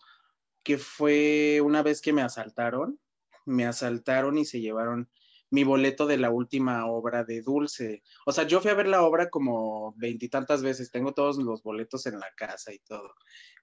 que 0.63 0.77
fue 0.77 1.59
una 1.61 1.83
vez 1.83 2.01
que 2.01 2.13
me 2.13 2.21
asaltaron, 2.21 2.97
me 3.45 3.65
asaltaron 3.65 4.37
y 4.37 4.45
se 4.45 4.61
llevaron 4.61 5.11
mi 5.51 5.63
boleto 5.63 6.07
de 6.07 6.17
la 6.17 6.31
última 6.31 6.87
obra 6.87 7.23
de 7.23 7.41
Dulce. 7.41 8.01
O 8.25 8.31
sea, 8.31 8.45
yo 8.47 8.61
fui 8.61 8.71
a 8.71 8.75
ver 8.75 8.87
la 8.87 9.03
obra 9.03 9.29
como 9.29 9.93
veintitantas 9.97 10.63
veces, 10.63 10.91
tengo 10.91 11.13
todos 11.13 11.37
los 11.37 11.61
boletos 11.61 12.05
en 12.07 12.19
la 12.19 12.31
casa 12.35 12.73
y 12.73 12.79
todo, 12.79 13.13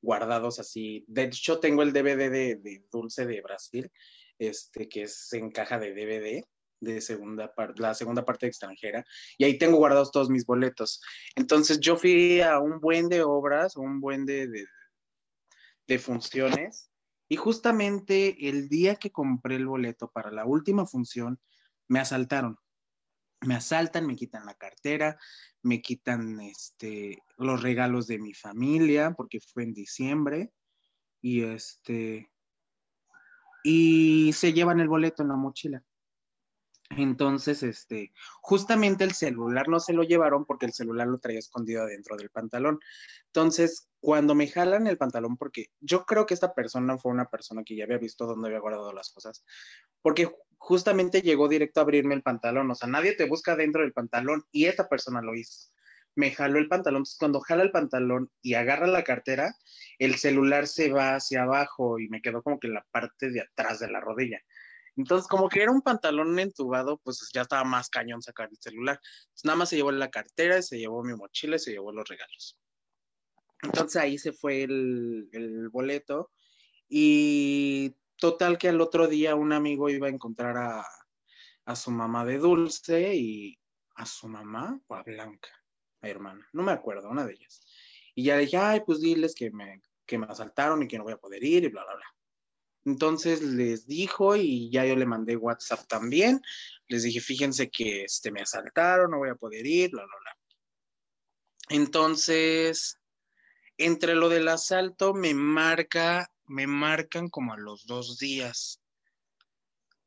guardados 0.02 0.58
así. 0.60 1.04
De 1.08 1.24
hecho, 1.24 1.58
tengo 1.60 1.82
el 1.82 1.92
DVD 1.92 2.30
de, 2.30 2.56
de 2.56 2.84
Dulce 2.92 3.26
de 3.26 3.40
Brasil, 3.40 3.90
este, 4.38 4.88
que 4.88 5.02
es 5.02 5.32
en 5.32 5.50
caja 5.50 5.78
de 5.78 5.94
DVD. 5.94 6.44
de 6.80 7.00
segunda 7.00 7.52
parte, 7.54 7.82
la 7.82 7.94
segunda 7.94 8.24
parte 8.24 8.46
extranjera, 8.46 9.04
y 9.36 9.44
ahí 9.44 9.58
tengo 9.58 9.78
guardados 9.78 10.12
todos 10.12 10.30
mis 10.30 10.46
boletos. 10.46 11.00
Entonces 11.34 11.80
yo 11.80 11.96
fui 11.96 12.40
a 12.40 12.60
un 12.60 12.80
buen 12.80 13.08
de 13.08 13.22
obras, 13.22 13.76
un 13.76 14.00
buen 14.00 14.24
de, 14.26 14.46
de, 14.46 14.64
de 15.88 15.98
funciones, 15.98 16.90
y 17.28 17.36
justamente 17.36 18.48
el 18.48 18.68
día 18.68 18.96
que 18.96 19.10
compré 19.10 19.56
el 19.56 19.66
boleto 19.66 20.10
para 20.10 20.30
la 20.30 20.46
última 20.46 20.86
función, 20.86 21.40
me 21.88 22.00
asaltaron. 22.00 22.58
Me 23.40 23.54
asaltan, 23.54 24.06
me 24.06 24.16
quitan 24.16 24.46
la 24.46 24.54
cartera, 24.54 25.16
me 25.62 25.80
quitan 25.80 26.40
este, 26.40 27.22
los 27.36 27.62
regalos 27.62 28.06
de 28.06 28.18
mi 28.18 28.34
familia, 28.34 29.12
porque 29.12 29.38
fue 29.40 29.62
en 29.62 29.74
diciembre, 29.74 30.52
y 31.20 31.42
este, 31.42 32.32
y 33.62 34.32
se 34.32 34.52
llevan 34.52 34.80
el 34.80 34.88
boleto 34.88 35.22
en 35.22 35.28
la 35.28 35.36
mochila. 35.36 35.82
Entonces, 36.90 37.62
este, 37.62 38.12
justamente 38.40 39.04
el 39.04 39.12
celular 39.12 39.68
no 39.68 39.78
se 39.78 39.92
lo 39.92 40.02
llevaron 40.02 40.46
porque 40.46 40.66
el 40.66 40.72
celular 40.72 41.06
lo 41.06 41.18
traía 41.18 41.38
escondido 41.38 41.86
dentro 41.86 42.16
del 42.16 42.30
pantalón. 42.30 42.80
Entonces, 43.26 43.88
cuando 44.00 44.34
me 44.34 44.48
jalan 44.48 44.86
el 44.86 44.96
pantalón, 44.96 45.36
porque 45.36 45.66
yo 45.80 46.06
creo 46.06 46.26
que 46.26 46.34
esta 46.34 46.54
persona 46.54 46.96
fue 46.96 47.12
una 47.12 47.28
persona 47.28 47.62
que 47.62 47.76
ya 47.76 47.84
había 47.84 47.98
visto 47.98 48.26
dónde 48.26 48.48
había 48.48 48.60
guardado 48.60 48.92
las 48.92 49.10
cosas, 49.10 49.44
porque 50.02 50.30
justamente 50.56 51.20
llegó 51.22 51.48
directo 51.48 51.80
a 51.80 51.82
abrirme 51.82 52.14
el 52.14 52.22
pantalón, 52.22 52.70
o 52.70 52.74
sea, 52.74 52.88
nadie 52.88 53.12
te 53.12 53.26
busca 53.26 53.54
dentro 53.54 53.82
del 53.82 53.92
pantalón 53.92 54.44
y 54.50 54.66
esta 54.66 54.88
persona 54.88 55.20
lo 55.20 55.34
hizo. 55.34 55.70
Me 56.14 56.32
jaló 56.32 56.58
el 56.58 56.68
pantalón, 56.68 57.00
entonces 57.00 57.18
cuando 57.18 57.40
jala 57.40 57.62
el 57.62 57.70
pantalón 57.70 58.30
y 58.42 58.54
agarra 58.54 58.86
la 58.86 59.04
cartera, 59.04 59.54
el 59.98 60.16
celular 60.16 60.66
se 60.66 60.90
va 60.90 61.14
hacia 61.14 61.42
abajo 61.42 62.00
y 62.00 62.08
me 62.08 62.22
quedó 62.22 62.42
como 62.42 62.58
que 62.58 62.66
en 62.66 62.74
la 62.74 62.86
parte 62.90 63.30
de 63.30 63.42
atrás 63.42 63.78
de 63.78 63.90
la 63.90 64.00
rodilla. 64.00 64.40
Entonces, 64.98 65.28
como 65.28 65.48
que 65.48 65.62
era 65.62 65.70
un 65.70 65.80
pantalón 65.80 66.36
entubado, 66.40 66.98
pues 66.98 67.30
ya 67.32 67.42
estaba 67.42 67.62
más 67.62 67.88
cañón 67.88 68.20
sacar 68.20 68.48
el 68.50 68.58
celular. 68.58 69.00
Entonces, 69.00 69.44
nada 69.44 69.56
más 69.56 69.68
se 69.68 69.76
llevó 69.76 69.92
la 69.92 70.10
cartera, 70.10 70.60
se 70.60 70.76
llevó 70.76 71.04
mi 71.04 71.14
mochila 71.14 71.54
y 71.54 71.60
se 71.60 71.70
llevó 71.70 71.92
los 71.92 72.08
regalos. 72.08 72.58
Entonces 73.62 74.02
ahí 74.02 74.18
se 74.18 74.32
fue 74.32 74.64
el, 74.64 75.68
boleto 75.70 76.30
y 76.88 77.94
total 78.16 78.58
que 78.58 78.68
al 78.68 78.80
otro 78.80 79.06
día 79.06 79.34
un 79.36 79.52
amigo 79.52 79.88
iba 79.88 80.08
a 80.08 80.10
encontrar 80.10 80.56
a, 80.56 80.84
su 81.76 81.90
mamá 81.90 82.24
de 82.24 82.38
Dulce 82.38 83.14
y 83.14 83.58
a 83.94 84.06
su 84.06 84.26
mamá 84.26 84.80
o 84.86 84.94
a 84.94 85.02
Blanca, 85.02 85.50
a 86.00 86.08
hermana, 86.08 86.48
no 86.52 86.62
me 86.62 86.72
acuerdo, 86.72 87.10
una 87.10 87.26
de 87.26 87.34
ellas. 87.34 87.64
Y 88.14 88.24
ya 88.24 88.38
dije, 88.38 88.56
ay, 88.56 88.82
pues 88.86 89.00
diles 89.00 89.34
que 89.34 89.50
me, 89.50 89.82
que 90.06 90.18
me 90.18 90.26
asaltaron 90.26 90.82
y 90.82 90.88
que 90.88 90.98
no 90.98 91.04
voy 91.04 91.12
a 91.12 91.18
poder 91.18 91.44
ir 91.44 91.64
y 91.64 91.68
bla, 91.68 91.84
bla, 91.84 91.94
bla. 91.94 92.17
Entonces 92.88 93.42
les 93.42 93.86
dijo 93.86 94.34
y 94.34 94.70
ya 94.70 94.86
yo 94.86 94.96
le 94.96 95.04
mandé 95.04 95.36
WhatsApp 95.36 95.86
también. 95.86 96.40
Les 96.86 97.02
dije, 97.02 97.20
fíjense 97.20 97.68
que 97.70 98.04
este, 98.04 98.30
me 98.30 98.40
asaltaron, 98.40 99.10
no 99.10 99.18
voy 99.18 99.28
a 99.28 99.34
poder 99.34 99.66
ir, 99.66 99.90
bla, 99.90 100.04
bla, 100.04 100.14
bla. 100.22 100.38
Entonces, 101.68 102.96
entre 103.76 104.14
lo 104.14 104.30
del 104.30 104.48
asalto 104.48 105.12
me 105.12 105.34
marca, 105.34 106.32
me 106.46 106.66
marcan 106.66 107.28
como 107.28 107.52
a 107.52 107.58
los 107.58 107.84
dos 107.84 108.18
días. 108.18 108.80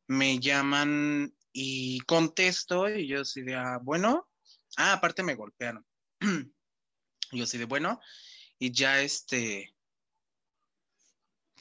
Me 0.08 0.40
llaman 0.40 1.36
y 1.54 2.00
contesto 2.00 2.90
y 2.90 3.08
yo 3.08 3.22
así 3.22 3.44
de, 3.44 3.54
ah, 3.54 3.78
bueno, 3.80 4.28
ah, 4.78 4.94
aparte 4.94 5.22
me 5.22 5.36
golpearon. 5.36 5.86
yo 7.32 7.44
así 7.44 7.60
de, 7.60 7.66
bueno, 7.66 8.00
y 8.58 8.72
ya 8.72 9.04
este, 9.04 9.72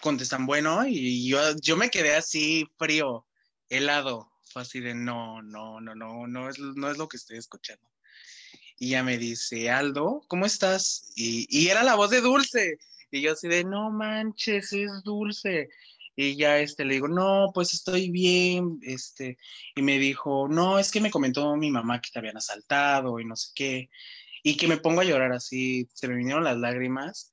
contestan, 0.00 0.46
bueno, 0.46 0.86
y 0.86 1.28
yo, 1.28 1.38
yo 1.62 1.76
me 1.76 1.90
quedé 1.90 2.14
así 2.14 2.66
frío, 2.78 3.26
helado, 3.68 4.30
fue 4.52 4.62
así 4.62 4.80
de, 4.80 4.94
no, 4.94 5.42
no, 5.42 5.80
no, 5.80 5.94
no, 5.94 6.26
no 6.26 6.48
es, 6.48 6.58
no 6.58 6.90
es 6.90 6.98
lo 6.98 7.08
que 7.08 7.16
estoy 7.16 7.38
escuchando. 7.38 7.88
Y 8.78 8.90
ya 8.90 9.02
me 9.02 9.18
dice, 9.18 9.70
Aldo, 9.70 10.24
¿cómo 10.28 10.46
estás? 10.46 11.12
Y, 11.14 11.46
y 11.50 11.68
era 11.68 11.84
la 11.84 11.94
voz 11.94 12.10
de 12.10 12.20
Dulce. 12.22 12.78
Y 13.10 13.20
yo 13.20 13.32
así 13.32 13.46
de, 13.46 13.64
no 13.64 13.90
manches, 13.90 14.72
es 14.72 14.90
Dulce. 15.04 15.68
Y 16.16 16.36
ya 16.36 16.58
este, 16.58 16.84
le 16.84 16.94
digo, 16.94 17.08
no, 17.08 17.50
pues 17.54 17.72
estoy 17.72 18.10
bien, 18.10 18.78
este, 18.82 19.38
y 19.74 19.82
me 19.82 19.98
dijo, 19.98 20.48
no, 20.48 20.78
es 20.78 20.90
que 20.90 21.00
me 21.00 21.10
comentó 21.10 21.56
mi 21.56 21.70
mamá 21.70 22.00
que 22.00 22.10
te 22.10 22.18
habían 22.18 22.36
asaltado 22.36 23.20
y 23.20 23.24
no 23.24 23.36
sé 23.36 23.52
qué, 23.54 23.90
y 24.42 24.56
que 24.56 24.68
me 24.68 24.76
pongo 24.76 25.00
a 25.00 25.04
llorar 25.04 25.32
así, 25.32 25.88
se 25.94 26.08
me 26.08 26.16
vinieron 26.16 26.44
las 26.44 26.58
lágrimas, 26.58 27.29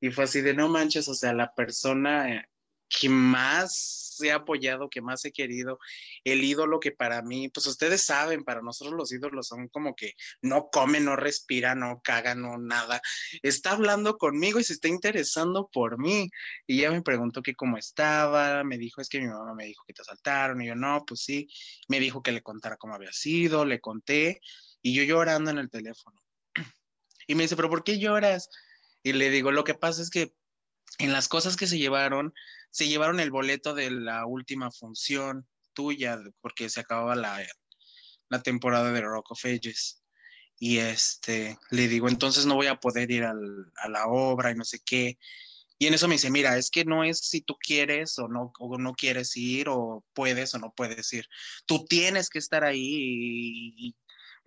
y 0.00 0.10
fue 0.10 0.24
así 0.24 0.40
de 0.40 0.54
no 0.54 0.68
manches, 0.68 1.08
o 1.08 1.14
sea, 1.14 1.32
la 1.32 1.54
persona 1.54 2.48
que 2.88 3.08
más 3.08 4.18
he 4.22 4.32
apoyado, 4.32 4.88
que 4.88 5.00
más 5.00 5.24
he 5.24 5.32
querido, 5.32 5.78
el 6.24 6.42
ídolo 6.42 6.80
que 6.80 6.90
para 6.92 7.22
mí, 7.22 7.48
pues 7.48 7.66
ustedes 7.66 8.02
saben, 8.04 8.44
para 8.44 8.62
nosotros 8.62 8.96
los 8.96 9.12
ídolos 9.12 9.48
son 9.48 9.68
como 9.68 9.94
que 9.94 10.14
no 10.42 10.68
come, 10.70 11.00
no 11.00 11.16
respira, 11.16 11.74
no 11.74 12.00
caga, 12.02 12.34
no 12.34 12.58
nada. 12.58 13.00
Está 13.42 13.72
hablando 13.72 14.16
conmigo 14.16 14.58
y 14.58 14.64
se 14.64 14.72
está 14.72 14.88
interesando 14.88 15.68
por 15.72 15.98
mí. 15.98 16.30
Y 16.66 16.80
ya 16.80 16.90
me 16.90 17.02
preguntó 17.02 17.42
que 17.42 17.54
cómo 17.54 17.76
estaba, 17.76 18.64
me 18.64 18.78
dijo, 18.78 19.00
es 19.00 19.08
que 19.08 19.20
mi 19.20 19.28
mamá 19.28 19.54
me 19.54 19.66
dijo 19.66 19.84
que 19.86 19.94
te 19.94 20.02
asaltaron, 20.02 20.62
y 20.62 20.66
yo 20.66 20.74
no, 20.74 21.04
pues 21.06 21.22
sí, 21.22 21.48
me 21.88 22.00
dijo 22.00 22.22
que 22.22 22.32
le 22.32 22.42
contara 22.42 22.76
cómo 22.76 22.94
había 22.94 23.12
sido, 23.12 23.64
le 23.64 23.80
conté, 23.80 24.40
y 24.82 24.94
yo 24.94 25.02
llorando 25.04 25.50
en 25.50 25.58
el 25.58 25.70
teléfono. 25.70 26.20
Y 27.30 27.34
me 27.34 27.42
dice, 27.42 27.56
pero 27.56 27.68
¿por 27.68 27.84
qué 27.84 27.98
lloras? 27.98 28.48
Y 29.08 29.14
le 29.14 29.30
digo, 29.30 29.52
lo 29.52 29.64
que 29.64 29.72
pasa 29.72 30.02
es 30.02 30.10
que 30.10 30.34
en 30.98 31.12
las 31.12 31.28
cosas 31.28 31.56
que 31.56 31.66
se 31.66 31.78
llevaron, 31.78 32.34
se 32.70 32.88
llevaron 32.88 33.20
el 33.20 33.30
boleto 33.30 33.72
de 33.72 33.90
la 33.90 34.26
última 34.26 34.70
función 34.70 35.48
tuya, 35.72 36.20
porque 36.42 36.68
se 36.68 36.80
acababa 36.80 37.16
la, 37.16 37.42
la 38.28 38.42
temporada 38.42 38.92
de 38.92 39.00
Rock 39.00 39.30
of 39.30 39.44
Ages. 39.46 40.02
Y 40.58 40.76
este, 40.76 41.56
le 41.70 41.88
digo, 41.88 42.08
entonces 42.08 42.44
no 42.44 42.54
voy 42.54 42.66
a 42.66 42.80
poder 42.80 43.10
ir 43.10 43.24
al, 43.24 43.72
a 43.76 43.88
la 43.88 44.08
obra 44.08 44.50
y 44.50 44.56
no 44.56 44.64
sé 44.64 44.80
qué. 44.84 45.18
Y 45.78 45.86
en 45.86 45.94
eso 45.94 46.06
me 46.06 46.16
dice, 46.16 46.30
mira, 46.30 46.58
es 46.58 46.68
que 46.70 46.84
no 46.84 47.02
es 47.02 47.20
si 47.20 47.40
tú 47.40 47.56
quieres 47.58 48.18
o 48.18 48.28
no, 48.28 48.52
o 48.58 48.76
no 48.76 48.92
quieres 48.92 49.34
ir 49.38 49.70
o 49.70 50.04
puedes 50.12 50.52
o 50.54 50.58
no 50.58 50.74
puedes 50.76 51.10
ir. 51.14 51.24
Tú 51.64 51.86
tienes 51.86 52.28
que 52.28 52.40
estar 52.40 52.62
ahí 52.62 52.84
y, 52.84 53.88
y 53.88 53.96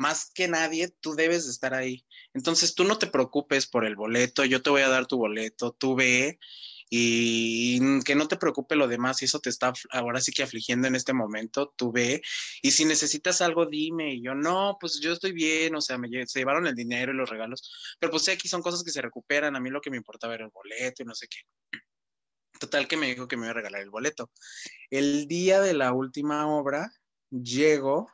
más 0.02 0.32
que 0.34 0.48
nadie, 0.48 0.90
tú 1.00 1.14
debes 1.14 1.46
de 1.46 1.52
estar 1.52 1.76
ahí. 1.76 2.04
Entonces 2.34 2.74
tú 2.74 2.84
no 2.84 2.98
te 2.98 3.06
preocupes 3.08 3.68
por 3.68 3.86
el 3.86 3.96
boleto, 3.96 4.44
yo 4.44 4.64
te 4.64 4.72
voy 4.72 4.82
a 4.82 4.90
dar 4.90 5.06
tu 5.06 5.18
boleto, 5.18 5.74
tú 5.74 5.96
ve 5.96 6.40
y 6.90 8.02
que 8.04 8.16
no 8.16 8.28
te 8.28 8.36
preocupe 8.36 8.76
lo 8.76 8.88
demás, 8.88 9.18
si 9.18 9.26
eso 9.26 9.40
te 9.40 9.50
está 9.50 9.72
ahora 9.92 10.20
sí 10.20 10.34
que 10.34 10.44
afligiendo 10.44 10.88
en 10.88 10.96
este 10.96 11.14
momento, 11.14 11.74
tú 11.78 11.92
ve, 11.94 12.22
y 12.62 12.72
si 12.72 12.84
necesitas 12.84 13.42
algo, 13.42 13.66
dime, 13.66 14.16
y 14.16 14.24
yo 14.24 14.36
no, 14.36 14.76
pues 14.78 15.00
yo 15.00 15.14
estoy 15.14 15.32
bien, 15.32 15.74
o 15.76 15.82
sea, 15.82 15.98
me 15.98 16.10
se 16.28 16.40
llevaron 16.40 16.68
el 16.68 16.76
dinero 16.76 17.14
y 17.14 17.16
los 17.16 17.30
regalos, 17.30 17.96
pero 17.98 18.12
pues 18.12 18.28
aquí 18.28 18.50
son 18.50 18.62
cosas 18.62 18.84
que 18.84 18.92
se 18.92 19.02
recuperan, 19.02 19.56
a 19.56 19.62
mí 19.62 19.70
lo 19.70 19.80
que 19.80 19.90
me 19.90 19.98
importaba 19.98 20.34
era 20.34 20.44
el 20.44 20.52
boleto 20.52 21.04
y 21.04 21.06
no 21.06 21.16
sé 21.16 21.28
qué. 21.30 21.40
Total 22.60 22.88
que 22.88 22.98
me 22.98 23.08
dijo 23.08 23.28
que 23.28 23.38
me 23.38 23.44
iba 23.44 23.52
a 23.52 23.56
regalar 23.56 23.82
el 23.82 23.90
boleto. 23.90 24.30
El 24.90 25.28
día 25.28 25.62
de 25.62 25.74
la 25.74 25.94
última 25.94 26.48
obra, 26.48 26.92
llego 27.30 28.12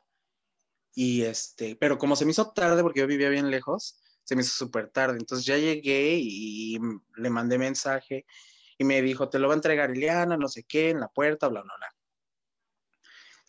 y 1.00 1.22
este, 1.22 1.76
pero 1.76 2.00
como 2.00 2.16
se 2.16 2.26
me 2.26 2.32
hizo 2.32 2.54
tarde 2.54 2.82
porque 2.82 3.02
yo 3.02 3.06
vivía 3.06 3.30
bien 3.30 3.52
lejos, 3.52 4.02
se 4.24 4.36
me 4.36 4.42
hizo 4.42 4.54
súper 4.54 4.90
tarde. 4.90 5.20
Entonces 5.20 5.46
ya 5.46 5.56
llegué 5.56 6.18
y 6.20 6.80
le 7.18 7.30
mandé 7.30 7.60
mensaje 7.60 8.26
y 8.80 8.84
me 8.84 9.00
dijo, 9.04 9.30
te 9.30 9.38
lo 9.38 9.48
va 9.48 9.54
a 9.54 9.58
entregar 9.58 9.96
Ileana, 9.96 10.38
no 10.38 10.48
sé 10.48 10.64
qué, 10.64 10.90
en 10.90 11.00
la 11.00 11.08
puerta, 11.08 11.50
bla, 11.50 11.62
bla, 11.62 11.72
bla. 11.78 11.96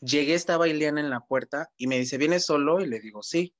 Llegué, 0.03 0.35
estaba 0.35 0.69
Ileana 0.69 1.01
en 1.01 1.09
la 1.09 1.21
puerta 1.21 1.71
y 1.79 1.87
me 1.87 1.99
dice, 1.99 2.19
¿vienes 2.19 2.45
solo? 2.45 2.81
Y 2.83 2.87
le 2.87 3.01
digo, 3.01 3.23
sí. 3.23 3.55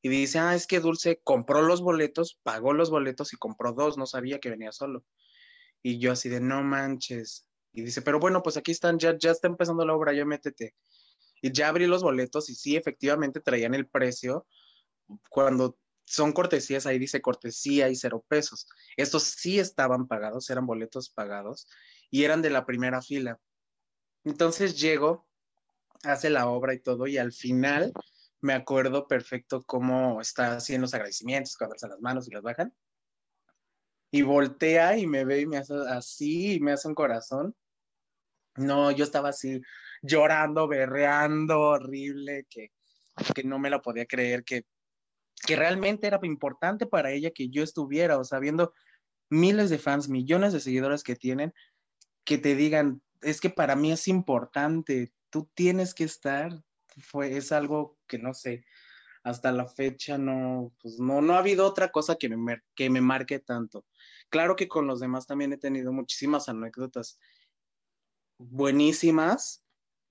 Y 0.00 0.10
dice, 0.10 0.38
ah, 0.38 0.54
es 0.54 0.68
que 0.68 0.78
Dulce 0.78 1.20
compró 1.24 1.60
los 1.60 1.82
boletos, 1.82 2.38
pagó 2.44 2.72
los 2.72 2.88
boletos 2.88 3.32
y 3.32 3.36
compró 3.36 3.72
dos, 3.72 3.98
no 3.98 4.06
sabía 4.06 4.38
que 4.38 4.50
venía 4.50 4.70
solo. 4.70 5.04
Y 5.82 5.98
yo 5.98 6.12
así 6.12 6.28
de, 6.28 6.38
no 6.38 6.62
manches. 6.62 7.48
Y 7.72 7.82
dice, 7.82 8.00
pero 8.00 8.20
bueno, 8.20 8.44
pues 8.44 8.56
aquí 8.56 8.70
están, 8.70 9.00
ya, 9.00 9.18
ya 9.18 9.32
está 9.32 9.48
empezando 9.48 9.84
la 9.84 9.92
obra, 9.96 10.12
ya 10.12 10.24
métete. 10.24 10.76
Y 11.44 11.52
ya 11.52 11.68
abrí 11.68 11.86
los 11.86 12.02
boletos 12.02 12.48
y 12.48 12.54
sí, 12.54 12.74
efectivamente 12.74 13.38
traían 13.38 13.74
el 13.74 13.86
precio. 13.86 14.46
Cuando 15.28 15.78
son 16.06 16.32
cortesías, 16.32 16.86
ahí 16.86 16.98
dice 16.98 17.20
cortesía 17.20 17.90
y 17.90 17.96
cero 17.96 18.24
pesos. 18.26 18.66
Estos 18.96 19.24
sí 19.24 19.58
estaban 19.58 20.08
pagados, 20.08 20.48
eran 20.48 20.64
boletos 20.64 21.10
pagados 21.10 21.68
y 22.10 22.24
eran 22.24 22.40
de 22.40 22.48
la 22.48 22.64
primera 22.64 23.02
fila. 23.02 23.38
Entonces 24.24 24.80
llego, 24.80 25.28
hace 26.02 26.30
la 26.30 26.48
obra 26.48 26.72
y 26.72 26.80
todo 26.80 27.06
y 27.06 27.18
al 27.18 27.30
final 27.30 27.92
me 28.40 28.54
acuerdo 28.54 29.06
perfecto 29.06 29.62
cómo 29.66 30.22
está 30.22 30.56
haciendo 30.56 30.84
los 30.84 30.94
agradecimientos, 30.94 31.58
cuando 31.58 31.74
alza 31.74 31.88
las 31.88 32.00
manos 32.00 32.26
y 32.26 32.30
las 32.30 32.42
bajan. 32.42 32.74
Y 34.10 34.22
voltea 34.22 34.96
y 34.96 35.06
me 35.06 35.26
ve 35.26 35.42
y 35.42 35.46
me 35.46 35.58
hace 35.58 35.74
así 35.90 36.54
y 36.54 36.60
me 36.60 36.72
hace 36.72 36.88
un 36.88 36.94
corazón. 36.94 37.54
No, 38.56 38.90
yo 38.92 39.04
estaba 39.04 39.28
así 39.28 39.60
llorando, 40.06 40.68
berreando, 40.68 41.60
horrible, 41.60 42.46
que, 42.48 42.72
que 43.34 43.44
no 43.44 43.58
me 43.58 43.70
lo 43.70 43.82
podía 43.82 44.06
creer, 44.06 44.44
que 44.44 44.64
que 45.46 45.56
realmente 45.56 46.06
era 46.06 46.18
importante 46.22 46.86
para 46.86 47.10
ella 47.10 47.30
que 47.30 47.48
yo 47.48 47.62
estuviera, 47.62 48.18
o 48.18 48.24
sea, 48.24 48.38
viendo 48.38 48.72
miles 49.30 49.70
de 49.70 49.78
fans, 49.78 50.08
millones 50.08 50.52
de 50.52 50.60
seguidores 50.60 51.02
que 51.02 51.16
tienen, 51.16 51.52
que 52.24 52.38
te 52.38 52.54
digan, 52.54 53.02
es 53.20 53.40
que 53.40 53.50
para 53.50 53.76
mí 53.76 53.92
es 53.92 54.08
importante, 54.08 55.12
tú 55.30 55.50
tienes 55.54 55.94
que 55.94 56.04
estar, 56.04 56.52
fue, 56.98 57.36
es 57.36 57.52
algo 57.52 57.98
que 58.06 58.18
no 58.18 58.34
sé, 58.34 58.64
hasta 59.22 59.52
la 59.52 59.66
fecha 59.66 60.18
no, 60.18 60.72
pues 60.80 60.98
no, 60.98 61.20
no 61.22 61.34
ha 61.34 61.38
habido 61.38 61.66
otra 61.66 61.90
cosa 61.90 62.16
que 62.16 62.28
me, 62.28 62.62
que 62.74 62.90
me 62.90 63.00
marque 63.00 63.38
tanto. 63.38 63.86
Claro 64.28 64.56
que 64.56 64.68
con 64.68 64.86
los 64.86 65.00
demás 65.00 65.26
también 65.26 65.52
he 65.52 65.58
tenido 65.58 65.92
muchísimas 65.92 66.48
anécdotas 66.48 67.18
buenísimas, 68.38 69.63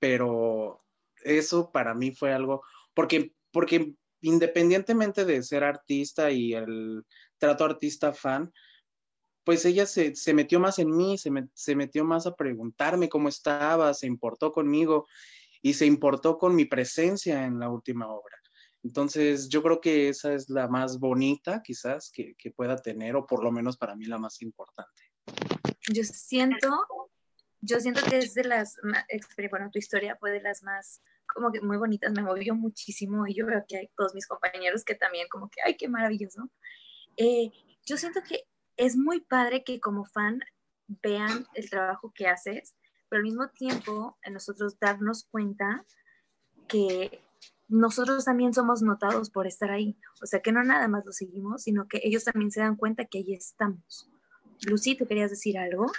pero 0.04 0.84
eso 1.24 1.72
para 1.72 1.93
mí 1.93 2.12
fue 2.12 2.34
algo, 2.34 2.62
porque, 2.93 3.34
porque 3.54 3.95
independientemente 4.20 5.24
de 5.24 5.41
ser 5.43 5.64
artista 5.64 6.30
y 6.30 6.54
el 6.54 7.06
trato 7.38 7.64
artista 7.64 8.12
fan, 8.12 8.51
pues 9.45 9.64
ella 9.64 9.86
se, 9.86 10.14
metió 10.34 10.60
más 10.60 10.78
en 10.80 10.89
mí, 10.89 11.18
se, 11.18 11.32
se 11.54 11.78
metió 11.78 12.04
más 12.04 12.28
a 12.28 12.36
preguntarme 12.36 13.08
cómo 13.08 13.30
estaba, 13.30 13.93
se 13.93 14.06
importó 14.06 14.51
conmigo 14.51 15.08
y 15.62 15.74
se 15.74 15.86
importó 15.86 16.38
con 16.38 16.54
mi 16.54 16.66
presencia 16.66 17.45
en 17.45 17.58
la 17.58 17.70
última 17.70 18.10
obra. 18.10 18.36
Entonces, 18.84 19.47
yo 19.47 19.64
creo 19.64 19.80
que 19.80 20.10
esa 20.10 20.34
es 20.34 20.49
la 20.49 20.68
más 20.68 20.99
bonita 20.99 21.62
quizás 21.64 22.12
que 22.12 22.51
pueda 22.54 22.76
tener, 22.76 23.16
o 23.16 23.26
por 23.26 23.41
lo 23.41 23.54
menos 23.54 23.78
para 23.78 23.95
mí 23.95 24.04
la 24.04 24.18
más 24.18 24.41
importante. 24.41 25.14
Yo 25.91 26.04
siento, 26.04 27.03
yo 27.66 27.80
siento 27.80 28.01
que 28.03 28.18
es 28.18 28.34
de 28.34 28.43
las, 28.43 28.78
bueno, 29.49 29.70
tu 29.72 29.80
historia 29.80 30.18
fue 30.18 30.32
de 30.32 30.41
las 30.41 30.64
más 30.64 31.01
como 31.34 31.51
que 31.51 31.61
muy 31.61 31.78
bonitas, 31.78 32.11
me 32.11 32.22
movió 32.22 32.53
muchísimo 32.55 33.26
y 33.26 33.34
yo 33.34 33.45
veo 33.45 33.64
que 33.68 33.78
hay 33.78 33.89
todos 33.95 34.14
mis 34.14 34.28
compañeros 34.28 34.84
que 34.84 34.95
también 34.95 35.28
como 35.30 35.49
que, 35.49 35.61
ay, 35.66 35.78
qué 35.78 35.88
maravilloso. 35.88 36.49
Eh, 37.18 37.51
yo 37.86 37.97
siento 37.97 38.22
que 38.22 38.43
es 38.76 38.97
muy 38.97 39.22
padre 39.22 39.64
que 39.64 39.80
como 39.80 40.05
fan 40.05 40.41
vean 40.88 41.47
el 41.55 41.70
trabajo 41.70 42.11
que 42.14 42.28
haces, 42.28 42.76
pero 43.09 43.20
al 43.20 43.24
mismo 43.24 43.49
tiempo 43.49 44.18
en 44.24 44.34
nosotros 44.34 44.78
darnos 44.80 45.24
cuenta 45.24 45.86
que 46.68 47.24
nosotros 47.70 48.26
también 48.26 48.53
somos 48.53 48.82
notados 48.82 49.30
por 49.30 49.47
estar 49.47 49.72
ahí. 49.72 49.97
O 50.22 50.26
sea, 50.26 50.41
que 50.41 50.51
no 50.51 50.64
nada 50.64 50.88
más 50.89 51.05
lo 51.05 51.14
seguimos, 51.14 51.64
sino 51.64 51.88
que 51.88 52.01
ellos 52.03 52.26
también 52.26 52.51
se 52.51 52.59
dan 52.59 52.76
cuenta 52.76 53.05
que 53.05 53.20
ahí 53.20 53.34
estamos. 53.34 54.09
Lucy, 54.68 54.95
¿tú 54.95 55.07
querías 55.07 55.32
decir 55.32 55.57
algo? 55.57 55.91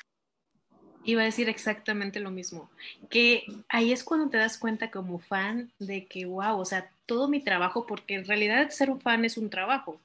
Iba 1.04 1.22
a 1.22 1.26
decir 1.26 1.48
exactamente 1.48 2.20
lo 2.20 2.30
mismo, 2.30 2.70
que 3.10 3.44
ahí 3.68 3.92
es 3.92 4.04
cuando 4.04 4.30
te 4.30 4.38
das 4.38 4.58
cuenta 4.58 4.90
como 4.90 5.18
fan 5.18 5.70
de 5.78 6.06
que, 6.06 6.24
wow, 6.24 6.58
o 6.58 6.64
sea, 6.64 6.90
todo 7.06 7.28
mi 7.28 7.40
trabajo, 7.40 7.86
porque 7.86 8.14
en 8.14 8.24
realidad 8.24 8.70
ser 8.70 8.90
un 8.90 9.00
fan 9.00 9.24
es 9.24 9.36
un 9.36 9.50
trabajo, 9.50 10.00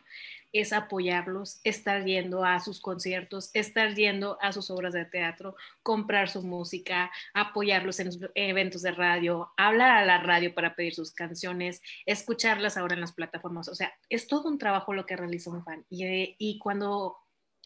es 0.52 0.74
apoyarlos, 0.74 1.60
estar 1.64 2.04
yendo 2.06 2.43
a 2.43 2.60
sus 2.60 2.80
conciertos, 2.80 3.52
estar 3.54 3.93
yendo 3.93 4.38
a 4.41 4.52
sus 4.52 4.72
obras 4.72 4.93
de 4.93 5.06
teatro, 5.06 5.56
comprar 5.84 6.30
su 6.30 6.41
música, 6.41 7.12
apoyarlos 7.34 8.00
en 8.00 8.10
eventos 8.36 8.82
de 8.82 8.91
radio, 8.91 9.52
hablar 9.58 9.91
a 9.91 10.06
la 10.06 10.18
radio 10.18 10.54
para 10.54 10.76
pedir 10.76 10.95
sus 10.95 11.12
canciones, 11.12 11.82
escucharlas 12.06 12.78
ahora 12.78 12.95
en 12.95 13.02
las 13.02 13.14
plataformas. 13.14 13.68
O 13.68 13.76
sea, 13.76 13.93
es 14.10 14.28
todo 14.28 14.50
un 14.50 14.58
trabajo 14.58 14.93
lo 14.93 15.06
que 15.06 15.16
realiza 15.16 15.52
un 15.52 15.64
fan. 15.64 15.86
Y, 15.89 16.36
y 16.38 16.58
cuando 16.58 17.18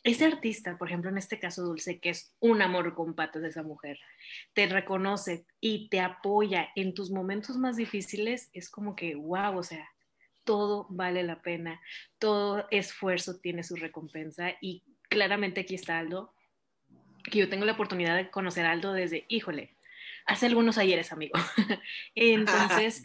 ese 0.04 0.26
artista, 0.26 0.78
por 0.78 0.90
ejemplo, 0.90 1.10
en 1.10 1.18
este 1.18 1.40
caso 1.40 1.64
Dulce, 1.64 2.00
que 2.00 2.10
es 2.10 2.36
un 2.40 2.62
amor 2.62 2.94
con 2.94 3.14
patas 3.14 3.42
de 3.42 3.50
esa 3.50 3.64
mujer, 3.64 4.00
te 4.54 4.68
reconoce 4.68 5.46
y 5.62 5.88
te 5.90 6.02
apoya 6.02 6.70
en 6.76 6.94
tus 6.94 7.10
momentos 7.10 7.58
más 7.58 7.78
difíciles, 7.78 8.50
es 8.54 8.70
como 8.70 8.96
que, 8.96 9.16
wow, 9.16 9.58
o 9.58 9.64
sea, 9.64 9.90
todo 10.44 10.88
vale 10.90 11.24
la 11.24 11.42
pena, 11.42 11.80
todo 12.20 12.68
esfuerzo 12.70 13.40
tiene 13.40 13.64
su 13.64 13.78
recompensa 13.78 14.52
y 14.60 14.84
claramente 15.08 15.62
aquí 15.62 15.76
está 15.76 16.00
Aldo, 16.00 16.34
que 17.24 17.40
yo 17.40 17.48
tengo 17.48 17.64
la 17.64 17.74
oportunidad 17.74 18.18
de 18.18 18.30
conocer 18.30 18.66
a 18.66 18.72
Aldo 18.72 18.92
desde, 18.92 19.26
híjole, 19.30 19.78
hace 20.26 20.48
algunos 20.48 20.78
ayeres, 20.78 21.14
amigo. 21.14 21.34
Entonces, 22.16 23.04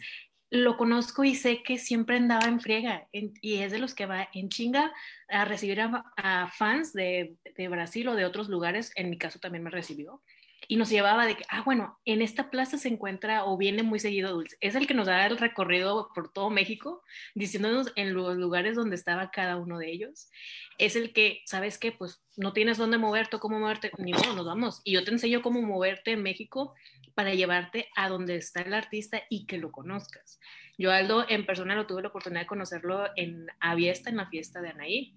lo 0.51 0.77
conozco 0.77 1.23
y 1.23 1.35
sé 1.35 1.61
que 1.63 1.77
siempre 1.77 2.17
andaba 2.17 2.47
en 2.47 2.59
friega 2.59 3.07
y 3.11 3.55
es 3.57 3.71
de 3.71 3.79
los 3.79 3.93
que 3.93 4.07
va 4.07 4.29
en 4.33 4.49
chinga 4.49 4.91
a 5.27 5.45
recibir 5.45 5.79
a, 5.81 6.47
fans 6.47 6.91
de, 6.93 7.35
de, 7.55 7.67
Brasil 7.67 8.07
o 8.07 8.15
de 8.15 8.25
otros 8.25 8.49
lugares. 8.49 8.91
En 8.95 9.09
mi 9.09 9.17
caso 9.17 9.39
también 9.39 9.63
me 9.63 9.69
recibió 9.69 10.23
y 10.71 10.75
nos 10.75 10.91
llevaba 10.91 11.25
de 11.25 11.35
que, 11.35 11.43
ah, 11.49 11.63
bueno, 11.63 11.99
en 12.05 12.21
esta 12.21 12.51
plaza 12.51 12.77
se 12.77 12.89
encuentra 12.89 13.43
o 13.45 13.57
viene 13.57 13.81
muy 13.81 13.97
seguido 13.97 14.31
Dulce. 14.31 14.55
Es 14.61 14.75
el 14.75 14.85
que 14.85 14.93
nos 14.93 15.07
da 15.07 15.25
el 15.25 15.39
recorrido 15.39 16.11
por 16.13 16.31
todo 16.31 16.51
México, 16.51 17.01
diciéndonos 17.33 17.91
en 17.95 18.13
los 18.13 18.37
lugares 18.37 18.75
donde 18.75 18.95
estaba 18.95 19.31
cada 19.31 19.57
uno 19.57 19.79
de 19.79 19.91
ellos. 19.91 20.29
Es 20.77 20.95
el 20.95 21.11
que, 21.11 21.41
¿sabes 21.47 21.79
qué? 21.79 21.91
Pues 21.91 22.23
no 22.37 22.53
tienes 22.53 22.77
dónde 22.77 22.99
moverte 22.99 23.39
cómo 23.39 23.59
moverte, 23.59 23.91
ni 23.97 24.13
modo, 24.13 24.35
nos 24.35 24.45
vamos. 24.45 24.81
Y 24.83 24.93
yo 24.93 25.03
te 25.03 25.09
enseño 25.09 25.41
cómo 25.41 25.59
moverte 25.63 26.11
en 26.11 26.21
México 26.21 26.75
para 27.15 27.33
llevarte 27.33 27.89
a 27.95 28.07
donde 28.07 28.35
está 28.35 28.61
el 28.61 28.75
artista 28.75 29.23
y 29.27 29.47
que 29.47 29.57
lo 29.57 29.71
conozcas. 29.71 30.39
Yo 30.77 30.91
Aldo 30.91 31.25
en 31.27 31.47
persona 31.47 31.73
lo 31.73 31.87
tuve 31.87 32.03
la 32.03 32.09
oportunidad 32.09 32.41
de 32.41 32.47
conocerlo 32.47 33.07
en 33.15 33.47
Aviesta, 33.59 34.11
en 34.11 34.17
la 34.17 34.29
fiesta 34.29 34.61
de 34.61 34.69
Anaí. 34.69 35.15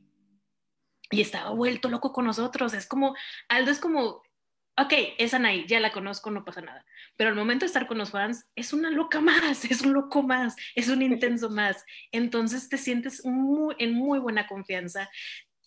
Y 1.10 1.20
estaba 1.20 1.50
vuelto 1.50 1.90
loco 1.90 2.10
con 2.10 2.24
nosotros. 2.24 2.72
Es 2.72 2.86
como, 2.86 3.14
Aldo 3.50 3.70
es 3.70 3.80
como 3.80 4.22
ok, 4.82 4.92
es 5.18 5.34
Anaí, 5.34 5.66
ya 5.66 5.80
la 5.80 5.92
conozco, 5.92 6.30
no 6.30 6.44
pasa 6.44 6.60
nada. 6.60 6.84
Pero 7.16 7.30
al 7.30 7.36
momento 7.36 7.64
de 7.64 7.68
estar 7.68 7.86
con 7.86 7.98
los 7.98 8.10
fans, 8.10 8.50
es 8.54 8.72
una 8.72 8.90
loca 8.90 9.20
más, 9.20 9.64
es 9.70 9.82
un 9.82 9.92
loco 9.92 10.22
más, 10.22 10.56
es 10.74 10.88
un 10.88 11.02
intenso 11.02 11.50
más. 11.50 11.84
Entonces 12.10 12.68
te 12.68 12.78
sientes 12.78 13.24
muy, 13.24 13.74
en 13.78 13.94
muy 13.94 14.18
buena 14.18 14.46
confianza, 14.46 15.10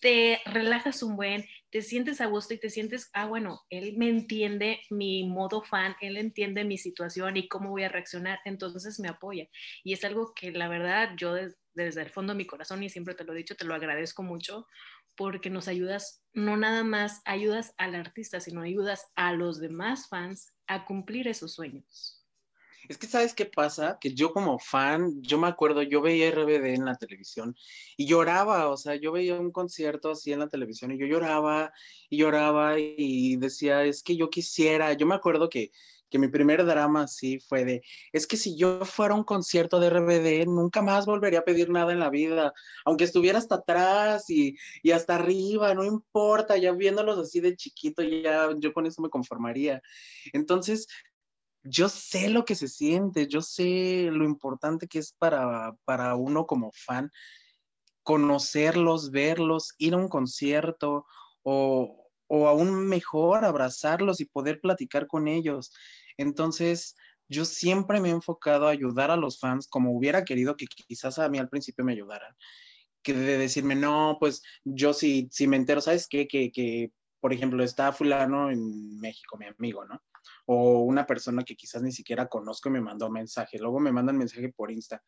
te 0.02 0.40
relajas 0.46 1.02
un 1.02 1.16
buen, 1.16 1.46
te 1.72 1.82
sientes 1.82 2.22
a 2.22 2.28
gusto 2.28 2.54
y 2.54 2.60
te 2.60 2.70
sientes, 2.70 3.10
ah, 3.14 3.26
bueno, 3.26 3.62
él 3.70 3.96
me 3.98 4.10
entiende 4.10 4.82
mi 4.90 5.28
modo 5.28 5.64
fan, 5.64 5.96
él 6.02 6.18
entiende 6.18 6.64
mi 6.64 6.78
situación 6.78 7.38
y 7.38 7.48
cómo 7.48 7.72
voy 7.72 7.84
a 7.84 7.90
reaccionar, 7.90 8.40
entonces 8.46 9.00
me 9.00 9.08
apoya. 9.08 9.48
Y 9.84 9.94
es 9.94 10.04
algo 10.04 10.34
que 10.36 10.52
la 10.52 10.68
verdad 10.68 11.14
yo 11.18 11.34
desde 11.74 12.02
el 12.02 12.10
fondo 12.10 12.34
de 12.34 12.38
mi 12.38 12.46
corazón 12.46 12.84
y 12.84 12.90
siempre 12.90 13.16
te 13.16 13.24
lo 13.24 13.34
he 13.34 13.38
dicho, 13.38 13.56
te 13.56 13.66
lo 13.66 13.74
agradezco 13.74 14.22
mucho 14.22 14.68
porque 15.16 15.50
nos 15.50 15.68
ayudas, 15.68 16.22
no 16.34 16.58
nada 16.58 16.84
más 16.84 17.22
ayudas 17.26 17.74
al 17.78 17.96
artista, 17.96 18.40
sino 18.40 18.62
ayudas 18.62 19.08
a 19.16 19.34
los 19.34 19.60
demás 19.60 20.08
fans 20.08 20.54
a 20.68 20.86
cumplir 20.86 21.28
esos 21.28 21.54
sueños. 21.54 22.22
Es 22.88 22.98
que 22.98 23.08
sabes 23.08 23.34
qué 23.34 23.46
pasa, 23.46 23.98
que 24.00 24.14
yo 24.14 24.32
como 24.32 24.60
fan, 24.60 25.22
yo 25.22 25.40
me 25.40 25.48
acuerdo, 25.48 25.82
yo 25.82 26.02
veía 26.02 26.30
RBD 26.30 26.76
en 26.76 26.86
la 26.86 26.96
televisión 26.96 27.56
y 27.98 28.06
lloraba, 28.06 28.70
o 28.70 28.78
sea, 28.78 28.96
yo 28.96 29.12
veía 29.12 29.40
un 29.40 29.52
concierto 29.52 30.12
así 30.12 30.32
en 30.32 30.40
la 30.40 30.50
televisión 30.50 30.92
y 30.92 31.00
yo 31.00 31.08
lloraba 31.08 31.74
y 32.10 32.18
lloraba 32.18 32.78
y 32.80 33.38
decía, 33.38 33.84
es 33.84 34.04
que 34.04 34.16
yo 34.16 34.30
quisiera, 34.30 34.94
yo 34.94 35.08
me 35.08 35.16
acuerdo 35.16 35.50
que 35.50 35.72
que 36.16 36.20
mi 36.20 36.30
primer 36.30 36.66
drama 36.66 37.10
sí 37.10 37.40
fue 37.42 37.66
de, 37.66 37.82
es 38.14 38.26
que 38.26 38.38
si 38.38 38.56
yo 38.56 38.86
fuera 38.86 39.14
a 39.14 39.18
un 39.18 39.26
concierto 39.26 39.82
de 39.82 39.88
RBD, 39.88 40.46
nunca 40.48 40.82
más 40.82 41.06
volvería 41.06 41.40
a 41.40 41.44
pedir 41.44 41.70
nada 41.70 41.92
en 41.92 42.00
la 42.00 42.10
vida, 42.10 42.54
aunque 42.86 43.04
estuviera 43.04 43.38
hasta 43.38 43.56
atrás 43.56 44.30
y, 44.30 44.56
y 44.82 44.92
hasta 44.92 45.16
arriba, 45.16 45.74
no 45.74 45.84
importa, 45.84 46.56
ya 46.56 46.72
viéndolos 46.72 47.20
así 47.20 47.42
de 47.42 47.58
chiquito, 47.58 48.02
ya 48.02 48.48
yo 48.58 48.72
con 48.72 48.86
eso 48.86 49.02
me 49.02 49.10
conformaría. 49.10 49.82
Entonces, 50.32 50.88
yo 51.64 51.90
sé 51.90 52.30
lo 52.30 52.46
que 52.46 52.56
se 52.56 52.70
siente, 52.70 53.28
yo 53.28 53.42
sé 53.42 54.08
lo 54.10 54.24
importante 54.24 54.88
que 54.88 55.00
es 55.00 55.12
para, 55.20 55.76
para 55.84 56.16
uno 56.16 56.46
como 56.46 56.72
fan 56.74 57.12
conocerlos, 58.04 59.12
verlos, 59.12 59.74
ir 59.80 59.96
a 59.96 59.98
un 59.98 60.08
concierto 60.08 61.06
o, 61.44 62.08
o 62.28 62.48
aún 62.48 62.88
mejor 62.88 63.44
abrazarlos 63.44 64.22
y 64.22 64.26
poder 64.26 64.62
platicar 64.62 65.08
con 65.08 65.28
ellos. 65.28 65.74
Entonces, 66.18 66.96
yo 67.28 67.46
siempre 67.46 68.00
me 68.00 68.10
he 68.10 68.12
enfocado 68.12 68.68
a 68.68 68.72
ayudar 68.72 69.12
a 69.12 69.18
los 69.18 69.40
fans 69.40 69.68
como 69.68 69.92
hubiera 69.92 70.24
querido 70.26 70.56
que 70.56 70.68
quizás 70.68 71.20
a 71.20 71.30
mí 71.30 71.40
al 71.40 71.50
principio 71.50 71.84
me 71.86 71.94
ayudaran. 71.94 72.36
Que 73.02 73.14
de 73.14 73.38
decirme, 73.38 73.76
no, 73.76 74.18
pues 74.20 74.42
yo 74.64 74.94
sí, 74.94 75.28
si, 75.32 75.48
me 75.48 75.58
entero, 75.58 75.82
¿sabes 75.82 76.08
qué? 76.08 76.28
Que, 76.28 76.52
que, 76.52 76.92
por 77.20 77.34
ejemplo, 77.34 77.64
está 77.64 77.92
fulano 77.92 78.52
en 78.52 79.00
México, 79.00 79.38
mi 79.38 79.46
amigo, 79.46 79.86
¿no? 79.86 80.02
O 80.46 80.82
una 80.82 81.06
persona 81.06 81.44
que 81.44 81.56
quizás 81.56 81.82
ni 81.82 81.92
siquiera 81.92 82.28
conozco 82.28 82.70
y 82.70 82.74
me 82.74 82.82
mandó 82.82 83.10
mensaje. 83.10 83.60
Luego 83.60 83.80
me 83.80 83.92
mandan 83.92 84.18
mensaje 84.18 84.50
por 84.50 84.72
Insta. 84.72 85.04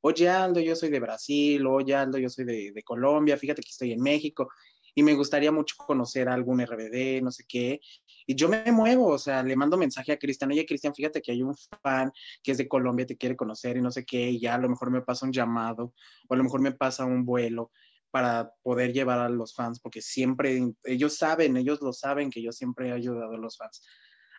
Oye, 0.00 0.28
Aldo, 0.28 0.60
yo 0.60 0.74
soy 0.74 0.90
de 0.90 1.00
Brasil. 1.00 1.66
Oye, 1.66 1.94
Aldo, 1.94 2.18
yo 2.18 2.28
soy 2.28 2.44
de, 2.44 2.72
de 2.72 2.82
Colombia. 2.82 3.36
Fíjate 3.36 3.62
que 3.62 3.70
estoy 3.70 3.92
en 3.92 4.00
México 4.00 4.48
y 4.94 5.02
me 5.02 5.14
gustaría 5.14 5.50
mucho 5.52 5.76
conocer 5.78 6.28
algún 6.28 6.60
RBD, 6.60 7.22
no 7.22 7.30
sé 7.30 7.44
qué. 7.48 7.80
Y 8.26 8.34
yo 8.34 8.48
me 8.48 8.70
muevo, 8.72 9.08
o 9.08 9.18
sea, 9.18 9.42
le 9.42 9.56
mando 9.56 9.76
mensaje 9.76 10.12
a 10.12 10.18
Cristian, 10.18 10.50
oye 10.50 10.66
Cristian, 10.66 10.94
fíjate 10.94 11.22
que 11.22 11.32
hay 11.32 11.42
un 11.42 11.54
fan 11.82 12.12
que 12.42 12.52
es 12.52 12.58
de 12.58 12.68
Colombia, 12.68 13.06
te 13.06 13.16
quiere 13.16 13.36
conocer 13.36 13.76
y 13.76 13.82
no 13.82 13.90
sé 13.90 14.04
qué, 14.04 14.30
y 14.30 14.40
ya 14.40 14.54
a 14.54 14.58
lo 14.58 14.68
mejor 14.68 14.90
me 14.90 15.02
pasa 15.02 15.26
un 15.26 15.32
llamado 15.32 15.94
o 16.28 16.34
a 16.34 16.36
lo 16.36 16.44
mejor 16.44 16.60
me 16.60 16.72
pasa 16.72 17.04
un 17.04 17.24
vuelo 17.24 17.70
para 18.10 18.52
poder 18.62 18.92
llevar 18.92 19.20
a 19.20 19.30
los 19.30 19.54
fans, 19.54 19.80
porque 19.80 20.02
siempre, 20.02 20.74
ellos 20.84 21.16
saben, 21.16 21.56
ellos 21.56 21.80
lo 21.80 21.94
saben 21.94 22.30
que 22.30 22.42
yo 22.42 22.52
siempre 22.52 22.88
he 22.88 22.92
ayudado 22.92 23.34
a 23.34 23.38
los 23.38 23.56
fans 23.56 23.82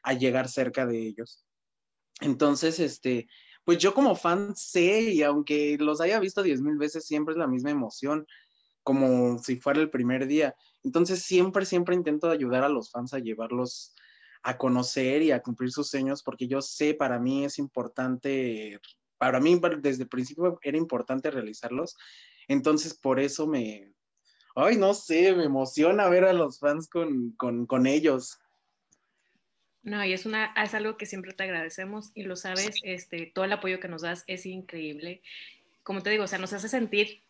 a 0.03 0.13
llegar 0.13 0.47
cerca 0.47 0.85
de 0.85 0.99
ellos. 0.99 1.43
Entonces, 2.21 2.79
este, 2.79 3.27
pues 3.63 3.79
yo 3.79 3.95
como 3.95 4.15
fan 4.15 4.55
sé, 4.55 5.01
y 5.01 5.23
aunque 5.23 5.77
los 5.79 6.01
haya 6.01 6.19
visto 6.19 6.43
diez 6.43 6.61
mil 6.61 6.77
veces, 6.77 7.05
siempre 7.05 7.33
es 7.33 7.37
la 7.39 7.47
misma 7.47 7.71
emoción 7.71 8.27
como 8.83 9.37
si 9.39 9.57
fuera 9.57 9.79
el 9.79 9.89
primer 9.89 10.27
día. 10.27 10.55
Entonces 10.83 11.23
siempre, 11.23 11.65
siempre 11.65 11.95
intento 11.95 12.29
ayudar 12.29 12.63
a 12.63 12.69
los 12.69 12.91
fans 12.91 13.13
a 13.13 13.19
llevarlos 13.19 13.95
a 14.43 14.57
conocer 14.57 15.21
y 15.21 15.31
a 15.31 15.41
cumplir 15.41 15.71
sus 15.71 15.89
sueños, 15.89 16.21
porque 16.21 16.47
yo 16.47 16.61
sé, 16.61 16.93
para 16.93 17.17
mí 17.17 17.45
es 17.45 17.57
importante 17.59 18.79
para 19.23 19.39
mí 19.39 19.57
desde 19.79 20.03
el 20.03 20.09
principio 20.09 20.59
era 20.61 20.77
importante 20.77 21.31
realizarlos. 21.31 21.95
Entonces, 22.49 22.93
por 22.93 23.21
eso 23.21 23.47
me, 23.47 23.93
ay, 24.53 24.75
no 24.75 24.93
sé, 24.93 25.33
me 25.33 25.45
emociona 25.45 26.09
ver 26.09 26.25
a 26.25 26.33
los 26.33 26.59
fans 26.59 26.89
con, 26.89 27.31
con, 27.37 27.65
con 27.65 27.87
ellos. 27.87 28.37
No, 29.81 30.03
y 30.03 30.11
es, 30.11 30.25
una, 30.25 30.53
es 30.61 30.73
algo 30.73 30.97
que 30.97 31.05
siempre 31.05 31.31
te 31.31 31.43
agradecemos 31.43 32.11
y 32.13 32.23
lo 32.23 32.35
sabes, 32.35 32.75
este, 32.83 33.31
todo 33.33 33.45
el 33.45 33.53
apoyo 33.53 33.79
que 33.79 33.87
nos 33.87 34.01
das 34.01 34.25
es 34.27 34.45
increíble. 34.45 35.21
Como 35.83 36.03
te 36.03 36.09
digo, 36.09 36.25
o 36.25 36.27
sea, 36.27 36.39
nos 36.39 36.51
hace 36.51 36.67
sentir 36.67 37.21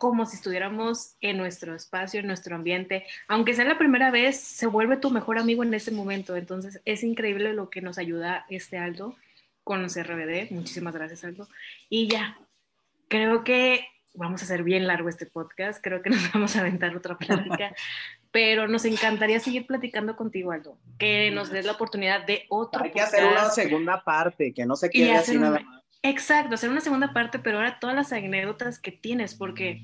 como 0.00 0.24
si 0.24 0.36
estuviéramos 0.36 1.16
en 1.20 1.36
nuestro 1.36 1.74
espacio, 1.74 2.20
en 2.20 2.26
nuestro 2.26 2.56
ambiente. 2.56 3.04
Aunque 3.28 3.52
sea 3.52 3.66
la 3.66 3.76
primera 3.76 4.10
vez, 4.10 4.40
se 4.40 4.66
vuelve 4.66 4.96
tu 4.96 5.10
mejor 5.10 5.38
amigo 5.38 5.62
en 5.62 5.74
ese 5.74 5.90
momento. 5.90 6.36
Entonces, 6.36 6.80
es 6.86 7.04
increíble 7.04 7.52
lo 7.52 7.68
que 7.68 7.82
nos 7.82 7.98
ayuda 7.98 8.46
este 8.48 8.78
Aldo 8.78 9.14
con 9.62 9.82
los 9.82 10.02
RBD. 10.02 10.52
Muchísimas 10.52 10.94
gracias, 10.94 11.22
Aldo. 11.22 11.48
Y 11.90 12.08
ya, 12.08 12.38
creo 13.08 13.44
que 13.44 13.84
vamos 14.14 14.40
a 14.40 14.46
hacer 14.46 14.62
bien 14.62 14.86
largo 14.86 15.10
este 15.10 15.26
podcast. 15.26 15.84
Creo 15.84 16.00
que 16.00 16.08
nos 16.08 16.32
vamos 16.32 16.56
a 16.56 16.60
aventar 16.60 16.96
otra 16.96 17.18
plática 17.18 17.74
pero 18.30 18.68
nos 18.68 18.84
encantaría 18.84 19.38
seguir 19.38 19.66
platicando 19.66 20.16
contigo, 20.16 20.52
Aldo, 20.52 20.78
que 20.98 21.30
nos 21.30 21.50
des 21.50 21.66
la 21.66 21.72
oportunidad 21.72 22.24
de 22.24 22.46
otro. 22.48 22.84
Hay 22.84 22.92
que 22.92 23.00
hacer 23.00 23.24
una 23.24 23.50
segunda 23.50 24.02
parte, 24.04 24.54
que 24.54 24.64
no 24.64 24.76
se 24.76 24.88
quede 24.88 25.12
así 25.12 25.36
nada 25.36 25.60
más. 25.60 25.82
Exacto, 26.02 26.54
hacer 26.54 26.70
una 26.70 26.80
segunda 26.80 27.12
parte, 27.12 27.38
pero 27.38 27.58
ahora 27.58 27.78
todas 27.78 27.94
las 27.94 28.12
anécdotas 28.12 28.78
que 28.78 28.90
tienes, 28.90 29.34
porque, 29.34 29.82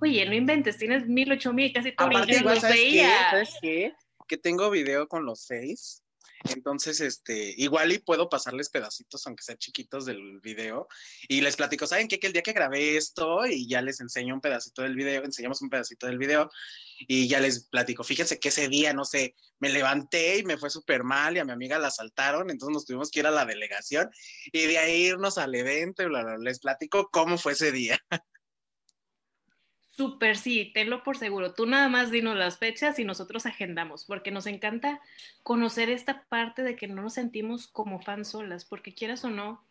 oye, 0.00 0.24
no 0.26 0.34
inventes, 0.34 0.76
tienes 0.76 1.06
mil, 1.06 1.32
ocho 1.32 1.52
mil, 1.52 1.72
casi 1.72 1.92
todo 1.92 2.08
Aparte, 2.08 2.36
igual, 2.36 2.60
¿sabes 2.60 2.76
qué? 2.76 3.08
¿Sabes 3.30 3.54
qué? 3.62 3.94
Que 4.28 4.36
tengo 4.36 4.70
video 4.70 5.08
con 5.08 5.24
los 5.24 5.40
seis 5.40 6.03
entonces, 6.50 7.00
este, 7.00 7.54
igual 7.56 7.92
y 7.92 7.98
puedo 7.98 8.28
pasarles 8.28 8.68
pedacitos, 8.68 9.26
aunque 9.26 9.42
sean 9.42 9.58
chiquitos 9.58 10.04
del 10.04 10.40
video, 10.40 10.88
y 11.28 11.40
les 11.40 11.56
platico, 11.56 11.86
¿saben 11.86 12.08
qué? 12.08 12.18
Que 12.18 12.26
el 12.26 12.32
día 12.32 12.42
que 12.42 12.52
grabé 12.52 12.96
esto 12.96 13.46
y 13.46 13.68
ya 13.68 13.80
les 13.82 14.00
enseño 14.00 14.34
un 14.34 14.40
pedacito 14.40 14.82
del 14.82 14.94
video, 14.94 15.24
enseñamos 15.24 15.62
un 15.62 15.70
pedacito 15.70 16.06
del 16.06 16.18
video 16.18 16.50
y 17.08 17.28
ya 17.28 17.40
les 17.40 17.68
platico, 17.68 18.04
fíjense 18.04 18.38
que 18.38 18.48
ese 18.48 18.68
día, 18.68 18.92
no 18.92 19.04
sé, 19.04 19.34
me 19.58 19.68
levanté 19.70 20.38
y 20.38 20.44
me 20.44 20.58
fue 20.58 20.70
súper 20.70 21.04
mal 21.04 21.36
y 21.36 21.40
a 21.40 21.44
mi 21.44 21.52
amiga 21.52 21.78
la 21.78 21.88
asaltaron, 21.88 22.50
entonces 22.50 22.74
nos 22.74 22.86
tuvimos 22.86 23.10
que 23.10 23.20
ir 23.20 23.26
a 23.26 23.30
la 23.30 23.46
delegación 23.46 24.10
y 24.52 24.66
de 24.66 24.78
ahí 24.78 25.06
irnos 25.06 25.38
al 25.38 25.54
evento 25.54 26.02
y 26.02 26.08
les 26.42 26.60
platico 26.60 27.08
cómo 27.10 27.38
fue 27.38 27.52
ese 27.52 27.72
día. 27.72 27.98
Súper, 29.96 30.36
sí, 30.36 30.72
tenlo 30.74 31.04
por 31.04 31.16
seguro. 31.16 31.54
Tú 31.54 31.66
nada 31.66 31.88
más 31.88 32.10
dinos 32.10 32.36
las 32.36 32.58
fechas 32.58 32.98
y 32.98 33.04
nosotros 33.04 33.46
agendamos, 33.46 34.04
porque 34.04 34.32
nos 34.32 34.46
encanta 34.46 35.00
conocer 35.44 35.88
esta 35.88 36.24
parte 36.24 36.62
de 36.62 36.74
que 36.74 36.88
no 36.88 37.02
nos 37.02 37.14
sentimos 37.14 37.68
como 37.68 38.00
fans 38.00 38.28
solas, 38.28 38.64
porque 38.64 38.92
quieras 38.92 39.24
o 39.24 39.30
no, 39.30 39.64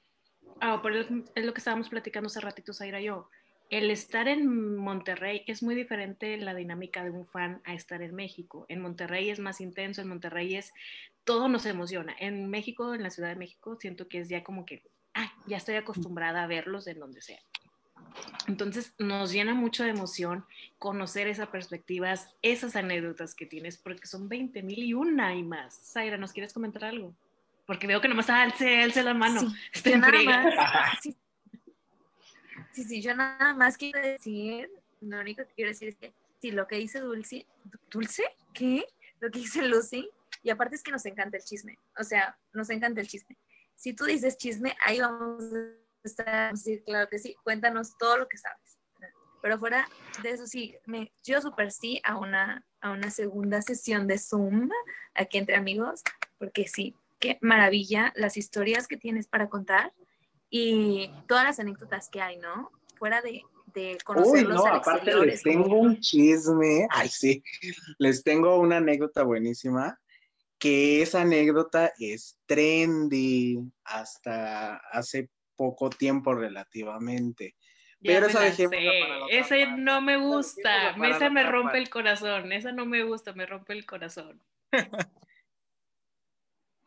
ah, 0.61 0.81
por 0.81 0.95
es 0.95 1.07
lo 1.09 1.53
que 1.53 1.59
estábamos 1.59 1.89
platicando 1.89 2.27
hace 2.27 2.39
ratito, 2.39 2.73
Zaira 2.73 3.01
y 3.01 3.05
yo. 3.05 3.29
El 3.69 3.91
estar 3.91 4.29
en 4.29 4.77
Monterrey 4.77 5.43
es 5.45 5.61
muy 5.61 5.75
diferente 5.75 6.37
la 6.37 6.53
dinámica 6.53 7.03
de 7.03 7.09
un 7.09 7.25
fan 7.25 7.61
a 7.65 7.73
estar 7.73 8.01
en 8.01 8.15
México. 8.15 8.65
En 8.69 8.81
Monterrey 8.81 9.29
es 9.29 9.39
más 9.39 9.59
intenso, 9.59 10.01
en 10.01 10.07
Monterrey 10.07 10.55
es 10.55 10.71
todo 11.25 11.49
nos 11.49 11.65
emociona. 11.65 12.15
En 12.17 12.49
México, 12.49 12.93
en 12.93 13.03
la 13.03 13.09
Ciudad 13.09 13.29
de 13.29 13.35
México, 13.35 13.75
siento 13.77 14.07
que 14.07 14.19
es 14.19 14.29
ya 14.29 14.43
como 14.43 14.65
que, 14.65 14.83
ah, 15.15 15.33
ya 15.47 15.57
estoy 15.57 15.75
acostumbrada 15.75 16.43
a 16.43 16.47
verlos 16.47 16.87
en 16.87 16.99
donde 16.99 17.21
sea. 17.21 17.41
Entonces 18.47 18.93
nos 18.97 19.31
llena 19.31 19.53
mucho 19.53 19.83
de 19.83 19.89
emoción 19.89 20.45
conocer 20.79 21.27
esas 21.27 21.47
perspectivas, 21.47 22.35
esas 22.41 22.75
anécdotas 22.75 23.35
que 23.35 23.45
tienes, 23.45 23.77
porque 23.77 24.07
son 24.07 24.27
20 24.27 24.63
mil 24.63 24.79
y 24.79 24.93
una 24.93 25.35
y 25.35 25.43
más. 25.43 25.79
Zaira, 25.91 26.17
¿nos 26.17 26.33
quieres 26.33 26.53
comentar 26.53 26.83
algo? 26.85 27.15
Porque 27.65 27.87
veo 27.87 28.01
que 28.01 28.09
nomás 28.09 28.29
alce, 28.29 28.83
alce 28.83 29.03
la 29.03 29.13
mano. 29.13 29.41
Sí, 29.71 29.91
yo 29.91 29.97
nada 29.97 30.43
más, 30.43 30.99
sí, 31.01 32.83
sí, 32.83 33.01
yo 33.01 33.15
nada 33.15 33.53
más 33.53 33.77
quiero 33.77 34.01
decir, 34.01 34.69
lo 34.99 35.19
único 35.19 35.45
que 35.45 35.53
quiero 35.53 35.69
decir 35.69 35.89
es 35.89 35.95
que 35.95 36.13
sí, 36.41 36.51
lo 36.51 36.67
que 36.67 36.75
dice 36.75 36.99
Dulce, 36.99 37.47
¿Dulce? 37.89 38.23
¿Qué? 38.53 38.85
Lo 39.21 39.31
que 39.31 39.39
dice 39.39 39.61
Lucy, 39.61 40.09
y 40.41 40.49
aparte 40.49 40.75
es 40.75 40.83
que 40.83 40.91
nos 40.91 41.05
encanta 41.05 41.37
el 41.37 41.43
chisme, 41.43 41.79
o 41.97 42.03
sea, 42.03 42.37
nos 42.51 42.69
encanta 42.69 42.99
el 42.99 43.07
chisme. 43.07 43.37
Si 43.75 43.93
tú 43.93 44.03
dices 44.03 44.37
chisme, 44.37 44.75
ahí 44.85 44.99
vamos 44.99 45.43
sí, 46.55 46.81
claro 46.85 47.09
que 47.09 47.19
sí, 47.19 47.35
cuéntanos 47.43 47.97
todo 47.97 48.17
lo 48.17 48.27
que 48.27 48.37
sabes. 48.37 48.77
Pero 49.41 49.59
fuera 49.59 49.89
de 50.21 50.31
eso, 50.31 50.47
sí, 50.47 50.73
me, 50.85 51.11
yo 51.23 51.41
super 51.41 51.71
sí 51.71 51.99
a 52.05 52.17
una, 52.17 52.65
a 52.79 52.91
una 52.91 53.11
segunda 53.11 53.61
sesión 53.61 54.07
de 54.07 54.17
Zoom 54.17 54.69
aquí 55.15 55.37
entre 55.37 55.57
amigos, 55.57 56.01
porque 56.37 56.65
sí, 56.67 56.95
qué 57.19 57.39
maravilla 57.41 58.13
las 58.15 58.37
historias 58.37 58.87
que 58.87 58.95
tienes 58.95 59.27
para 59.27 59.49
contar 59.49 59.93
y 60.49 61.11
todas 61.27 61.43
las 61.43 61.59
anécdotas 61.59 62.09
que 62.09 62.21
hay, 62.21 62.37
¿no? 62.37 62.71
Fuera 62.97 63.21
de, 63.21 63.41
de 63.73 63.97
Uy, 64.15 64.43
no, 64.45 64.65
aparte 64.65 65.13
les 65.25 65.43
tengo 65.43 65.77
un 65.77 65.99
chisme, 65.99 66.87
ay 66.89 67.09
sí, 67.09 67.43
les 67.97 68.23
tengo 68.23 68.57
una 68.59 68.77
anécdota 68.77 69.23
buenísima, 69.23 69.99
que 70.57 71.01
esa 71.01 71.21
anécdota 71.21 71.91
es 71.99 72.37
trendy 72.45 73.59
hasta 73.83 74.77
hace 74.91 75.29
poco 75.55 75.89
tiempo 75.89 76.33
relativamente. 76.33 77.55
Pero 78.03 78.27
esa 78.27 78.47
Ese 79.29 79.67
no 79.77 80.01
me 80.01 80.17
gusta, 80.17 80.91
esa 80.91 81.29
me 81.29 81.43
rompe 81.43 81.77
el 81.77 81.89
corazón, 81.89 82.51
esa 82.51 82.71
no 82.71 82.85
me 82.85 83.03
gusta, 83.03 83.33
me 83.33 83.45
rompe 83.45 83.73
el 83.73 83.85
corazón. 83.85 84.41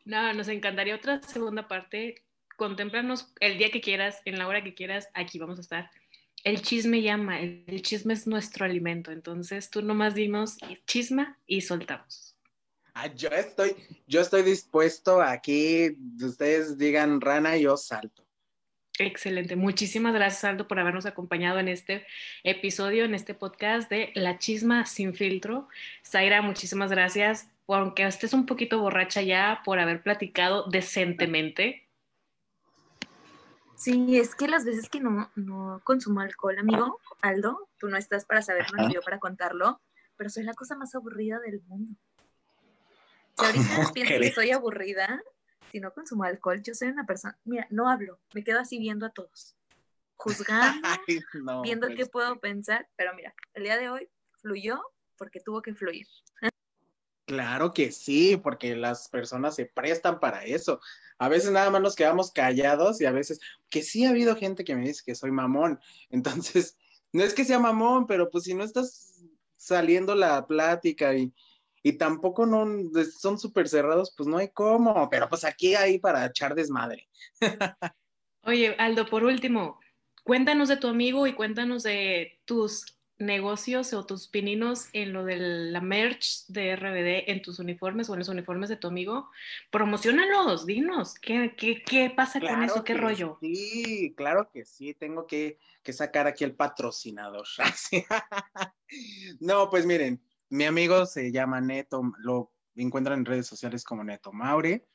no, 0.05 0.33
nos 0.33 0.47
encantaría 0.47 0.95
otra 0.95 1.21
segunda 1.23 1.67
parte. 1.67 2.23
Contémplanos 2.55 3.33
el 3.39 3.57
día 3.57 3.71
que 3.71 3.81
quieras, 3.81 4.21
en 4.25 4.37
la 4.37 4.47
hora 4.47 4.63
que 4.63 4.75
quieras, 4.75 5.09
aquí 5.13 5.39
vamos 5.39 5.57
a 5.57 5.61
estar. 5.61 5.91
El 6.43 6.61
chisme 6.61 7.01
llama, 7.01 7.39
el, 7.39 7.81
chisme 7.81 8.13
es 8.13 8.27
nuestro 8.27 8.65
alimento, 8.65 9.11
entonces 9.11 9.69
tú 9.69 9.81
nomás 9.81 10.13
dimos 10.13 10.57
chisma 10.85 11.39
y 11.47 11.61
soltamos. 11.61 12.37
Ah, 12.93 13.07
yo 13.07 13.29
estoy, 13.29 13.75
yo 14.07 14.21
estoy 14.21 14.43
dispuesto 14.43 15.21
aquí, 15.21 15.97
ustedes 16.23 16.77
digan 16.77 17.21
rana, 17.21 17.57
yo 17.57 17.75
salto. 17.75 18.26
Excelente. 18.99 19.55
Muchísimas 19.55 20.13
gracias, 20.13 20.43
Aldo, 20.43 20.67
por 20.67 20.79
habernos 20.79 21.05
acompañado 21.05 21.59
en 21.59 21.67
este 21.67 22.05
episodio, 22.43 23.05
en 23.05 23.13
este 23.13 23.35
podcast 23.35 23.89
de 23.89 24.11
La 24.15 24.39
Chisma 24.39 24.85
sin 24.85 25.13
filtro. 25.13 25.67
Zaira, 26.03 26.41
muchísimas 26.41 26.89
gracias, 26.89 27.47
aunque 27.67 28.07
estés 28.07 28.33
un 28.33 28.47
poquito 28.47 28.79
borracha 28.79 29.21
ya, 29.21 29.61
por 29.63 29.79
haber 29.79 30.01
platicado 30.01 30.67
decentemente. 30.69 31.87
Sí, 33.75 34.17
es 34.17 34.33
que 34.33 34.47
las 34.47 34.65
veces 34.65 34.89
que 34.89 34.99
no, 34.99 35.29
no 35.35 35.79
consumo 35.83 36.21
alcohol, 36.21 36.57
amigo, 36.57 36.99
Aldo, 37.21 37.69
tú 37.77 37.89
no 37.89 37.97
estás 37.97 38.25
para 38.25 38.41
saberlo 38.41 38.87
ni 38.87 38.95
yo 38.95 39.01
para 39.01 39.19
contarlo, 39.19 39.79
pero 40.15 40.31
soy 40.31 40.43
la 40.43 40.55
cosa 40.55 40.75
más 40.75 40.95
aburrida 40.95 41.39
del 41.39 41.61
mundo. 41.67 41.95
Si 43.37 43.45
ahorita 43.45 43.91
piensas 43.93 44.19
que 44.19 44.31
soy 44.31 44.49
aburrida, 44.49 45.21
si 45.71 45.79
no 45.79 45.93
consumo 45.93 46.23
alcohol, 46.23 46.61
yo 46.63 46.73
soy 46.73 46.89
una 46.89 47.05
persona, 47.05 47.37
mira, 47.45 47.67
no 47.69 47.89
hablo, 47.89 48.19
me 48.33 48.43
quedo 48.43 48.59
así 48.59 48.79
viendo 48.79 49.05
a 49.05 49.09
todos, 49.09 49.55
juzgando, 50.15 50.87
viendo 51.63 51.87
qué 51.89 52.05
puedo 52.05 52.39
pensar, 52.39 52.87
pero 52.95 53.13
mira, 53.15 53.33
el 53.53 53.63
día 53.63 53.77
de 53.77 53.89
hoy 53.89 54.09
fluyó 54.41 54.81
porque 55.17 55.39
tuvo 55.39 55.61
que 55.61 55.73
fluir. 55.73 56.07
Claro 57.25 57.73
que 57.73 57.91
sí, 57.91 58.37
porque 58.37 58.75
las 58.75 59.09
personas 59.09 59.55
se 59.55 59.65
prestan 59.65 60.19
para 60.21 60.45
eso. 60.45 60.79
A 61.17 61.27
veces 61.27 61.51
nada 61.51 61.69
más 61.69 61.81
nos 61.81 61.95
quedamos 61.95 62.31
callados 62.31 63.01
y 63.01 63.05
a 63.05 63.11
veces, 63.11 63.41
que 63.69 63.83
sí 63.83 64.05
ha 64.05 64.11
habido 64.11 64.35
gente 64.37 64.63
que 64.63 64.75
me 64.75 64.87
dice 64.87 65.03
que 65.05 65.13
soy 65.13 65.31
mamón. 65.31 65.77
Entonces, 66.09 66.77
no 67.11 67.23
es 67.23 67.33
que 67.33 67.43
sea 67.43 67.59
mamón, 67.59 68.07
pero 68.07 68.29
pues 68.29 68.45
si 68.45 68.53
no 68.53 68.63
estás 68.63 69.25
saliendo 69.57 70.15
la 70.15 70.47
plática 70.47 71.15
y, 71.15 71.33
y 71.87 71.93
tampoco 71.93 72.45
no 72.45 72.67
son 73.17 73.39
súper 73.39 73.69
cerrados, 73.69 74.13
pues 74.17 74.27
no 74.27 74.39
hay 74.39 74.49
cómo, 74.49 75.07
pero 75.09 75.29
pues 75.29 75.45
aquí 75.45 75.73
hay 75.73 75.99
para 75.99 76.25
echar 76.25 76.53
desmadre. 76.53 77.07
Oye, 78.43 78.75
Aldo, 78.77 79.07
por 79.07 79.23
último, 79.23 79.79
cuéntanos 80.25 80.67
de 80.67 80.75
tu 80.75 80.89
amigo 80.89 81.27
y 81.27 81.33
cuéntanos 81.33 81.83
de 81.83 82.41
tus 82.43 82.97
negocios 83.19 83.93
o 83.93 84.05
tus 84.05 84.27
pininos 84.27 84.89
en 84.91 85.13
lo 85.13 85.23
de 85.23 85.37
la 85.37 85.79
merch 85.79 86.45
de 86.49 86.75
RBD 86.75 87.31
en 87.31 87.41
tus 87.41 87.57
uniformes 87.59 88.09
o 88.09 88.15
en 88.15 88.19
los 88.19 88.27
uniformes 88.27 88.67
de 88.67 88.75
tu 88.75 88.89
amigo. 88.89 89.29
Promocionalos, 89.71 90.65
dinos, 90.65 91.13
¿qué, 91.15 91.55
qué, 91.55 92.09
pasa 92.13 92.41
con 92.41 92.63
eso? 92.63 92.83
¿Qué 92.83 92.95
rollo? 92.95 93.37
Sí, 93.39 94.13
claro 94.17 94.49
que 94.51 94.65
sí, 94.65 94.93
tengo 94.93 95.25
que, 95.25 95.57
que 95.83 95.93
sacar 95.93 96.27
aquí 96.27 96.43
el 96.43 96.53
patrocinador. 96.53 97.47
no, 99.39 99.69
pues 99.69 99.85
miren, 99.85 100.21
mi 100.49 100.65
amigo 100.65 101.05
se 101.05 101.31
llama 101.31 101.61
Neto, 101.61 102.01
lo 102.19 102.53
encuentran 102.75 103.19
en 103.19 103.25
redes 103.25 103.47
sociales 103.47 103.83
como 103.83 104.03
Neto 104.03 104.31
Maure. 104.31 104.87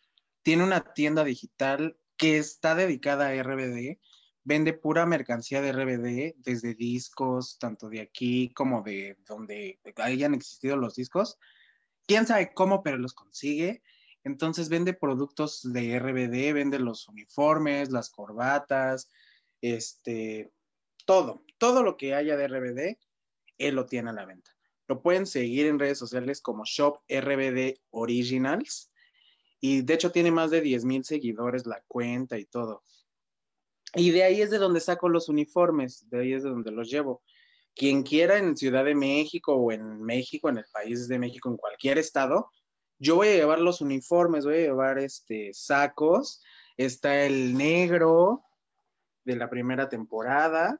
Tiene 0.42 0.64
una 0.64 0.92
tienda 0.94 1.24
digital 1.24 1.98
que 2.16 2.38
está 2.38 2.74
dedicada 2.74 3.28
a 3.28 3.42
RBD. 3.42 3.98
Vende 4.44 4.72
pura 4.72 5.06
mercancía 5.06 5.60
de 5.60 5.72
RBD, 5.72 6.34
desde 6.38 6.74
discos, 6.74 7.58
tanto 7.58 7.88
de 7.88 8.00
aquí 8.00 8.52
como 8.54 8.82
de 8.82 9.16
donde 9.26 9.78
hayan 9.96 10.34
existido 10.34 10.76
los 10.76 10.96
discos. 10.96 11.38
Quién 12.06 12.26
sabe 12.26 12.52
cómo, 12.52 12.82
pero 12.82 12.98
los 12.98 13.14
consigue. 13.14 13.82
Entonces 14.24 14.68
vende 14.68 14.94
productos 14.94 15.60
de 15.72 15.98
RBD, 15.98 16.54
vende 16.54 16.78
los 16.78 17.08
uniformes, 17.08 17.90
las 17.90 18.10
corbatas, 18.10 19.10
este, 19.60 20.52
todo, 21.04 21.44
todo 21.58 21.82
lo 21.82 21.96
que 21.96 22.14
haya 22.14 22.36
de 22.36 22.48
RBD, 22.48 22.98
él 23.58 23.74
lo 23.74 23.86
tiene 23.86 24.10
a 24.10 24.12
la 24.12 24.24
venta. 24.24 24.50
Lo 24.92 25.00
pueden 25.00 25.24
seguir 25.24 25.68
en 25.68 25.78
redes 25.78 25.96
sociales 25.96 26.42
como 26.42 26.66
Shop 26.66 26.98
RBD 27.08 27.80
Originals. 27.92 28.92
Y 29.58 29.80
de 29.80 29.94
hecho 29.94 30.12
tiene 30.12 30.30
más 30.30 30.50
de 30.50 30.60
10 30.60 30.84
mil 30.84 31.02
seguidores 31.02 31.64
la 31.64 31.82
cuenta 31.88 32.36
y 32.36 32.44
todo. 32.44 32.82
Y 33.94 34.10
de 34.10 34.24
ahí 34.24 34.42
es 34.42 34.50
de 34.50 34.58
donde 34.58 34.80
saco 34.80 35.08
los 35.08 35.30
uniformes, 35.30 36.10
de 36.10 36.20
ahí 36.20 36.34
es 36.34 36.42
de 36.42 36.50
donde 36.50 36.72
los 36.72 36.90
llevo. 36.90 37.22
Quien 37.74 38.02
quiera 38.02 38.36
en 38.36 38.54
Ciudad 38.54 38.84
de 38.84 38.94
México 38.94 39.54
o 39.54 39.72
en 39.72 40.02
México, 40.02 40.50
en 40.50 40.58
el 40.58 40.66
país 40.70 41.08
de 41.08 41.18
México, 41.18 41.48
en 41.48 41.56
cualquier 41.56 41.96
estado, 41.96 42.50
yo 42.98 43.16
voy 43.16 43.28
a 43.28 43.36
llevar 43.36 43.60
los 43.60 43.80
uniformes, 43.80 44.44
voy 44.44 44.56
a 44.56 44.66
llevar 44.66 44.98
este 44.98 45.54
sacos. 45.54 46.42
Está 46.76 47.24
el 47.24 47.56
negro 47.56 48.44
de 49.24 49.36
la 49.36 49.48
primera 49.48 49.88
temporada, 49.88 50.78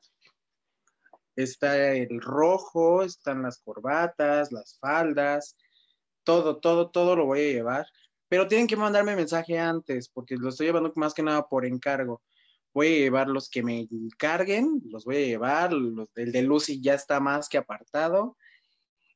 está 1.37 1.95
el 1.95 2.21
rojo, 2.21 3.03
están 3.03 3.43
las 3.43 3.59
corbatas, 3.59 4.53
las 4.53 4.79
faldas, 4.79 5.57
todo, 6.25 6.59
todo, 6.59 6.91
todo 6.91 7.17
lo 7.17 7.27
voy 7.27 7.41
a 7.41 7.53
llevar. 7.53 7.87
Pero 8.29 8.49
tienen 8.49 8.67
que 8.67 8.77
mandarme 8.77 9.17
mensaje 9.17 9.59
antes, 9.59 10.09
porque 10.09 10.37
lo 10.37 10.49
estoy 10.49 10.67
llevando 10.67 10.93
más 10.97 11.15
que 11.15 11.23
nada 11.23 11.49
por 11.49 11.67
encargo. 11.67 12.23
Voy 12.73 12.87
a 12.87 12.99
llevar 12.99 13.29
los 13.29 13.51
que 13.51 13.63
me 13.63 13.87
encarguen, 13.91 14.81
los 14.87 15.05
voy 15.05 15.17
a 15.17 15.27
llevar, 15.27 15.73
los, 15.73 16.09
el 16.15 16.33
de 16.33 16.43
Lucy 16.43 16.81
ya 16.81 16.95
está 16.95 17.21
más 17.21 17.49
que 17.49 17.59
apartado. 17.59 18.37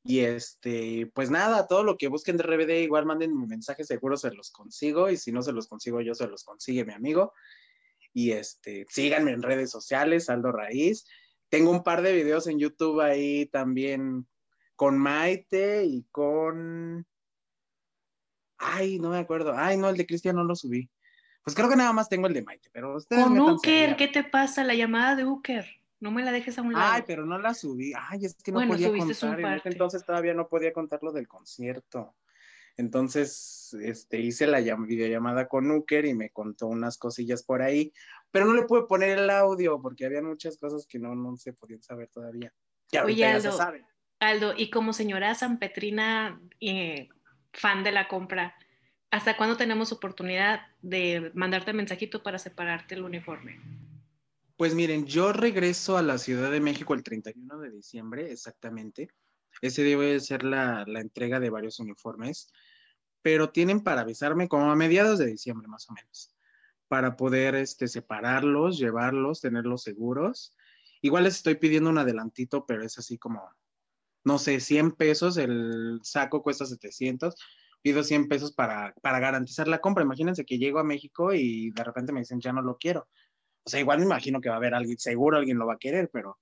Y 0.05 0.21
este, 0.21 1.11
pues 1.14 1.31
nada, 1.31 1.67
todo 1.67 1.83
lo 1.83 1.97
que 1.97 2.09
busquen 2.09 2.37
de 2.37 2.45
RBD, 2.45 2.83
igual 2.83 3.07
manden 3.07 3.37
mi 3.37 3.47
mensaje, 3.47 3.83
seguro 3.85 4.17
se 4.17 4.31
los 4.33 4.51
consigo. 4.51 5.11
Y 5.11 5.17
si 5.17 5.33
no 5.33 5.43
se 5.43 5.53
los 5.53 5.67
consigo 5.67 6.01
yo, 6.01 6.14
se 6.14 6.29
los 6.29 6.45
consigue 6.45 6.85
mi 6.85 6.93
amigo. 6.93 7.33
Y 8.12 8.33
este, 8.33 8.87
síganme 8.89 9.33
en 9.33 9.43
redes 9.43 9.71
sociales, 9.71 10.31
Aldo 10.31 10.53
Raíz. 10.53 11.07
Tengo 11.49 11.70
un 11.70 11.82
par 11.82 12.03
de 12.03 12.12
videos 12.12 12.47
en 12.47 12.59
YouTube 12.59 13.01
ahí 13.01 13.47
también 13.47 14.26
con 14.74 14.99
Maite 14.99 15.84
y 15.84 16.05
con. 16.11 17.07
Ay, 18.59 18.99
no 18.99 19.11
me 19.11 19.18
acuerdo. 19.18 19.53
Ay, 19.57 19.76
no, 19.76 19.88
el 19.88 19.97
de 19.97 20.07
Cristian 20.07 20.36
no 20.36 20.44
lo 20.44 20.57
subí. 20.57 20.90
Pues 21.42 21.55
creo 21.55 21.68
que 21.68 21.76
nada 21.76 21.92
más 21.92 22.09
tengo 22.09 22.26
el 22.26 22.34
de 22.34 22.42
Maite, 22.42 22.68
pero 22.72 22.97
ustedes. 22.97 23.24
Con 23.24 23.38
Uker. 23.38 23.97
¿qué 23.97 24.09
te 24.09 24.24
pasa? 24.24 24.64
La 24.64 24.74
llamada 24.74 25.14
de 25.14 25.24
Uker. 25.24 25.66
No 26.01 26.11
me 26.11 26.22
la 26.22 26.32
dejes 26.32 26.59
a 26.59 26.62
un 26.62 26.72
lado. 26.72 26.92
Ay, 26.92 27.03
pero 27.07 27.24
no 27.24 27.38
la 27.38 27.55
subí. 27.55 27.92
Ay, 27.97 28.24
es 28.26 28.34
que 28.42 28.53
no 28.53 28.59
Bueno, 28.59 28.72
podía 28.72 28.88
contar. 28.88 29.40
En 29.40 29.55
ese 29.55 29.68
entonces 29.70 30.05
todavía 30.05 30.34
no 30.34 30.49
podía 30.49 30.72
contar 30.72 31.03
lo 31.03 31.12
del 31.12 31.26
concierto. 31.26 32.14
Entonces, 32.76 33.74
este, 33.80 34.20
hice 34.20 34.47
la 34.47 34.61
llam- 34.61 34.86
videollamada 34.86 35.49
con 35.49 35.70
Uker 35.70 36.05
y 36.05 36.14
me 36.14 36.30
contó 36.30 36.66
unas 36.66 36.99
cosillas 36.99 37.42
por 37.42 37.62
ahí, 37.62 37.92
pero 38.31 38.47
no 38.47 38.55
le 38.55 38.62
pude 38.62 38.87
poner 38.87 39.18
el 39.18 39.31
audio 39.31 39.81
porque 39.81 40.07
había 40.07 40.22
muchas 40.22 40.59
cosas 40.59 40.87
que 40.87 40.99
no, 40.99 41.14
no 41.14 41.37
se 41.37 41.53
podían 41.53 41.83
saber 41.83 42.09
todavía. 42.09 42.53
Que 42.89 42.99
ahorita 42.99 43.27
Oye, 43.27 43.33
ya 43.33 43.41
se 43.41 43.57
saben. 43.57 43.87
Aldo, 44.20 44.55
y 44.57 44.70
como 44.70 44.93
señora 44.93 45.35
Sanpetrina, 45.35 46.41
eh, 46.61 47.09
fan 47.53 47.85
de 47.85 47.93
la 47.93 48.09
compra, 48.09 48.55
¿hasta 49.11 49.37
cuándo 49.37 49.57
tenemos 49.57 49.93
oportunidad 49.93 50.61
de 50.83 51.31
mandarte 51.35 51.72
mensajito 51.72 52.22
para 52.22 52.39
separarte 52.39 52.95
el 52.95 53.03
uniforme? 53.03 53.61
Pues 54.57 54.74
miren, 54.74 55.07
yo 55.07 55.33
regreso 55.33 55.99
a 55.99 56.03
la 56.03 56.16
Ciudad 56.16 56.51
de 56.51 56.61
México 56.61 56.95
el 56.95 57.03
31 57.03 57.59
de 57.59 57.70
diciembre, 57.70 58.33
exactamente. 58.33 59.09
Ese 59.61 59.83
debe 59.83 60.18
ser 60.20 60.45
la, 60.45 60.85
la 60.87 61.01
entrega 61.01 61.41
de 61.41 61.51
varios 61.51 61.79
uniformes, 61.79 62.51
pero 63.20 63.51
tienen 63.51 63.83
para 63.83 64.03
avisarme 64.03 64.49
como 64.49 64.70
a 64.70 64.77
mediados 64.77 65.18
de 65.18 65.27
diciembre 65.27 65.68
más 65.68 65.89
o 65.91 65.93
menos, 65.93 66.36
para 66.89 67.16
poder 67.16 67.55
este, 67.55 67.89
separarlos, 67.89 68.78
llevarlos, 68.78 69.41
tenerlos 69.41 69.82
seguros. 69.82 70.57
Igual 71.03 71.24
les 71.24 71.37
estoy 71.37 71.57
pidiendo 71.57 71.91
un 71.91 71.99
adelantito, 71.99 72.64
pero 72.66 72.84
es 72.84 72.99
así 72.99 73.18
como, 73.18 73.49
no 74.24 74.39
sé, 74.39 74.61
100 74.61 74.93
pesos, 74.93 75.37
el 75.37 76.01
saco 76.03 76.43
cuesta 76.43 76.66
700, 76.66 77.34
pido 77.82 78.03
100 78.03 78.28
pesos 78.28 78.53
para, 78.53 78.95
para 79.03 79.20
garantizar 79.20 79.68
la 79.68 79.80
compra. 79.80 80.05
Imagínense 80.05 80.45
que 80.45 80.59
llego 80.59 80.78
a 80.78 80.84
México 80.84 81.32
y 81.32 81.70
de 81.70 81.84
repente 81.84 82.12
me 82.12 82.20
dicen, 82.20 82.41
ya 82.41 82.53
no 82.53 82.62
lo 82.62 82.76
quiero. 82.76 83.09
O 83.64 83.70
sea, 83.70 83.80
igual 83.80 83.99
me 83.99 84.05
imagino 84.05 84.41
que 84.41 84.49
va 84.49 84.57
a 84.57 84.59
haber 84.59 84.74
alguien, 84.74 84.99
seguro 84.99 85.37
alguien 85.37 85.59
lo 85.59 85.66
va 85.66 85.74
a 85.74 85.78
querer, 85.78 86.09
pero, 86.12 86.39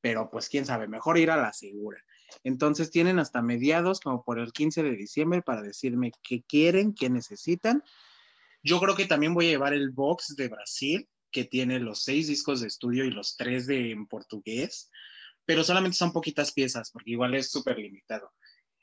pero 0.00 0.30
pues 0.30 0.48
quién 0.48 0.64
sabe, 0.64 0.88
mejor 0.88 1.18
ir 1.18 1.30
a 1.30 1.36
la 1.36 1.52
segura. 1.52 2.02
Entonces 2.44 2.90
tienen 2.90 3.18
hasta 3.18 3.42
mediados, 3.42 4.00
como 4.00 4.24
por 4.24 4.38
el 4.38 4.52
15 4.52 4.82
de 4.82 4.96
diciembre, 4.96 5.42
para 5.42 5.62
decirme 5.62 6.12
qué 6.22 6.42
quieren, 6.42 6.94
qué 6.94 7.10
necesitan. 7.10 7.82
Yo 8.66 8.80
creo 8.80 8.96
que 8.96 9.06
también 9.06 9.32
voy 9.32 9.46
a 9.46 9.50
llevar 9.50 9.74
el 9.74 9.90
box 9.90 10.34
de 10.34 10.48
Brasil, 10.48 11.08
que 11.30 11.44
tiene 11.44 11.78
los 11.78 12.02
seis 12.02 12.26
discos 12.26 12.60
de 12.60 12.66
estudio 12.66 13.04
y 13.04 13.12
los 13.12 13.36
tres 13.36 13.68
de 13.68 13.92
en 13.92 14.08
portugués, 14.08 14.90
pero 15.44 15.62
solamente 15.62 15.96
son 15.96 16.12
poquitas 16.12 16.50
piezas, 16.50 16.90
porque 16.90 17.12
igual 17.12 17.36
es 17.36 17.48
súper 17.48 17.78
limitado. 17.78 18.32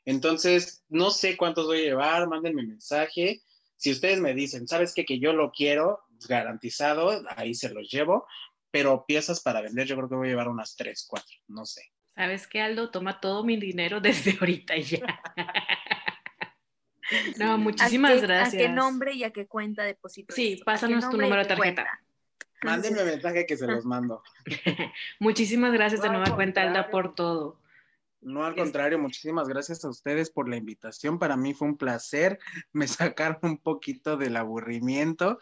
Entonces, 0.06 0.86
no 0.88 1.12
sé 1.12 1.36
cuántos 1.36 1.66
voy 1.66 1.80
a 1.80 1.84
llevar, 1.84 2.30
mándenme 2.30 2.64
mensaje. 2.64 3.42
Si 3.76 3.92
ustedes 3.92 4.22
me 4.22 4.34
dicen, 4.34 4.70
¿sabes 4.70 4.94
qué? 4.94 5.04
Que 5.04 5.20
yo 5.20 5.34
lo 5.34 5.52
quiero, 5.52 6.00
garantizado, 6.30 7.22
ahí 7.36 7.54
se 7.54 7.68
los 7.68 7.92
llevo, 7.92 8.26
pero 8.72 9.04
piezas 9.06 9.42
para 9.42 9.60
vender 9.60 9.86
yo 9.86 9.98
creo 9.98 10.08
que 10.08 10.16
voy 10.16 10.28
a 10.28 10.32
llevar 10.32 10.48
unas 10.48 10.78
tres, 10.78 11.06
cuatro, 11.06 11.36
no 11.50 11.66
sé. 11.66 11.82
¿Sabes 12.16 12.48
qué, 12.48 12.62
Aldo? 12.62 12.90
Toma 12.90 13.20
todo 13.20 13.44
mi 13.44 13.58
dinero 13.58 14.00
desde 14.00 14.38
ahorita 14.40 14.78
ya. 14.78 15.20
no, 17.38 17.57
muchísimas 17.57 18.11
¿A 18.11 18.16
qué, 18.16 18.22
gracias. 18.22 18.53
¿A 18.53 18.57
qué 18.57 18.70
nombre 18.70 19.14
y 19.14 19.24
a 19.24 19.32
qué 19.32 19.47
cuenta 19.47 19.84
deposito? 19.84 20.34
Sí, 20.34 20.53
esto? 20.53 20.64
¿A 20.64 20.74
pásanos 20.74 21.09
tu 21.09 21.18
número 21.18 21.41
de 21.41 21.47
tarjeta. 21.47 21.88
Mándenme 22.64 23.03
mensaje 23.03 23.45
que 23.45 23.57
se 23.57 23.68
los 23.68 23.86
mando. 23.86 24.24
Muchísimas 25.20 25.74
gracias 25.74 26.01
de 26.01 26.07
No, 26.07 26.20
nueva 26.20 26.36
cuenta, 26.36 26.61
Alda, 26.61 26.89
por 26.89 27.14
todo. 27.14 27.59
No, 28.22 28.45
al 28.45 28.55
contrario, 28.55 28.97
muchísimas 28.97 29.49
gracias 29.49 29.84
a 29.84 29.89
ustedes 29.89 30.30
por 30.30 30.47
la 30.47 30.55
invitación. 30.55 31.20
Para 31.20 31.36
mí 31.36 31.53
fue 31.53 31.68
un 31.68 31.78
placer. 31.78 32.39
Me 32.72 32.88
sacaron 33.16 33.39
un 33.43 33.57
poquito 33.57 34.18
del 34.18 34.38
aburrimiento. 34.38 35.39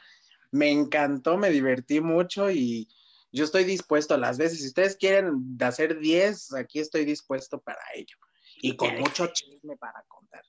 Me 0.52 0.72
encantó, 0.72 1.38
me 1.38 1.50
divertí 1.50 2.02
mucho 2.02 2.52
y 2.52 2.90
yo 3.32 3.46
estoy 3.46 3.64
dispuesto 3.64 4.16
a 4.16 4.18
las 4.18 4.38
veces. 4.38 4.60
Si 4.60 4.68
ustedes 4.68 4.98
quieren 4.98 5.58
hacer 5.62 6.00
10, 6.00 6.56
aquí 6.56 6.80
estoy 6.80 7.06
dispuesto 7.06 7.62
para 7.62 7.82
ello. 7.94 8.18
Y 8.62 8.76
con 8.76 8.96
mucho 9.00 9.28
chisme 9.28 9.76
para 9.78 10.04
contar. 10.08 10.44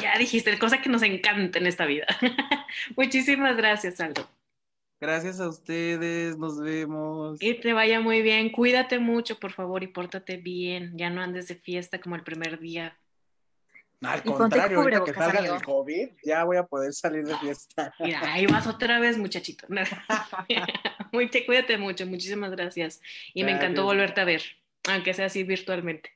Ya 0.00 0.16
dijiste, 0.18 0.56
cosa 0.58 0.80
que 0.80 0.88
nos 0.88 1.02
encanta 1.02 1.58
en 1.58 1.66
esta 1.66 1.84
vida. 1.86 2.06
Muchísimas 2.96 3.56
gracias, 3.56 4.00
Aldo. 4.00 4.28
Gracias 5.00 5.40
a 5.40 5.48
ustedes, 5.48 6.38
nos 6.38 6.60
vemos. 6.60 7.38
Que 7.38 7.54
te 7.54 7.72
vaya 7.72 8.00
muy 8.00 8.22
bien. 8.22 8.50
Cuídate 8.50 8.98
mucho, 8.98 9.38
por 9.38 9.52
favor, 9.52 9.82
y 9.82 9.88
pórtate 9.88 10.36
bien. 10.36 10.92
Ya 10.96 11.10
no 11.10 11.20
andes 11.20 11.48
de 11.48 11.56
fiesta 11.56 12.00
como 12.00 12.14
el 12.16 12.22
primer 12.22 12.58
día. 12.60 12.96
Al 14.02 14.20
Y 14.20 14.30
contrario, 14.30 14.80
ahorita 14.80 15.04
que 15.04 15.14
salga 15.14 15.38
amigo. 15.40 15.54
del 15.54 15.62
COVID, 15.64 16.08
ya 16.22 16.44
voy 16.44 16.58
a 16.58 16.64
poder 16.64 16.92
salir 16.92 17.24
de 17.24 17.36
fiesta. 17.38 17.92
Mira, 18.00 18.32
ahí 18.32 18.46
vas 18.46 18.66
otra 18.66 19.00
vez, 19.00 19.18
muchachito. 19.18 19.66
Muy, 21.12 21.28
te- 21.30 21.44
cuídate 21.46 21.78
mucho, 21.78 22.06
muchísimas 22.06 22.50
gracias. 22.52 23.00
Y 23.34 23.42
me 23.44 23.52
encantó 23.52 23.84
volverte 23.84 24.20
a 24.20 24.24
ver, 24.24 24.42
aunque 24.88 25.14
sea 25.14 25.26
así 25.26 25.44
virtualmente. 25.44 26.15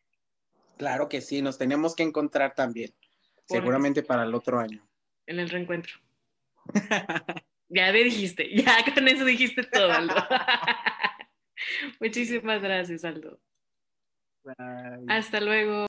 Claro 0.81 1.11
que 1.11 1.21
sí, 1.21 1.43
nos 1.43 1.59
tenemos 1.59 1.95
que 1.95 2.03
encontrar 2.03 2.55
también. 2.55 2.91
Por- 3.47 3.59
Seguramente 3.59 4.03
para 4.03 4.23
el 4.23 4.35
otro 4.35 4.59
año. 4.59 4.83
en 5.27 5.39
el 5.39 5.51
reencuentro. 5.51 5.93
Ya 7.73 7.93
me 7.93 8.03
dijiste, 8.03 8.49
ya 8.53 8.79
con 8.93 9.07
eso 9.07 9.25
dijiste 9.25 9.63
todo, 9.63 9.93
Aldo. 9.93 10.15
Muchísimas 12.01 12.61
gracias, 12.61 13.05
Aldo. 13.05 13.39
Bye. 14.43 15.05
Hasta 15.07 15.41
luego. 15.41 15.87